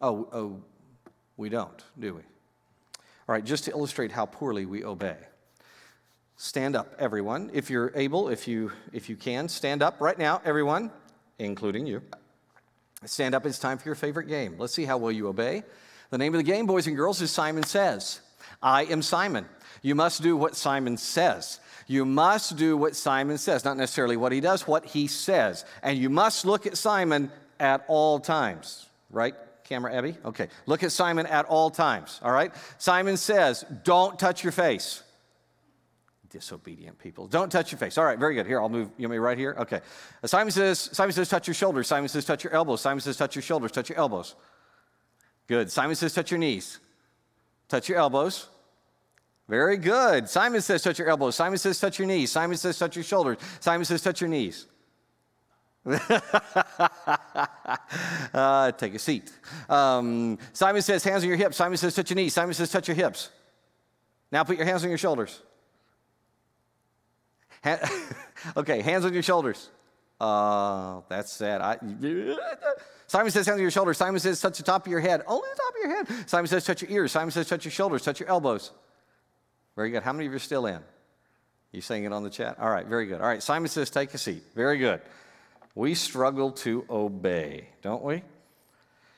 Oh, 0.01 0.29
oh, 0.33 0.63
we 1.37 1.49
don't, 1.49 1.83
do 1.99 2.15
we? 2.15 2.21
All 2.21 3.35
right, 3.35 3.45
just 3.45 3.65
to 3.65 3.71
illustrate 3.71 4.11
how 4.11 4.27
poorly 4.27 4.67
we 4.67 4.85
obey. 4.85 5.17
Stand 6.41 6.77
up, 6.77 6.95
everyone. 7.01 7.51
If 7.53 7.69
you're 7.69 7.91
able, 7.97 8.29
if 8.29 8.47
you, 8.47 8.71
if 8.93 9.09
you 9.09 9.17
can, 9.17 9.49
stand 9.49 9.83
up 9.83 10.01
right 10.01 10.17
now, 10.17 10.41
everyone, 10.45 10.93
including 11.41 11.85
you. 11.85 12.01
Stand 13.05 13.35
up, 13.35 13.45
it's 13.45 13.59
time 13.59 13.77
for 13.77 13.89
your 13.89 13.97
favorite 13.97 14.29
game. 14.29 14.55
Let's 14.57 14.73
see 14.73 14.85
how 14.85 14.99
well 14.99 15.11
you 15.11 15.27
obey. 15.27 15.65
The 16.11 16.19
name 16.19 16.33
of 16.35 16.39
the 16.39 16.45
game, 16.45 16.67
boys 16.67 16.87
and 16.87 16.95
girls, 16.95 17.21
is 17.21 17.33
Simon 17.33 17.65
Says. 17.65 18.21
I 18.63 18.85
am 18.85 19.03
Simon. 19.03 19.47
You 19.83 19.97
must 19.97 20.23
do 20.23 20.37
what 20.37 20.55
Simon 20.55 20.97
says. 20.97 21.59
You 21.89 22.05
must 22.05 22.57
do 22.57 22.77
what 22.77 22.95
Simon 22.95 23.37
says, 23.37 23.65
not 23.65 23.77
necessarily 23.77 24.17
what 24.17 24.31
he 24.31 24.41
does, 24.41 24.65
what 24.65 24.85
he 24.85 25.09
says. 25.09 25.65
And 25.83 25.99
you 25.99 26.09
must 26.09 26.47
look 26.47 26.67
at 26.67 26.79
Simon 26.79 27.33
at 27.59 27.85
all 27.89 28.21
times, 28.21 28.87
right? 29.11 29.35
Camera 29.65 29.93
Abby? 29.93 30.17
Okay. 30.25 30.49
Look 30.67 30.85
at 30.85 30.93
Simon 30.93 31.27
at 31.27 31.47
all 31.47 31.69
times, 31.69 32.21
all 32.23 32.31
right? 32.31 32.55
Simon 32.79 33.17
says, 33.17 33.65
Don't 33.83 34.21
touch 34.21 34.45
your 34.45 34.53
face 34.53 35.03
disobedient 36.31 36.99
people. 36.99 37.27
Don't 37.27 37.51
touch 37.51 37.73
your 37.73 37.79
face. 37.79 37.99
All 37.99 38.05
right, 38.05 38.19
very 38.19 38.35
good. 38.35 38.47
Here, 38.47 38.61
I'll 38.61 38.69
move. 38.69 38.91
You 38.97 39.09
want 39.09 39.13
me 39.13 39.19
right 39.19 39.39
here? 39.39 39.57
Okay. 39.59 39.81
Uh, 40.23 40.27
Simon 40.27 40.51
says, 40.51 40.91
Simon 40.93 41.13
says, 41.13 41.29
touch 41.29 41.47
your 41.47 41.55
shoulders. 41.55 41.87
Simon 41.87 42.09
says, 42.09 42.25
touch 42.25 42.45
your 42.45 42.53
elbows. 42.53 42.81
Simon 42.81 43.01
says, 43.01 43.17
touch 43.17 43.35
your 43.35 43.43
shoulders. 43.43 43.73
Touch 43.73 43.89
your 43.89 43.99
elbows. 43.99 44.35
Good. 45.47 45.71
Simon 45.71 45.97
says, 45.97 46.13
touch 46.13 46.31
your 46.31 46.39
knees. 46.39 46.79
Touch 47.69 47.89
your 47.89 47.99
elbows. 47.99 48.49
Very 49.49 49.79
good. 49.79 50.29
Simon 50.29 50.61
says, 50.61 50.83
touch 50.83 50.99
your 50.99 51.09
elbows. 51.09 51.35
Simon 51.35 51.59
says, 51.59 51.81
touch 51.81 51.99
your 51.99 52.07
knees. 52.07 52.31
Simon 52.31 52.57
says, 52.57 52.79
touch 52.79 52.97
your 52.97 53.05
shoulders. 53.05 53.39
Simon 53.61 53.85
says, 53.85 54.03
touch 54.03 54.21
your 54.21 54.29
knees. 54.29 54.67
uh, 58.35 58.73
take 58.73 58.95
a 58.95 58.99
seat. 58.99 59.33
Um, 59.71 60.39
Simon 60.53 60.83
says, 60.83 61.03
hands 61.03 61.23
on 61.23 61.29
your 61.29 61.39
hips. 61.39 61.57
Simon 61.57 61.79
says, 61.79 61.95
touch 61.95 62.11
your 62.11 62.17
knees. 62.17 62.35
Simon 62.35 62.53
says, 62.53 62.71
touch 62.71 62.89
your 62.89 62.95
hips. 62.95 63.31
Now 64.31 64.45
put 64.45 64.59
your 64.59 64.67
hands 64.67 64.85
on 64.85 64.91
your 64.91 64.99
shoulders. 64.99 65.41
okay, 68.57 68.81
hands 68.83 69.05
on 69.05 69.13
your 69.13 69.23
shoulders. 69.23 69.69
Uh, 70.21 71.01
that's 71.09 71.33
sad. 71.33 71.61
I, 71.61 71.79
Simon 73.07 73.31
says, 73.31 73.47
hands 73.47 73.57
on 73.57 73.61
your 73.63 73.71
shoulders. 73.71 73.97
Simon 73.97 74.21
says, 74.21 74.41
touch 74.41 74.59
the 74.59 74.65
top 74.65 74.87
of 74.87 74.91
your 74.91 75.01
head. 75.01 75.23
Only 75.27 75.49
the 75.49 75.61
top 75.61 75.75
of 75.75 75.91
your 75.91 75.97
head. 75.97 76.29
Simon 76.29 76.47
says, 76.47 76.65
touch 76.65 76.83
your 76.83 76.91
ears. 76.91 77.13
Simon 77.13 77.31
says, 77.31 77.49
touch 77.49 77.65
your 77.65 77.73
shoulders, 77.73 78.03
touch 78.03 78.21
your 78.21 78.29
elbows. 78.29 78.73
Very 79.77 79.91
good. 79.91 80.03
How 80.03 80.13
many 80.13 80.27
of 80.27 80.33
you 80.33 80.37
are 80.37 80.41
still 80.41 80.67
in? 80.67 80.81
You 81.73 81.81
saying 81.81 82.05
it 82.05 82.13
on 82.13 82.25
the 82.25 82.31
chat? 82.31 82.59
All 82.59 82.71
right, 82.71 82.87
very 82.87 83.07
good. 83.07 83.21
All 83.21 83.27
right, 83.27 83.43
Simon 83.43 83.69
says, 83.69 83.91
take 83.91 84.13
a 84.15 84.19
seat. 84.19 84.43
Very 84.55 84.79
good. 84.79 85.01
We 85.75 85.95
struggle 85.95 86.51
to 86.53 86.85
obey, 86.91 87.69
don't 87.83 88.03
we? 88.03 88.23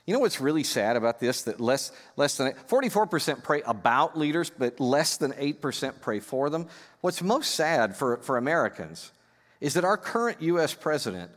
You 0.07 0.15
know 0.15 0.21
what's 0.21 0.41
really 0.41 0.65
sad 0.65 0.97
about 0.97 1.21
this? 1.21 1.43
That 1.43 1.61
less, 1.61 1.93
less 2.17 2.37
than 2.37 2.53
44% 2.69 3.43
pray 3.43 3.63
about 3.65 4.19
leaders, 4.19 4.51
but 4.51 4.81
less 4.81 5.17
than 5.17 5.33
8% 5.33 6.01
pray 6.01 6.21
for 6.21 6.51
them. 6.51 6.67
What's 7.01 7.23
most 7.23 7.55
sad 7.55 7.97
for, 7.97 8.17
for 8.19 8.37
Americans 8.37 9.13
is 9.61 9.75
that 9.75 9.85
our 9.85 9.97
current 9.97 10.41
U.S. 10.43 10.75
president 10.75 11.31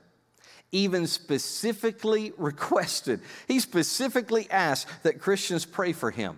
even 0.71 1.07
specifically 1.07 2.33
requested, 2.37 3.21
he 3.47 3.59
specifically 3.59 4.49
asked 4.49 4.87
that 5.03 5.19
Christians 5.19 5.65
pray 5.65 5.93
for 5.93 6.11
him. 6.11 6.37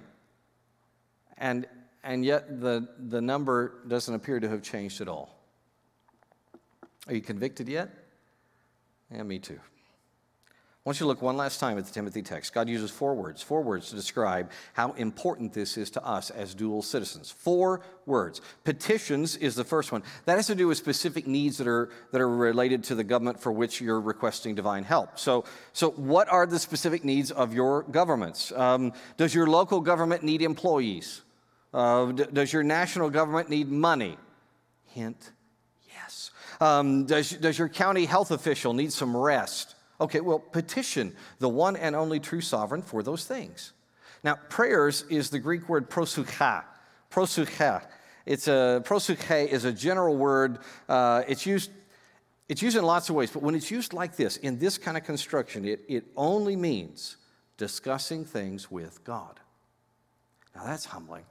And, 1.38 1.68
and 2.04 2.24
yet 2.24 2.62
the, 2.62 2.88
the 3.00 3.22
number 3.22 3.82
doesn't 3.88 4.14
appear 4.14 4.40
to 4.40 4.50
have 4.50 4.62
changed 4.62 5.02
at 5.02 5.08
all. 5.08 5.36
Are 7.08 7.14
you 7.14 7.22
convicted 7.22 7.68
yet? 7.68 7.90
Yeah, 9.12 9.24
me 9.24 9.40
too. 9.40 9.60
Want 10.86 11.00
you 11.00 11.06
to 11.06 11.08
look 11.08 11.24
one 11.24 11.36
last 11.36 11.60
time 11.60 11.80
at 11.80 11.86
the 11.86 11.92
Timothy 11.92 12.22
text. 12.22 12.54
God 12.54 12.70
uses 12.70 12.92
four 12.92 13.16
words, 13.16 13.42
four 13.42 13.64
words 13.64 13.90
to 13.90 13.96
describe 13.96 14.52
how 14.74 14.92
important 14.92 15.52
this 15.52 15.78
is 15.78 15.90
to 15.92 16.06
us 16.06 16.30
as 16.30 16.54
dual 16.54 16.84
citizens. 16.84 17.32
Four 17.32 17.82
words. 18.06 18.40
Petitions 18.64 19.36
is 19.36 19.56
the 19.56 19.64
first 19.64 19.92
one. 19.92 20.04
That 20.26 20.36
has 20.36 20.46
to 20.46 20.54
do 20.54 20.68
with 20.68 20.78
specific 20.78 21.26
needs 21.26 21.58
that 21.58 21.66
are, 21.68 21.90
that 22.12 22.22
are 22.22 22.30
related 22.30 22.84
to 22.84 22.96
the 22.96 23.04
government 23.04 23.40
for 23.40 23.52
which 23.52 23.82
you're 23.82 24.00
requesting 24.00 24.54
divine 24.54 24.84
help. 24.84 25.18
So, 25.18 25.46
so 25.74 25.90
what 25.90 26.30
are 26.30 26.46
the 26.46 26.60
specific 26.60 27.04
needs 27.04 27.32
of 27.32 27.52
your 27.52 27.82
governments? 27.82 28.52
Um, 28.52 28.94
does 29.18 29.34
your 29.34 29.48
local 29.48 29.82
government 29.82 30.22
need 30.22 30.44
employees? 30.44 31.24
Uh, 31.74 32.12
d- 32.12 32.26
does 32.32 32.54
your 32.54 32.62
national 32.62 33.10
government 33.10 33.50
need 33.50 33.72
money? 33.72 34.20
Hint, 34.94 35.32
yes. 35.92 36.30
Um, 36.62 37.06
does, 37.06 37.32
does 37.32 37.58
your 37.58 37.70
county 37.70 38.06
health 38.06 38.30
official 38.30 38.76
need 38.76 38.94
some 38.94 39.18
rest? 39.18 39.75
Okay, 40.00 40.20
well, 40.20 40.40
petition 40.40 41.16
the 41.40 41.50
one 41.50 41.76
and 41.76 41.96
only 41.96 42.20
true 42.20 42.42
sovereign 42.42 42.82
for 42.82 43.02
those 43.04 43.26
things. 43.26 43.74
Now, 44.24 44.36
prayers 44.50 45.06
is 45.10 45.30
the 45.30 45.40
Greek 45.40 45.70
word 45.70 45.90
proseucha. 45.90 46.64
Proseucha. 47.12 47.84
It's 48.26 48.48
a 48.48 48.82
proseuche 48.84 49.48
is 49.48 49.66
a 49.66 49.72
general 49.72 50.18
word. 50.18 50.60
Uh, 50.90 51.24
it's 51.28 51.46
used. 51.46 51.72
It's 52.48 52.62
used 52.62 52.78
in 52.78 52.84
lots 52.84 53.10
of 53.10 53.16
ways, 53.16 53.32
but 53.32 53.42
when 53.42 53.56
it's 53.56 53.72
used 53.72 53.94
like 53.94 54.16
this, 54.16 54.38
in 54.38 54.60
this 54.60 54.78
kind 54.78 54.98
of 54.98 55.04
construction, 55.04 55.66
it, 55.66 55.82
it 55.88 56.06
only 56.16 56.56
means 56.56 57.18
discussing 57.58 58.24
things 58.24 58.70
with 58.70 59.04
God. 59.04 59.40
Now 60.56 60.66
that's 60.66 60.86
humbling. 60.86 61.24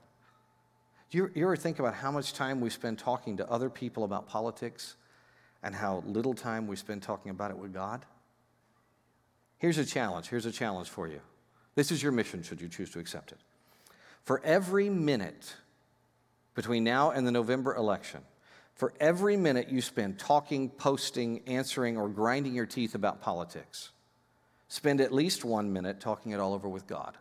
You, 1.11 1.31
you 1.35 1.45
ever 1.45 1.55
think 1.55 1.79
about 1.79 1.95
how 1.95 2.11
much 2.11 2.33
time 2.33 2.61
we 2.61 2.69
spend 2.69 2.99
talking 2.99 3.37
to 3.37 3.49
other 3.49 3.71
people 3.71 4.03
about 4.03 4.27
politics 4.27 4.97
and 5.63 5.73
how 5.73 6.03
little 6.07 6.35
time 6.35 6.67
we 6.67 6.75
spend 6.75 7.03
talking 7.03 7.31
about 7.31 7.53
it 7.53 7.57
with 7.57 7.73
God? 7.73 8.05
Here's 9.65 9.79
a 9.79 9.85
challenge. 9.87 10.29
Here's 10.29 10.45
a 10.45 10.53
challenge 10.53 10.91
for 10.91 11.09
you. 11.09 11.23
This 11.75 11.91
is 11.91 12.03
your 12.03 12.13
mission, 12.13 12.43
should 12.43 12.61
you 12.61 12.69
choose 12.69 12.91
to 12.91 12.99
accept 12.99 13.33
it. 13.33 13.39
For 14.23 14.43
every 14.45 14.91
minute 14.91 15.57
between 16.55 16.85
now 16.85 17.13
and 17.13 17.27
the 17.27 17.33
November 17.33 17.75
election, 17.75 18.21
for 18.75 18.93
every 19.01 19.39
minute 19.39 19.71
you 19.71 19.81
spend 19.81 20.19
talking, 20.19 20.69
posting, 20.69 21.41
answering, 21.47 21.97
or 21.97 22.11
grinding 22.11 22.55
your 22.55 22.67
teeth 22.67 22.95
about 22.95 23.23
politics, 23.23 23.89
spend 24.69 25.01
at 25.01 25.15
least 25.15 25.47
one 25.47 25.73
minute 25.73 25.99
talking 25.99 26.33
it 26.33 26.41
all 26.41 26.53
over 26.53 26.69
with 26.69 26.87
God. 26.87 27.17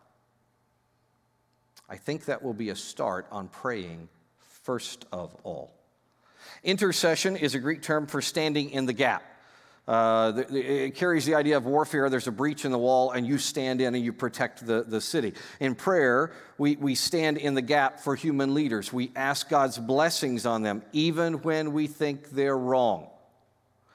I 1.88 1.96
think 1.96 2.26
that 2.26 2.42
will 2.42 2.52
be 2.52 2.68
a 2.68 2.76
start 2.76 3.26
on 3.32 3.48
praying 3.48 4.10
first 4.64 5.06
of 5.12 5.34
all. 5.44 5.72
Intercession 6.62 7.36
is 7.36 7.54
a 7.54 7.58
Greek 7.58 7.80
term 7.80 8.06
for 8.06 8.20
standing 8.20 8.68
in 8.68 8.84
the 8.84 8.92
gap. 8.92 9.33
Uh, 9.86 10.44
it 10.50 10.94
carries 10.94 11.26
the 11.26 11.34
idea 11.34 11.58
of 11.58 11.66
warfare. 11.66 12.08
There's 12.08 12.26
a 12.26 12.32
breach 12.32 12.64
in 12.64 12.72
the 12.72 12.78
wall, 12.78 13.10
and 13.10 13.26
you 13.26 13.36
stand 13.36 13.82
in 13.82 13.94
and 13.94 14.02
you 14.02 14.14
protect 14.14 14.66
the, 14.66 14.82
the 14.82 15.00
city. 15.00 15.34
In 15.60 15.74
prayer, 15.74 16.32
we, 16.56 16.76
we 16.76 16.94
stand 16.94 17.36
in 17.36 17.54
the 17.54 17.62
gap 17.62 18.00
for 18.00 18.14
human 18.14 18.54
leaders. 18.54 18.92
We 18.92 19.10
ask 19.14 19.48
God's 19.48 19.78
blessings 19.78 20.46
on 20.46 20.62
them, 20.62 20.82
even 20.92 21.34
when 21.42 21.74
we 21.74 21.86
think 21.86 22.30
they're 22.30 22.56
wrong. 22.56 23.08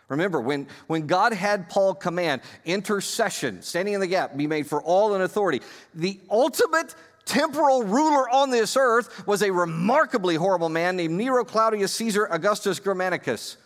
Remember, 0.10 0.42
when, 0.42 0.68
when 0.88 1.08
God 1.08 1.34
had 1.34 1.70
Paul 1.70 1.96
command 1.96 2.42
intercession, 2.66 3.62
standing 3.62 3.96
in 3.96 4.00
the 4.00 4.08
gap, 4.08 4.38
be 4.38 4.48
made 4.48 4.68
for 4.68 4.82
all 4.82 5.16
in 5.16 5.22
authority, 5.22 5.62
the 5.96 6.20
ultimate 6.30 6.94
temporal 7.26 7.84
ruler 7.84 8.28
on 8.30 8.50
this 8.50 8.76
earth 8.76 9.26
was 9.28 9.44
a 9.44 9.52
remarkably 9.52 10.36
horrible 10.36 10.70
man 10.70 10.98
named 10.98 11.16
Nero 11.16 11.44
Claudius 11.44 11.94
Caesar 11.94 12.26
Augustus 12.26 12.80
Germanicus. 12.80 13.58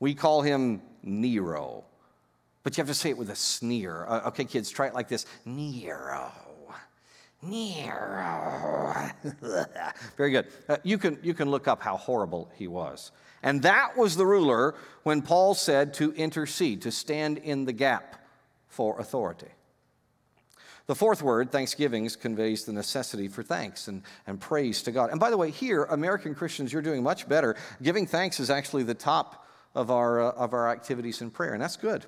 We 0.00 0.14
call 0.14 0.42
him 0.42 0.82
Nero. 1.06 1.84
But 2.62 2.76
you 2.76 2.82
have 2.82 2.88
to 2.88 2.94
say 2.94 3.10
it 3.10 3.18
with 3.18 3.30
a 3.30 3.36
sneer. 3.36 4.04
Uh, 4.06 4.28
okay, 4.28 4.44
kids, 4.44 4.70
try 4.70 4.88
it 4.88 4.94
like 4.94 5.08
this 5.08 5.24
Nero. 5.44 6.32
Nero. 7.42 8.92
Very 10.16 10.30
good. 10.30 10.46
Uh, 10.68 10.76
you, 10.82 10.98
can, 10.98 11.18
you 11.22 11.34
can 11.34 11.50
look 11.50 11.68
up 11.68 11.80
how 11.80 11.96
horrible 11.96 12.50
he 12.56 12.66
was. 12.66 13.12
And 13.42 13.62
that 13.62 13.96
was 13.96 14.16
the 14.16 14.26
ruler 14.26 14.74
when 15.04 15.22
Paul 15.22 15.54
said 15.54 15.94
to 15.94 16.12
intercede, 16.12 16.82
to 16.82 16.90
stand 16.90 17.38
in 17.38 17.64
the 17.64 17.72
gap 17.72 18.16
for 18.68 18.98
authority. 18.98 19.46
The 20.86 20.94
fourth 20.94 21.20
word, 21.20 21.50
thanksgivings, 21.50 22.14
conveys 22.14 22.64
the 22.64 22.72
necessity 22.72 23.28
for 23.28 23.42
thanks 23.42 23.88
and, 23.88 24.02
and 24.26 24.40
praise 24.40 24.82
to 24.82 24.92
God. 24.92 25.10
And 25.10 25.18
by 25.18 25.30
the 25.30 25.36
way, 25.36 25.50
here, 25.50 25.84
American 25.84 26.34
Christians, 26.34 26.72
you're 26.72 26.82
doing 26.82 27.02
much 27.02 27.28
better. 27.28 27.56
Giving 27.82 28.06
thanks 28.06 28.38
is 28.38 28.50
actually 28.50 28.84
the 28.84 28.94
top 28.94 29.45
of 29.76 29.90
our, 29.90 30.20
uh, 30.20 30.30
of 30.32 30.54
our 30.54 30.70
activities 30.70 31.20
in 31.20 31.30
prayer, 31.30 31.52
and 31.52 31.62
that's 31.62 31.76
good. 31.76 32.06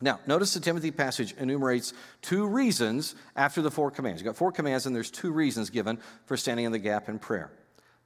Now, 0.00 0.20
notice 0.26 0.54
the 0.54 0.60
Timothy 0.60 0.92
passage 0.92 1.34
enumerates 1.38 1.92
two 2.22 2.46
reasons 2.46 3.16
after 3.34 3.62
the 3.62 3.70
four 3.70 3.90
commands. 3.90 4.20
You've 4.20 4.26
got 4.26 4.36
four 4.36 4.52
commands, 4.52 4.86
and 4.86 4.94
there's 4.94 5.10
two 5.10 5.32
reasons 5.32 5.70
given 5.70 5.98
for 6.26 6.36
standing 6.36 6.66
in 6.66 6.72
the 6.72 6.78
gap 6.78 7.08
in 7.08 7.18
prayer. 7.18 7.50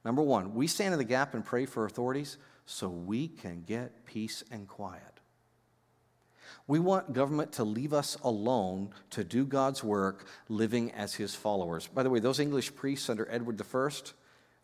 Number 0.03 0.23
one, 0.23 0.55
we 0.55 0.65
stand 0.65 0.93
in 0.93 0.97
the 0.97 1.05
gap 1.05 1.35
and 1.35 1.45
pray 1.45 1.65
for 1.65 1.85
authorities 1.85 2.37
so 2.65 2.87
we 2.87 3.27
can 3.27 3.61
get 3.61 4.05
peace 4.05 4.43
and 4.49 4.67
quiet. 4.67 5.03
We 6.65 6.79
want 6.79 7.13
government 7.13 7.51
to 7.53 7.65
leave 7.65 7.93
us 7.93 8.17
alone 8.23 8.91
to 9.11 9.23
do 9.23 9.45
God's 9.45 9.83
work, 9.83 10.25
living 10.47 10.91
as 10.93 11.13
his 11.13 11.35
followers. 11.35 11.87
By 11.87 12.03
the 12.03 12.09
way, 12.09 12.19
those 12.19 12.39
English 12.39 12.73
priests 12.75 13.09
under 13.09 13.29
Edward 13.29 13.61
I, 13.61 13.89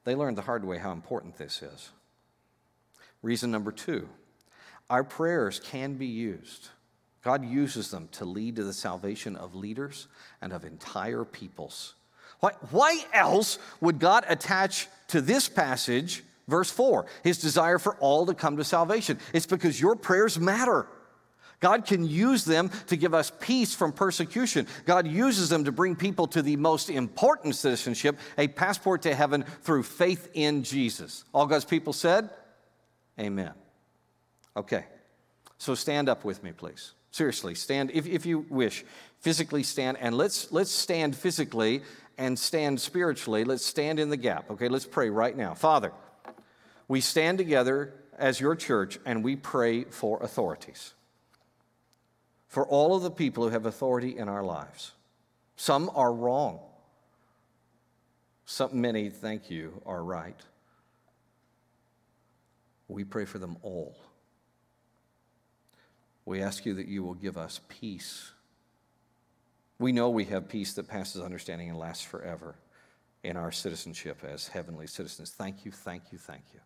they 0.06 0.16
learned 0.16 0.38
the 0.38 0.44
hard 0.44 0.64
way 0.64 0.78
how 0.78 0.94
important 0.94 1.38
this 1.38 1.62
is. 1.62 1.92
Reason 3.22 3.52
number 3.52 3.72
two 3.72 4.08
our 4.90 5.04
prayers 5.04 5.60
can 5.60 5.96
be 5.96 6.08
used. 6.08 6.70
God 7.22 7.46
uses 7.46 7.92
them 7.92 8.08
to 8.14 8.26
lead 8.26 8.56
to 8.56 8.64
the 8.64 8.74
salvation 8.74 9.36
of 9.36 9.54
leaders 9.54 10.08
and 10.42 10.54
of 10.54 10.64
entire 10.64 11.26
peoples. 11.26 11.96
Why, 12.40 12.52
why 12.72 13.04
else 13.14 13.60
would 13.82 14.00
God 14.00 14.26
attach 14.28 14.88
to 15.10 15.20
this 15.20 15.50
passage, 15.50 16.24
verse 16.48 16.72
4, 16.72 17.06
his 17.24 17.38
desire 17.38 17.78
for 17.78 17.96
all 17.96 18.26
to 18.26 18.34
come 18.34 18.58
to 18.58 18.64
salvation? 18.64 19.20
It's 19.34 19.46
because 19.46 19.80
your 19.80 19.96
prayers 19.96 20.40
matter. 20.40 20.88
God 21.60 21.86
can 21.86 22.08
use 22.08 22.46
them 22.46 22.72
to 22.88 22.96
give 22.96 23.14
us 23.14 23.34
peace 23.42 23.76
from 23.76 23.92
persecution. 23.92 24.66
God 24.86 25.06
uses 25.06 25.50
them 25.50 25.66
to 25.66 25.74
bring 25.74 25.98
people 25.98 26.26
to 26.28 26.42
the 26.42 26.56
most 26.56 26.90
important 26.90 27.56
citizenship, 27.56 28.18
a 28.38 28.48
passport 28.48 29.02
to 29.02 29.14
heaven 29.14 29.44
through 29.64 29.84
faith 29.84 30.30
in 30.34 30.64
Jesus. 30.64 31.26
All 31.34 31.48
God's 31.48 31.66
people 31.66 31.92
said, 31.92 32.30
Amen. 33.20 33.52
Okay, 34.56 34.86
so 35.58 35.76
stand 35.76 36.10
up 36.10 36.24
with 36.24 36.42
me, 36.44 36.52
please. 36.52 36.94
Seriously, 37.12 37.56
stand, 37.56 37.92
if, 37.94 38.06
if 38.06 38.26
you 38.26 38.46
wish, 38.50 38.86
physically 39.20 39.64
stand, 39.64 39.98
and 40.00 40.16
let's, 40.16 40.52
let's 40.52 40.72
stand 40.72 41.16
physically 41.16 41.82
and 42.18 42.38
stand 42.38 42.80
spiritually. 42.80 43.44
Let's 43.44 43.66
stand 43.66 44.00
in 44.00 44.10
the 44.10 44.18
gap, 44.18 44.52
okay? 44.52 44.68
Let's 44.68 44.86
pray 44.86 45.10
right 45.10 45.36
now. 45.36 45.54
Father, 45.54 45.92
we 46.88 47.02
stand 47.02 47.38
together 47.38 47.94
as 48.18 48.40
your 48.40 48.56
church 48.56 49.00
and 49.06 49.24
we 49.24 49.36
pray 49.36 49.86
for 49.86 50.22
authorities, 50.22 50.94
for 52.48 52.66
all 52.68 52.96
of 52.96 53.04
the 53.04 53.12
people 53.12 53.46
who 53.46 53.50
have 53.50 53.66
authority 53.66 54.18
in 54.18 54.30
our 54.30 54.44
lives. 54.44 54.92
Some 55.56 55.90
are 55.96 56.14
wrong, 56.14 56.60
some, 58.46 58.82
many, 58.82 59.10
thank 59.10 59.50
you, 59.50 59.82
are 59.86 60.04
right. 60.04 60.40
We 62.90 63.04
pray 63.04 63.26
for 63.26 63.38
them 63.38 63.56
all. 63.62 63.96
We 66.26 66.42
ask 66.42 66.66
you 66.66 66.74
that 66.74 66.88
you 66.88 67.04
will 67.04 67.14
give 67.14 67.38
us 67.38 67.62
peace. 67.70 68.32
We 69.78 69.92
know 69.92 70.10
we 70.10 70.26
have 70.26 70.50
peace 70.50 70.74
that 70.74 70.88
passes 70.88 71.22
understanding 71.22 71.70
and 71.70 71.78
lasts 71.78 72.04
forever 72.04 72.56
in 73.24 73.38
our 73.38 73.52
citizenship 73.52 74.24
as 74.24 74.48
heavenly 74.48 74.88
citizens. 74.88 75.30
Thank 75.30 75.66
you, 75.66 75.72
thank 75.72 76.12
you, 76.12 76.18
thank 76.18 76.44
you. 76.54 76.60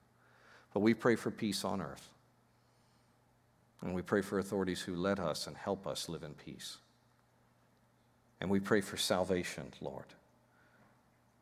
But 0.74 0.80
we 0.80 0.93
pray 0.93 1.15
for 1.15 1.30
peace 1.30 1.63
on 1.63 1.82
earth. 1.82 2.09
And 3.82 3.93
we 3.93 4.01
pray 4.01 4.21
for 4.21 4.39
authorities 4.39 4.82
who 4.82 4.95
let 4.95 5.19
us 5.19 5.45
and 5.45 5.57
help 5.57 5.86
us 5.86 6.07
live 6.07 6.24
in 6.24 6.34
peace. 6.34 6.78
And 8.39 8.49
we 8.49 8.61
pray 8.61 8.82
for 8.82 8.95
salvation, 8.95 9.74
Lord. 9.82 10.05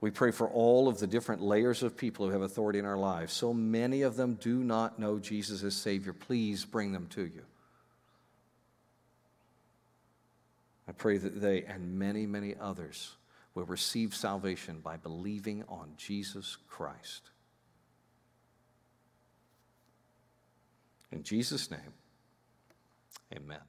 We 0.02 0.10
pray 0.10 0.32
for 0.32 0.50
all 0.50 0.88
of 0.88 1.00
the 1.00 1.06
different 1.06 1.44
layers 1.44 1.84
of 1.84 1.96
people 1.96 2.26
who 2.26 2.32
have 2.32 2.42
authority 2.42 2.80
in 2.80 2.86
our 2.86 2.98
lives. 2.98 3.34
So 3.34 3.54
many 3.54 4.02
of 4.02 4.16
them 4.16 4.34
do 4.42 4.64
not 4.64 4.98
know 4.98 5.20
Jesus 5.20 5.64
as 5.64 5.76
Savior. 5.76 6.12
Please 6.12 6.66
bring 6.66 6.92
them 6.92 7.08
to 7.12 7.22
you. 7.22 7.44
I 10.88 10.92
pray 10.92 11.18
that 11.18 11.40
they 11.40 11.64
and 11.64 12.00
many, 12.00 12.26
many 12.26 12.56
others 12.60 13.16
will 13.54 13.66
receive 13.66 14.16
salvation 14.16 14.80
by 14.80 14.98
believing 14.98 15.64
on 15.70 15.94
Jesus 15.98 16.58
Christ. 16.68 17.30
In 21.12 21.22
Jesus' 21.24 21.70
name, 21.70 21.94
amen. 23.36 23.60